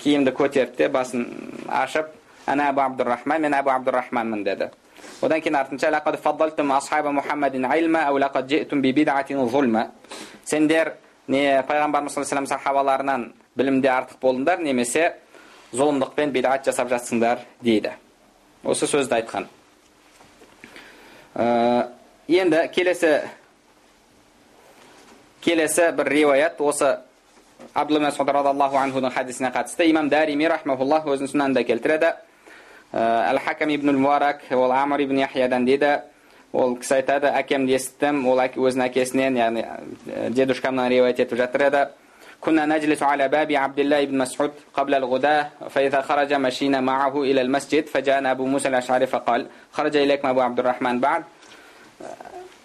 киімді 0.00 0.32
көтерді 0.32 0.78
де 0.78 0.88
басын 0.88 1.26
ашып 1.68 2.08
ана 2.49 2.69
абу 2.69 2.81
абдурахман 2.81 3.41
мен 3.41 3.53
абу 3.53 3.69
абдурахманмын 3.69 4.43
деді 4.43 4.69
одан 5.21 5.41
кейін 5.41 5.55
артынша 5.55 5.89
сендер 10.49 10.93
не 11.27 11.61
пайғамбарымыз 11.67 12.09
саллаллаху 12.15 12.37
алейhi 12.37 12.49
сахабаларынан 12.49 13.25
білімде 13.55 13.89
артық 13.93 14.17
болдыңдар 14.21 14.63
немесе 14.63 15.13
зұлымдықпен 15.73 16.31
бидат 16.33 16.65
жасап 16.65 16.89
жатсыңдар 16.89 17.43
дейді 17.61 17.91
осы 18.63 18.87
сөзді 18.89 19.19
айтқан 19.19 19.45
ә, 21.35 21.89
енді 22.27 22.63
келесі 22.73 23.11
келесі 25.45 25.91
бір 25.99 26.09
риуаят 26.15 26.61
осы 26.61 26.97
абдулла 27.73 28.07
масуд 28.07 28.29
радиаллаху 28.29 28.81
анхудың 28.81 29.13
хадисіне 29.13 29.53
қатысты 29.53 29.89
имам 29.91 30.09
дарими 30.09 30.49
рахмауллах 30.49 31.05
өзінің 31.05 31.33
сүнанында 31.33 31.63
келтіреді 31.67 32.15
әл 32.92 33.38
хакам 33.44 33.70
ибн 33.70 33.96
муарак 33.98 34.42
ол 34.50 34.72
амр 34.72 35.00
ибн 35.00 35.18
яхиядан 35.24 35.64
дейді 35.64 35.98
ол 36.52 36.76
кісі 36.78 37.00
айтады 37.00 37.32
әкемді 37.34 37.74
естіттім 37.74 38.26
ол 38.28 38.38
өзінің 38.38 38.86
әкесінен 38.88 39.38
яғни 39.38 39.66
дедушкамнан 40.30 40.88
риуаят 40.88 41.20
етіп 41.20 41.38
жатыр 41.38 41.68
еді 41.68 41.86
كنا 42.44 42.66
نجلس 42.66 43.02
على 43.02 43.28
باب 43.28 43.52
عبد 43.52 43.78
الله 43.78 44.04
بن 44.04 44.18
مسعود 44.18 44.52
قبل 44.74 44.94
الغداء 44.94 45.50
فإذا 45.70 46.00
خرج 46.00 46.32
مشينا 46.32 46.80
معه 46.80 47.22
إلى 47.22 47.40
المسجد 47.40 47.86
فجاءنا 47.86 48.30
أبو 48.30 48.46
موسى 48.46 48.68
الأشعري 48.68 49.06
فقال 49.06 49.46
خرج 49.72 49.96
إليكم 49.96 50.28
أبو 50.28 50.40
عبد 50.40 50.58
الرحمن 50.58 51.00
بعد 51.00 51.22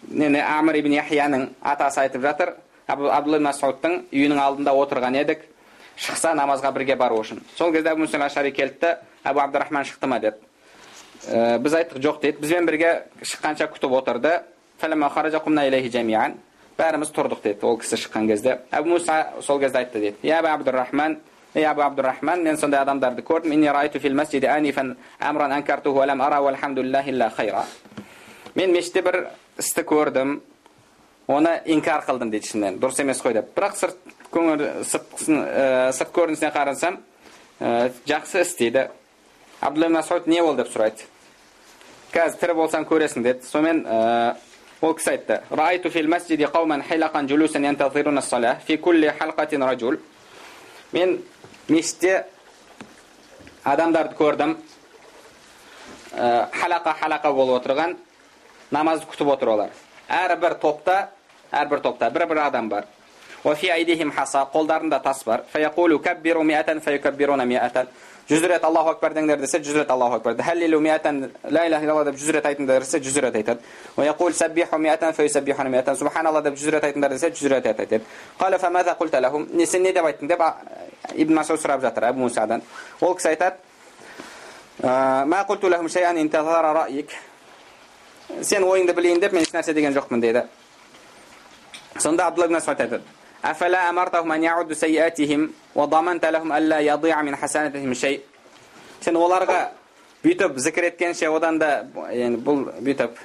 Амр 0.10 0.80
ибн 0.80 0.96
Яхияның 0.98 1.44
атасы 1.62 2.02
айтып 2.02 2.24
жатыр 2.24 2.56
Абдулла 2.90 3.40
Масудтың 3.46 4.08
үйінің 4.10 4.40
алдында 4.42 4.74
отырған 4.74 5.18
едік 5.20 5.44
шықса 6.00 6.32
намазға 6.34 6.72
бірге 6.74 6.96
бару 6.98 7.20
үшін 7.22 7.44
сол 7.58 7.74
кезде 7.76 7.92
әбу 7.92 8.08
муса 8.08 8.18
ашари 8.26 8.52
келді 8.52 8.80
да 8.82 8.96
әбу 9.25 9.41
абдурахман 9.41 9.85
шықты 9.85 10.07
ма 10.07 10.21
деді 10.21 10.37
ә, 11.29 11.59
біз 11.59 11.75
айттық 11.81 12.01
жоқ 12.05 12.21
дейді 12.23 12.41
бізбен 12.41 12.67
бірге 12.67 12.91
шыққанша 13.23 13.69
күтіп 13.73 13.97
отырды 13.99 14.41
бәріміз 16.79 17.13
тұрдық 17.15 17.43
деді 17.45 17.67
ол 17.67 17.79
кісі 17.79 17.97
шыққан 18.03 18.27
кезде 18.27 18.59
әбу 18.75 18.97
муса 18.97 19.33
сол 19.43 19.61
кезде 19.61 19.79
айтты 19.79 20.01
дейді 20.01 20.17
я 20.27 20.41
абдурахман 20.41 21.19
ей 21.55 21.67
абу 21.67 21.83
абдурахман 21.83 22.43
мен 22.43 22.57
сондай 22.59 22.81
адамдарды 22.83 23.23
көрдім 23.23 23.53
мен 28.55 28.73
мешітте 28.73 29.03
бір 29.03 29.29
істі 29.59 29.83
көрдім 29.83 30.41
оны 31.27 31.55
инкар 31.67 32.05
қылдым 32.07 32.31
дейді 32.31 32.47
ішімнен 32.49 32.79
дұрыс 32.83 33.01
емес 33.03 33.23
қой 33.23 33.35
деп 33.39 33.55
бірақ 33.57 33.79
сырт 33.79 33.97
көңіл 34.35 34.85
сырт 34.85 36.13
көрінісіне 36.15 36.51
қарасам 36.55 36.99
жақсы 38.07 38.43
іс 38.43 38.55
дейді 38.59 38.89
абдулла 39.65 39.89
масуд 39.89 40.27
не 40.27 40.43
болды 40.43 40.63
деп 40.63 40.73
сұрайды 40.75 41.07
қазір 42.13 42.37
тірі 42.41 42.55
болсаң 42.59 42.85
көресің 42.85 43.25
деді 43.25 43.47
сонымен 43.49 43.79
ол 44.85 44.93
кісі 44.95 45.15
айтты 45.15 45.41
раайту 45.51 45.91
фил 45.91 46.09
масжиди 46.13 46.45
қауман 46.45 46.85
хилақан 46.85 47.29
жулусан 47.29 47.65
янтазируна 47.65 48.23
салах 48.23 48.61
фи 48.67 48.77
кулли 48.77 49.09
халқатин 49.19 49.65
ражул 49.65 49.97
мен 50.93 51.23
мешітте 51.69 52.27
адамдарды 53.65 54.15
көрдім 54.21 54.57
халақа 56.13 56.95
халақа 57.01 57.33
болып 57.33 57.63
отырған 57.63 57.97
намазды 58.71 59.07
күтіп 59.07 59.33
отыр 59.33 59.49
олар 59.49 59.71
әрбір 60.09 60.59
топта 60.61 61.09
әрбір 61.51 61.81
топта 61.81 62.11
бір 62.11 62.27
бір 62.27 62.45
адам 62.45 62.69
бар 62.69 62.85
қолдарында 63.45 65.03
тас 65.03 65.25
бар 65.25 65.43
жүз 68.29 68.47
рет 68.49 68.65
аллаху 68.65 68.91
акбар 68.91 69.13
деңдер 69.13 69.39
десе 69.41 69.59
жүз 69.59 69.75
рет 69.81 69.91
аллаху 69.91 70.17
акбар. 70.17 70.35
Ла 70.37 71.67
иляха 71.67 71.85
илlallah 71.85 72.05
деп 72.05 72.17
жүз 72.17 72.31
рет 72.33 72.45
айтыңдар 72.47 72.81
десе 72.81 72.99
жүз 72.99 73.21
рет 73.21 73.35
айтады 73.35 73.61
деп 76.45 76.57
жүз 76.57 76.71
рет 76.71 76.85
айтыңдар 76.85 77.11
десе 77.11 77.31
жүз 77.31 77.49
рет 77.49 77.67
айтады 77.67 78.01
сен 79.67 79.83
не 79.83 79.93
деп 79.93 80.05
айттың 80.05 80.29
деп 80.29 80.41
ибн 81.15 81.35
масуд 81.35 81.61
сұрап 81.61 81.81
жатыр 81.81 82.05
әбу 82.09 82.19
мусадан. 82.21 82.63
Ол 83.01 83.15
кісі 83.15 83.29
айтады 83.29 83.57
сен 88.43 88.65
ойыңды 88.65 88.95
білейін 88.95 89.21
деп 89.21 89.33
мен 89.33 89.43
ешнәрсе 89.43 89.75
деген 89.75 89.93
жоқпын 89.93 90.21
дейді. 90.21 90.47
Сонда 91.99 92.27
абдулла 92.27 92.49
айтады 92.57 93.01
أفلا 93.46 93.90
أمرتهم 93.90 94.32
أن 94.32 94.44
يعدوا 94.44 94.74
سيئاتهم 94.74 95.52
وضمنت 95.76 96.26
لهم 96.26 96.54
ألا 96.54 96.80
يضيع 96.80 97.22
من 97.22 97.36
حسناتهم 97.36 97.94
شيء 97.94 98.20
сен 99.00 99.16
оларға 99.16 99.70
бүйтіп 100.24 100.58
зікір 100.60 100.90
еткенше 100.90 101.30
одан 101.32 101.56
да 101.60 101.86
yani 102.12 102.36
бұл 102.44 102.66
бүйтіп 102.84 103.16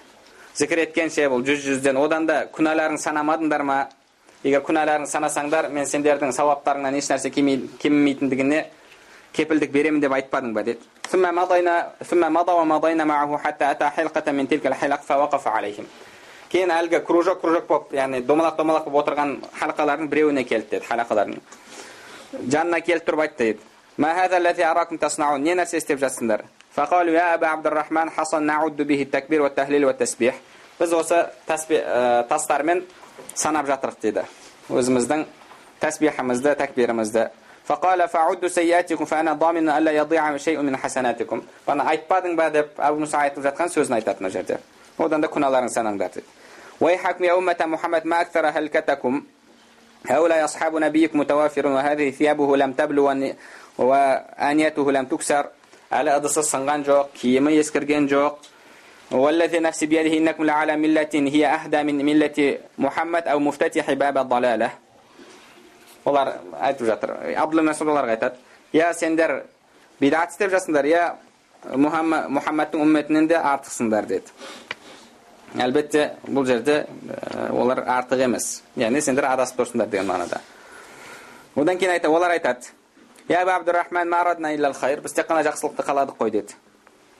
зікір 0.54 0.84
еткенше 0.84 1.26
бұл 1.32 1.42
жүз 1.42 1.64
жүзден 1.64 1.98
одан 1.98 2.28
да 2.28 2.36
күнәларың 2.54 3.00
санамадыңдар 3.02 3.64
ма 3.66 3.78
егер 4.46 4.62
күнәларың 4.62 5.08
санасаңдар 5.10 5.66
мен 5.74 5.88
сендердің 5.90 6.30
сауаптарыңнан 6.36 6.94
ешнәрсе 7.00 7.32
кемімейтіндігіне 7.34 8.60
кепілдік 9.34 9.74
беремін 9.74 10.00
деп 10.04 10.14
айтпадың 10.14 10.54
ба 10.54 10.62
деді 10.62 10.86
кейін 16.49 16.71
әлгі 16.73 17.03
кружок 17.05 17.41
кружок 17.41 17.67
болып 17.67 17.93
яғни 17.93 18.21
домалақ 18.25 18.57
домалақ 18.57 18.89
болып 18.89 19.03
отырған 19.03 19.35
халқалардың 19.59 20.09
біреуіне 20.09 20.43
келді 20.49 20.77
деді 20.77 20.85
халақалардың 20.89 21.41
жанына 22.53 22.81
келіп 22.85 23.05
тұрып 23.07 23.25
айтты 23.25 23.43
дейді 23.43 23.59
не 23.99 25.55
нәрсе 25.55 25.77
істеп 25.77 25.99
жатсыңдар? 25.99 26.45
Біз 30.79 30.93
осы 30.95 31.25
тастармен 32.29 32.85
санап 33.33 33.67
жатырық 33.67 33.99
дейді 34.01 34.23
өзіміздің 34.69 35.25
тәсбихімізді 35.81 36.55
тәкбирімізді 36.61 37.27
айтпадың 41.91 42.35
ба? 42.35 42.49
деп 42.49 42.79
әбу 42.79 43.03
мұса 43.03 43.19
айтып 43.27 43.43
жатқан 43.43 43.69
сөзін 43.69 43.99
айтады 43.99 44.23
мына 44.23 44.31
жерде. 44.33 44.57
Одан 44.97 45.21
да 45.21 45.27
күнәларың 45.27 45.69
санаңдар 45.69 46.15
дейді 46.15 46.38
ويحكم 46.81 47.23
يا 47.23 47.37
أمة 47.37 47.57
محمد 47.59 48.05
ما 48.05 48.21
أكثر 48.21 48.45
هلكتكم. 48.47 49.23
هؤلاء 50.07 50.45
أصحاب 50.45 50.75
نبيك 50.77 51.15
متوافر 51.15 51.67
وهذه 51.67 52.11
ثيابه 52.11 52.57
لم 52.57 52.73
تبلو 52.73 53.33
وآنيته 53.77 54.91
لم 54.91 55.05
تكسر. 55.05 55.45
على 55.91 56.15
أدس 56.15 56.37
الصنغان 56.37 56.83
جوق 56.83 57.09
كيما 57.21 57.51
يسكر 57.51 57.83
جوق. 57.83 58.39
والذي 59.11 59.59
نفسي 59.59 59.85
بيده 59.85 60.17
إنكم 60.17 60.45
لعلى 60.45 60.77
ملة 60.77 61.09
هي 61.13 61.47
أهدى 61.47 61.83
من 61.83 62.05
ملة 62.05 62.57
محمد 62.77 63.27
أو 63.27 63.39
مفتتح 63.39 63.93
باب 63.93 64.17
الضلالة. 64.17 64.69
والله 66.05 66.39
أتوجتر 66.53 67.09
أبل 67.43 67.61
من 67.61 67.73
الله 67.81 68.01
غيتت 68.01 68.33
يا 68.73 68.91
سندر 68.91 69.43
بدعت 70.01 70.43
سندر. 70.57 70.85
يا 70.85 71.17
محمد 71.65 72.29
محمد 72.29 72.75
أمتنين 72.75 73.31
أرتخ 73.31 73.69
سندر 73.69 74.05
dedi. 74.05 74.29
Әлбетте 75.57 76.11
бұл 76.27 76.45
жерде 76.45 76.85
олар 77.51 77.83
артық 77.87 78.23
емес 78.25 78.61
яғни 78.77 79.01
сендер 79.01 79.25
адасып 79.31 79.61
тұрсыңдар 79.63 79.89
деген 79.89 80.07
мағынада 80.09 80.41
одан 81.55 81.77
кейін 81.77 81.95
айтады 81.95 82.13
олар 82.13 82.31
айтады 82.37 82.73
я 83.29 83.41
абдурахман 83.41 84.09
біз 84.09 85.13
тек 85.13 85.27
қана 85.29 85.43
жақсылықты 85.43 85.85
қаладық 85.85 86.17
қой 86.19 86.31
деді 86.31 86.53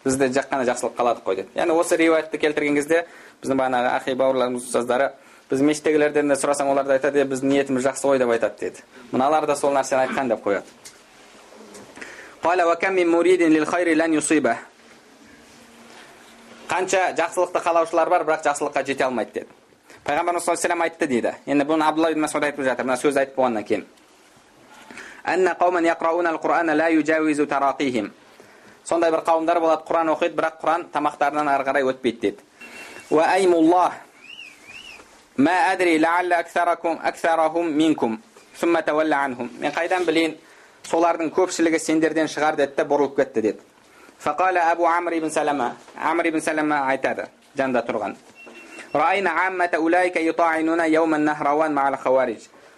біз 0.05 0.17
де 0.17 0.27
жақ 0.27 0.49
қана 0.49 0.65
жақсылық 0.69 0.95
қаладық 0.97 1.23
қой 1.25 1.35
деді 1.35 1.49
яғни 1.55 1.73
осы 1.75 1.97
риуаятты 1.97 2.37
келтірген 2.37 2.75
кезде 2.75 3.05
біздің 3.41 3.59
бағанағы 3.59 3.89
ахи 3.95 4.13
бауырларымыз 4.15 4.69
ұстаздары 4.69 5.11
біз 5.49 5.61
мешіттегілерден 5.61 6.29
де 6.29 6.37
сұрасаң 6.39 6.71
олар 6.71 6.85
да 6.85 6.95
айтады 6.95 7.25
біздің 7.27 7.51
ниетіміз 7.51 7.85
жақсы 7.87 8.07
ғой 8.07 8.19
деп 8.19 8.29
айтады 8.29 8.59
деді 8.59 8.83
мыналар 9.11 9.45
да 9.45 9.55
сол 9.55 9.73
нәрсені 9.75 10.07
айтқан 10.07 10.29
деп 10.31 10.45
қояды 10.45 10.65
қанша 16.69 17.13
жақсылықты 17.17 17.59
қалаушылар 17.65 18.09
бар 18.09 18.23
бірақ 18.23 18.45
жақсылыққа 18.45 18.85
жете 18.85 19.03
алмайды 19.03 19.31
деді. 19.33 19.47
Пайғамбарымыз 20.05 20.45
саллаллаху 20.45 20.73
алейhi 20.73 20.83
айтты 20.83 21.07
дейді. 21.07 21.33
Енді 21.45 21.65
бұны 21.65 21.83
абдулла 21.83 22.11
ибн 22.11 22.21
масуд 22.21 22.43
айтып 22.43 22.63
жатыр. 22.65 22.85
Мына 22.85 22.97
сөз 22.97 23.17
айтып 23.17 23.35
болғаннан 23.35 23.63
кейін. 23.63 23.85
Сондай 28.85 29.11
бір 29.11 29.21
қауымдар 29.25 29.59
болады 29.59 29.83
құран 29.85 30.09
оқиды 30.15 30.35
бірақ 30.37 30.61
құран 30.63 30.85
тамақтарынан 30.93 31.49
ары 31.51 31.63
қарай 31.67 31.83
өтпейді 31.85 32.19
деді. 32.21 32.37
Мен 39.59 39.71
қайдан 39.75 40.05
білейін 40.05 40.37
солардың 40.89 41.29
көпшілігі 41.35 41.79
сендерден 41.79 42.27
шығар 42.27 42.55
деді 42.55 42.83
бұрылып 42.89 43.15
кетті 43.19 43.41
деді 43.41 43.59
фақала 44.19 44.71
абу 44.71 44.85
ибн 45.13 45.29
салама 45.29 45.75
ибн 46.25 46.41
салама 46.41 46.87
айтады 46.89 47.27
жанында 47.57 47.85
тұрған 47.87 48.15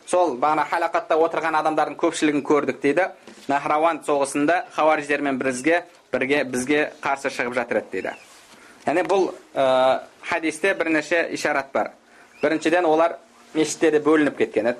сол 0.06 0.36
бағана 0.38 0.66
халақатта 0.68 1.16
отырған 1.16 1.56
адамдардың 1.62 1.96
көпшілігін 2.02 2.44
көрдік 2.44 2.82
дейді 2.84 3.08
нахрауан 3.48 4.02
соғысында 4.08 4.66
хауариждермен 4.76 5.40
бізге 5.40 5.84
бірге 6.12 6.44
бізге 6.44 6.92
қарсы 7.02 7.32
шығып 7.32 7.56
жатыр 7.56 7.82
еді 7.82 7.92
дейді 7.92 8.14
яғни 8.86 9.06
бұл 9.08 9.30
ә, 9.56 10.02
хадисте 10.30 10.74
бірнеше 10.74 11.28
ишарат 11.32 11.72
бар 11.74 11.92
біріншіден 12.42 12.86
олар 12.86 13.18
мешіттерде 13.54 14.02
бөлініп 14.04 14.38
кеткен 14.38 14.74
еді 14.74 14.80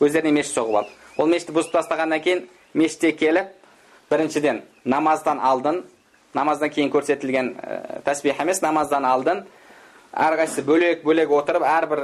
өздеріне 0.00 0.34
мешіт 0.40 0.58
соғып 0.58 0.82
алды 0.82 0.90
ол 1.16 1.30
мешітті 1.32 1.56
бұзып 1.56 1.78
тастағаннан 1.78 2.20
кейін 2.20 2.44
мешітке 2.74 3.12
келіп 3.12 3.54
біріншіден 4.10 4.62
намаздан 4.84 5.40
алдын 5.40 5.84
намаздан 6.34 6.70
кейін 6.70 6.90
көрсетілген 6.90 7.54
ә, 7.56 8.02
тәсбих 8.04 8.40
емес 8.40 8.62
намаздан 8.62 9.04
алдын 9.04 9.44
әрқайсысы 10.16 10.64
бөлек 10.64 11.04
бөлек 11.04 11.30
отырып 11.30 11.64
әрбір 11.68 12.02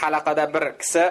халақада 0.00 0.46
бір 0.52 0.72
кісі 0.80 1.04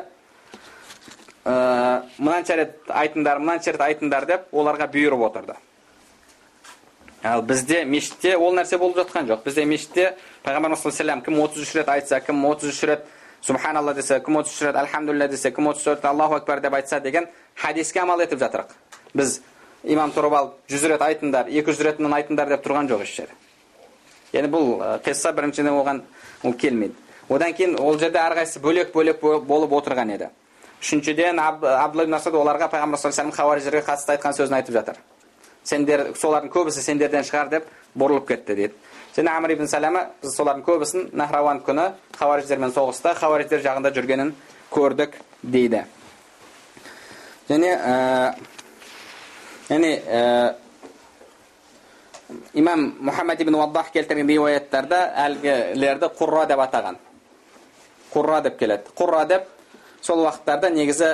ә, 1.46 2.04
мынанша 2.18 2.58
рет 2.60 2.92
айтыңдар 2.92 3.40
мынанша 3.42 3.74
рет 3.74 3.86
айтыңдар 3.90 4.28
деп 4.30 4.54
оларға 4.54 4.90
бұйырып 4.94 5.26
отырды 5.30 5.58
ал 7.24 7.42
бізде 7.42 7.84
мешітте 7.86 8.36
ол 8.38 8.56
нәрсе 8.56 8.78
болып 8.78 8.98
жатқан 9.02 9.28
жоқ 9.32 9.44
бізде 9.46 9.66
мешітте 9.66 10.12
пайғамбарымыз 10.46 10.84
саллаллаху 10.84 11.26
кім 11.26 11.40
отыз 11.44 11.64
үш 11.64 11.76
рет 11.76 11.90
айтса 11.90 12.20
кім 12.22 12.46
отыз 12.46 12.70
үш 12.70 12.84
рет 12.84 13.06
субханалла 13.42 13.94
десе 13.94 14.20
кім 14.20 14.38
отыз 14.38 14.54
үш 14.54 14.62
рет 14.68 14.76
альхамдулилля 14.76 15.28
десе 15.28 15.52
кім 15.52 15.68
отыз 15.72 15.84
төрт 15.84 16.06
аллаху 16.06 16.36
акбар 16.36 16.62
деп 16.62 16.74
айтса 16.74 17.00
деген 17.00 17.28
хадиске 17.56 18.00
амал 18.02 18.22
етіп 18.22 18.40
жатырық 18.40 18.76
біз 19.14 19.42
имам 19.84 20.14
тұрып 20.16 20.38
алып 20.38 20.56
жүз 20.72 20.88
рет 20.94 21.02
айтыңдар 21.02 21.52
екі 21.52 21.72
жүз 21.72 21.84
ретінен 21.90 22.18
айтыңдар 22.18 22.56
деп 22.56 22.66
тұрған 22.66 22.90
жоқ 22.90 23.04
еш 23.06 23.16
жері 23.22 23.36
яғни 24.34 24.52
бұл 24.52 24.68
қисса 25.06 25.32
біріншіден 25.36 25.72
оған 25.72 26.02
ол 26.44 26.54
келмейді. 26.54 26.96
Одан 27.30 27.54
кейін 27.54 27.76
ол 27.80 27.98
жерде 28.00 28.20
әрқайсысы 28.20 28.62
бөлек 28.64 28.94
бөлек 28.94 29.20
болып 29.22 29.72
отырған 29.72 30.14
еді. 30.16 30.30
Үшіншіден 30.82 31.40
абдулла 31.40 32.20
оларға 32.20 32.70
пайғамбар 32.72 33.00
саллаллаху 33.00 33.24
алейhi 33.24 33.38
хауариждерге 33.38 33.84
қатысты 33.88 34.16
айтқан 34.16 34.36
сөзін 34.38 34.60
айтып 34.60 34.76
жатыр. 34.76 34.98
Сендер 35.64 36.14
солардың 36.16 36.52
көбісі 36.54 36.84
сендерден 36.84 37.26
шығар 37.28 37.50
деп 37.50 37.66
бұрылып 37.98 38.28
кетті 38.28 38.56
дейді. 38.56 38.74
Және 39.18 39.34
амр 39.34 39.56
ибн 39.56 39.68
сәләмә 39.68 40.04
біз 40.22 40.36
солардың 40.38 40.64
көбісін 40.64 41.10
нахрауан 41.18 41.60
күні 41.66 41.90
хауариждермен 42.20 42.72
соғыста 42.72 43.16
хауариждер 43.18 43.64
жағында 43.66 43.92
жүргенін 43.96 44.34
көрдік 44.72 45.18
дейді. 45.42 45.84
Және 47.50 47.74
яғни 49.70 49.92
имам 52.54 52.88
мұхаммад 53.08 53.42
ибн 53.42 53.56
уаддах 53.56 53.92
келтірген 53.96 54.28
риуаяттарда 54.28 55.00
әлгілерді 55.26 56.10
құрра 56.20 56.46
деп 56.50 56.64
атаған 56.66 56.98
құрра 58.14 58.42
деп 58.44 58.58
келеді 58.60 58.94
құрра 58.98 59.26
деп 59.28 59.48
сол 60.02 60.24
уақыттарда 60.26 60.72
негізі 60.76 61.14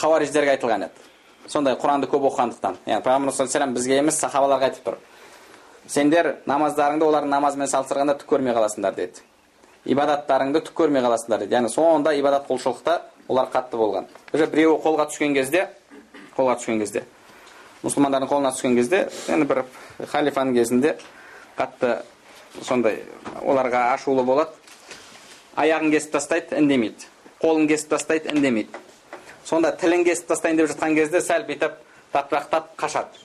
хауариждерге 0.00 0.56
айтылған 0.56 0.88
еді 0.88 1.06
сондай 1.48 1.76
құранды 1.80 2.08
көп 2.08 2.28
оқығандықтан 2.30 2.78
яғни 2.86 3.04
пайғамбар 3.04 3.36
саллаллаху 3.36 3.74
бізге 3.76 3.98
емес 4.02 4.20
сахабаларға 4.20 4.70
айтып 4.70 4.88
тұр 4.88 4.98
сендер 5.88 6.34
намаздарыңды 6.46 7.04
олардың 7.08 7.32
намазымен 7.32 7.70
салыстырғанда 7.72 8.18
түк 8.20 8.32
көрмей 8.34 8.56
қаласыңдар 8.56 8.96
деді 8.96 9.24
ибадаттарыңды 9.88 10.64
түк 10.68 10.76
көрмей 10.82 11.04
қаласыңдар 11.04 11.44
деді 11.44 11.56
яғни 11.56 11.72
сонда 11.72 12.12
ибадат 12.16 12.48
құлшылықта 12.50 12.98
олар 13.28 13.48
қатты 13.52 13.80
болған 13.80 14.08
уже 14.32 14.46
біреуі 14.46 14.80
қолға 14.84 15.08
түскен 15.08 15.34
кезде 15.34 15.68
қолға 16.36 16.58
түскен 16.60 16.82
кезде 16.82 17.04
мұсылмандардың 17.84 18.30
қолына 18.30 18.52
түскен 18.54 18.76
кезде 18.78 19.04
енді 19.28 19.46
бір 19.48 19.62
халифаның 20.12 20.56
кезінде 20.56 20.96
қатты 21.58 21.98
сондай 22.62 23.02
оларға 23.42 23.92
ашулы 23.94 24.24
болады. 24.26 24.50
Аяғын 25.58 25.90
кесіп 25.92 26.12
тастайды 26.14 26.58
үндемейді. 26.58 27.06
Қолын 27.42 27.68
кесіп 27.70 27.94
тастайды 27.94 28.32
үндемейді. 28.34 28.82
Сонда 29.44 29.72
тілін 29.76 30.04
кесіп 30.06 30.28
тастайын 30.28 30.58
деп 30.58 30.70
жатқан 30.70 30.94
кезде 30.94 31.22
сәл 31.24 31.46
бүйтіп 31.48 31.78
тапырақтап 32.12 32.74
қашады. 32.78 33.24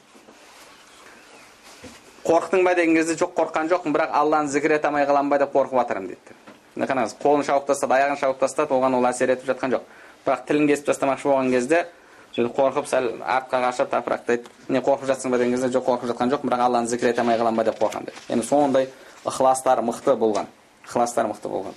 Қорықтың 2.24 2.64
ба 2.64 2.74
деген 2.78 2.95
кезде 2.95 3.18
жоқ 3.20 3.34
қорыққан 3.38 3.70
жоқпын 3.74 3.93
бірақ 3.95 4.14
алланы 4.16 4.49
зікір 4.49 4.78
ете 4.78 4.88
алмай 4.88 5.06
қаламын 5.06 5.30
ба 5.34 5.39
деп 5.41 5.51
қорқып 5.54 5.82
жатырмын 5.82 6.14
дейді. 6.14 6.38
Қараңыз 6.78 7.18
қолын 7.20 7.43
шауып 7.43 7.68
тастады 7.68 7.97
аяғын 7.97 8.18
шауып 8.22 8.39
тастады 8.39 8.74
оған 8.74 8.95
ол 8.97 9.06
әсер 9.10 9.34
етіп 9.34 9.49
жатқан 9.51 9.76
жоқ. 9.76 9.84
Бірақ 10.26 10.45
тілін 10.47 10.70
кесіп 10.72 10.88
тастамақшы 10.88 11.28
болған 11.28 11.51
кезде 11.51 11.86
сөйтіп 12.34 12.56
қорқып 12.58 12.88
сәл 12.90 13.10
артқа 13.22 13.60
қашып 13.68 13.90
тапырақтайды 13.92 14.50
не 14.74 14.82
қорқып 14.82 15.06
жатсың 15.12 15.30
ба 15.30 15.38
деген 15.38 15.54
кезде 15.54 15.70
жоқ 15.76 15.86
қорқып 15.86 16.10
жатқан 16.14 16.32
жоқпын 16.34 16.50
бірақ 16.50 16.66
алланы 16.66 16.88
зікір 16.90 17.12
ете 17.12 17.22
алмай 17.22 17.38
қаламын 17.38 17.62
ба 17.62 17.64
деп 17.68 17.78
қорқамын 17.78 18.10
дейді 18.10 18.24
яғни 18.30 18.48
сондай 18.48 18.90
ықыластары 19.24 19.86
мықты 19.86 20.16
болған 20.18 20.50
ықыластары 20.88 21.30
мықты 21.30 21.52
болған 21.54 21.76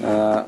ә, 0.00 0.44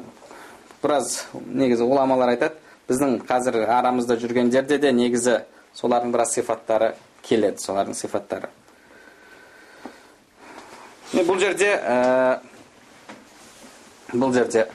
біраз 0.82 1.26
негізі 1.44 1.84
ғұламалар 1.84 2.32
айтады 2.32 2.56
біздің 2.88 3.20
қазір 3.28 3.60
арамызда 3.68 4.16
жүргендерде 4.16 4.78
де 4.78 4.92
негізі 4.96 5.42
солардың 5.76 6.16
біраз 6.16 6.32
сипаттары 6.32 6.94
келеді 7.22 7.60
солардың 7.60 7.94
сипаттары 8.00 8.48
бұл 11.12 11.38
жерде 11.38 11.74
ә, 11.76 12.40
бұл 14.12 14.32
жерде 14.32 14.70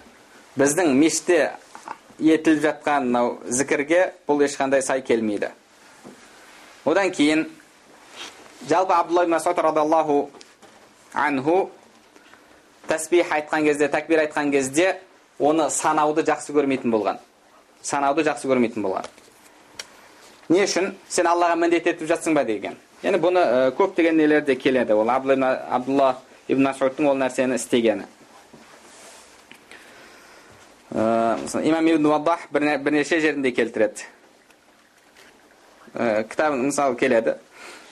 біздің 0.58 0.94
мешітте 0.94 1.56
етіліп 2.20 2.62
жатқан 2.64 3.08
мынау 3.10 3.38
зікірге 3.46 4.14
бұл 4.28 4.42
ешқандай 4.46 4.82
сай 4.82 5.02
келмейді 5.06 5.52
одан 6.86 7.12
кейін 7.12 7.46
жалпы 8.70 8.94
абдулла 8.94 9.24
ибн 9.24 9.36
масуд 9.36 9.60
радиаллаху 9.60 10.30
анху 11.14 11.70
тәсбих 12.88 13.32
айтқан 13.32 13.64
кезде 13.64 13.88
тәкбир 13.88 14.26
айтқан 14.26 14.52
кезде 14.52 14.98
оны 15.40 15.70
санауды 15.70 16.26
жақсы 16.26 16.56
көрмейтін 16.58 16.92
болған 16.92 17.22
санауды 17.84 18.26
жақсы 18.26 18.50
көрмейтін 18.50 18.82
болған 18.82 19.06
не 20.50 20.64
үшін 20.66 20.94
сен 21.10 21.28
аллаға 21.28 21.56
міндет 21.56 21.88
етіп 21.88 22.10
жатсың 22.10 22.34
ба 22.34 22.44
деген 22.48 22.78
яғни 23.04 23.22
бұны 23.22 23.46
көптеген 23.78 24.18
нелерде 24.18 24.56
келеді 24.56 24.98
ол 24.98 25.10
абдулла 25.10 26.16
ибн 26.48 26.72
масудтың 26.72 27.12
ол 27.12 27.20
нәрсені 27.20 27.60
істегені 27.62 28.08
имам 30.98 31.88
ибн 31.88 32.06
уаддах 32.06 32.48
бірнеше 32.52 33.20
жерінде 33.20 33.52
келтіреді 33.52 34.06
кітап 35.94 36.54
мысалы 36.54 36.96
келеді 36.96 37.36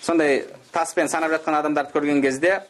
сондай 0.02 0.46
таспен 0.72 1.08
санап 1.08 1.32
жатқан 1.32 1.60
адамдарды 1.60 1.94
көрген 1.94 2.22
кезде 2.22 2.62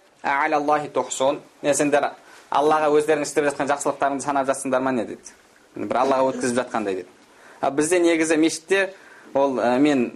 не 1.61 1.73
сендер 1.73 2.11
аллаға 2.51 2.91
өздерің 2.97 3.23
істеп 3.23 3.47
жатқан 3.49 3.69
жақсылықтарыңды 3.71 4.23
санап 4.23 4.47
жатсыңдар 4.47 4.81
ма 4.81 4.91
не 4.91 5.05
дейді 5.05 5.87
бір 5.87 6.01
аллаға 6.03 6.31
өткізіп 6.33 6.59
жатқандай 6.59 6.99
дейді 7.01 7.09
ал 7.61 7.71
бізде 7.71 7.99
негізі 7.99 8.37
мешітте 8.37 8.93
ол 9.33 9.57
ә, 9.59 9.77
мен 9.79 10.11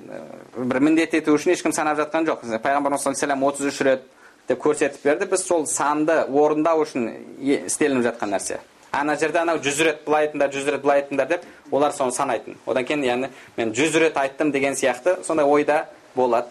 бір 0.56 0.80
міндет 0.80 1.14
ету 1.14 1.36
үшін 1.36 1.54
ешкім 1.56 1.74
санап 1.76 1.98
жатқан 2.00 2.28
жоқ 2.28 2.44
пайғамбарымыз 2.64 3.04
саллаллаху 3.04 3.54
отыз 3.54 3.72
үш 3.74 3.82
рет 3.88 4.04
деп 4.48 4.62
көрсетіп 4.64 5.04
берді 5.04 5.30
біз 5.32 5.46
сол 5.46 5.66
санды 5.68 6.22
орындау 6.28 6.84
үшін 6.86 7.10
істелініп 7.40 8.06
жатқан 8.08 8.36
нәрсе 8.36 8.60
ана 8.92 9.16
жерде 9.18 9.40
анау 9.40 9.60
жүз 9.64 9.82
рет 9.84 10.04
былай 10.06 10.28
айтыңдар 10.28 10.54
жүз 10.54 10.70
рет 10.72 10.82
былай 10.82 11.02
айтыңдар 11.04 11.28
деп 11.28 11.46
олар 11.72 11.92
соны 11.92 12.12
санайтын. 12.12 12.58
Одан 12.66 12.86
кейін 12.86 13.04
яғни 13.04 13.30
мен 13.58 13.74
жүз 13.74 14.00
рет 14.00 14.18
айттым 14.18 14.52
деген 14.52 14.74
сияқты 14.74 15.24
сондай 15.24 15.46
ойда 15.46 15.86
болады. 16.16 16.48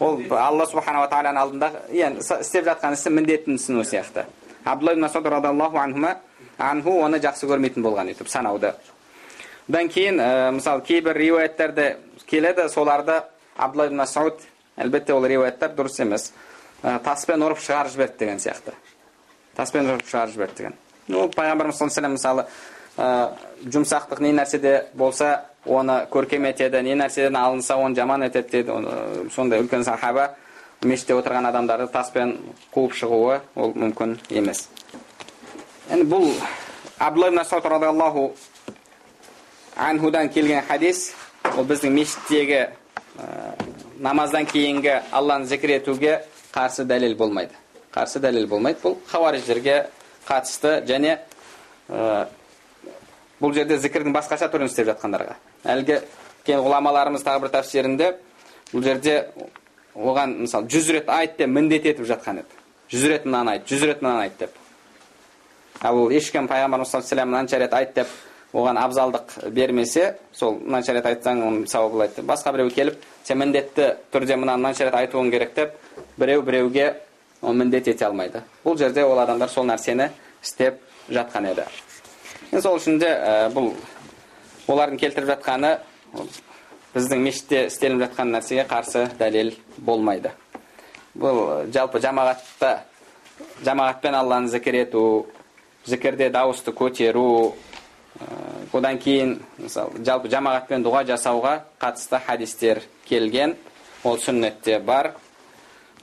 Ол 0.00 0.20
алла 0.30 0.66
субханала 0.66 1.08
тағаланың 1.08 1.38
алдында 1.38 1.72
яғни 1.92 2.20
істеп 2.20 2.66
жатқан 2.66 2.96
ісі 2.96 3.10
міндетін 3.10 3.58
түсіну 3.58 3.84
сияқты. 3.84 4.26
Абдулла 4.64 5.08
радиаллаху 5.08 5.78
анху 6.58 6.98
оны 7.02 7.18
жақсы 7.18 7.48
көрмейтін 7.48 7.82
болған 7.82 8.12
өйтіп 8.12 8.28
санауды 8.28 8.74
одан 9.68 9.88
кейін 9.88 10.20
ә, 10.20 10.50
мысалы 10.52 10.82
кейбір 10.84 11.16
риуаяттарда 11.16 11.96
келеді 12.26 12.68
соларды 12.68 13.22
абдулла 13.56 13.86
ибн 13.86 14.04
әлбетте 14.76 15.12
ол 15.14 15.26
риуаяттар 15.26 15.72
дұрыс 15.76 16.00
емес. 16.02 16.32
Ә, 16.82 16.98
таспен 17.04 17.42
ұрып 17.44 17.60
шығарып 17.60 17.92
жіберді 17.92 18.18
деген 18.18 18.40
сияқты. 18.40 18.72
Таспен 19.56 19.86
ұрып 19.86 20.08
шығарып 20.08 20.32
жіберді 20.32 20.56
деген. 20.56 20.74
Ол 21.10 21.30
пайғамбарымыз 21.34 21.78
саллаллаху 21.78 22.12
мысалы 22.12 22.46
ә, 22.96 23.32
жұмсақтық 23.64 24.20
не 24.22 24.32
нәрседе 24.36 24.86
болса 24.94 25.44
оны 25.66 26.06
көркем 26.10 26.46
етеді 26.50 26.82
не 26.82 26.94
нәрседен 26.94 27.36
алынса 27.36 27.76
оны 27.76 27.94
жаман 27.96 28.22
етеді 28.28 28.62
дейді. 28.62 29.30
Сондай 29.34 29.62
үлкен 29.62 29.84
сахаба 29.84 30.34
мешітте 30.82 31.14
отырған 31.14 31.48
адамдарды 31.48 31.86
таспен 31.92 32.36
қуып 32.74 32.94
шығуы 32.98 33.40
ол 33.54 33.74
мүмкін 33.74 34.18
емес. 34.30 34.68
Енді 35.90 36.06
бұл 36.10 36.32
абдулла 36.98 37.28
ибн 37.28 38.32
анхудан 39.76 40.28
келген 40.28 40.62
хадис 40.68 41.14
ол 41.56 41.64
біздің 41.64 41.94
мешіттегі 41.96 42.58
ә, 42.60 42.68
намаздан 43.98 44.46
кейінгі 44.46 44.98
алланы 45.10 45.46
зікір 45.46 45.78
етуге 45.78 46.20
қарсы 46.52 46.84
дәлел 46.84 47.16
болмайды. 47.16 47.54
Қарсы 47.92 48.20
дәлел 48.20 48.46
болмайды. 48.46 48.80
Бұл 48.82 48.98
хауариждерге 49.08 49.86
қатысты 50.28 50.74
және 50.88 51.18
ә, 51.88 52.26
бұл 53.40 53.54
жерде 53.54 53.78
зікірдің 53.82 54.14
басқаша 54.14 54.48
түрін 54.52 54.70
істеп 54.70 54.88
жатқандарға. 54.92 55.36
Әлгі 55.64 56.00
кейін 56.46 56.64
ғұламаларымыз 56.66 57.24
тағы 57.26 57.44
бір 57.44 57.54
тәпсірінде 57.58 58.10
бұл 58.72 58.84
жерде 58.86 59.16
оған 59.94 60.36
мысалы 60.46 60.68
жүз 60.72 60.90
рет 60.96 61.08
айт 61.12 61.38
деп 61.38 61.48
міндет 61.50 61.86
етіп 61.86 62.06
жатқан 62.08 62.42
еді. 62.42 62.60
Жүз 62.92 63.08
рет 63.10 63.24
мынаны 63.26 63.56
айт 63.56 63.70
жүз 63.70 63.86
рет 63.88 64.02
мынаны 64.02 64.28
айт 64.28 64.38
деп. 64.38 64.58
Ал 65.82 66.10
ешкім 66.10 66.48
пайғамбарымыз 66.48 66.92
саллаллаху 66.92 67.28
мынанша 67.28 67.58
рет 67.58 67.74
айт 67.74 67.94
деп 67.94 68.08
оған 68.52 68.76
абзалдық 68.76 69.50
бермесе 69.50 70.16
сол 70.32 70.58
мынанша 70.60 70.92
рет 70.92 71.06
айтсаң 71.08 71.40
оның 71.46 71.68
сауабы 71.70 71.96
болады 71.96 72.16
деп 72.18 72.26
басқа 72.28 72.52
біреу 72.52 72.70
келіп 72.70 72.98
сен 73.24 73.38
міндетті 73.40 73.94
түрде 74.12 74.36
мынаны 74.36 74.60
мынанша 74.60 74.84
рет 74.84 74.94
айтуың 74.98 75.30
керек 75.32 75.54
деп 75.56 75.72
біреу 76.20 76.42
біреуге 76.42 76.94
оны 77.42 77.64
міндет 77.64 77.88
ете 77.88 78.06
алмайды. 78.06 78.42
Бұл 78.64 78.78
жерде 78.78 79.04
ол 79.04 79.18
адамдар 79.18 79.50
сол 79.50 79.66
нәрсені 79.66 80.10
істеп 80.42 80.80
жатқан 81.10 81.50
еді. 81.50 81.66
Сол 82.60 82.78
үшін 82.78 82.98
де 83.02 83.10
ә, 83.10 83.50
бұл 83.52 83.72
олардың 84.68 85.00
келтіріп 85.02 85.28
жатқаны 85.34 85.74
біздің 86.94 87.22
мешітте 87.24 87.66
істелініп 87.66 88.06
жатқан 88.06 88.32
нәрсеге 88.36 88.66
қарсы 88.70 89.08
дәлел 89.18 89.54
болмайды. 89.78 90.32
Бұл 91.18 91.66
жалпы 91.72 92.00
жамағатта 92.00 92.84
жамағатпен 93.64 94.14
алланы 94.16 94.48
зікір 94.52 94.78
ету 94.84 95.26
зікірде 95.86 96.30
дауысты 96.30 96.72
көтеру 96.72 97.54
одан 98.72 98.98
кейін 99.02 99.38
мысалы 99.58 100.04
жалпы 100.04 100.30
жамағатпен 100.32 100.84
дұға 100.84 101.02
жасауға 101.08 101.54
қатысты 101.80 102.20
хадистер 102.26 102.82
келген 103.08 103.56
ол 104.04 104.18
сүннетте 104.18 104.78
бар. 104.78 105.14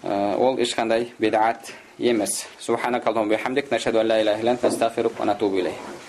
ол 0.05 0.59
ешқандай 0.59 1.13
бидағат 1.21 1.73
yemiz. 1.99 2.45
Subhanakallahumma 2.61 3.37
bihamdik, 3.37 3.71
nashhadu 3.71 4.01
an 4.01 4.09
la 4.09 4.19
ilaha 4.21 4.41
illa 4.41 4.51
anta, 4.57 4.69
astaghfiruka 4.69 5.19
va 5.21 5.27
natubu 5.33 5.59
ilayk. 5.63 6.08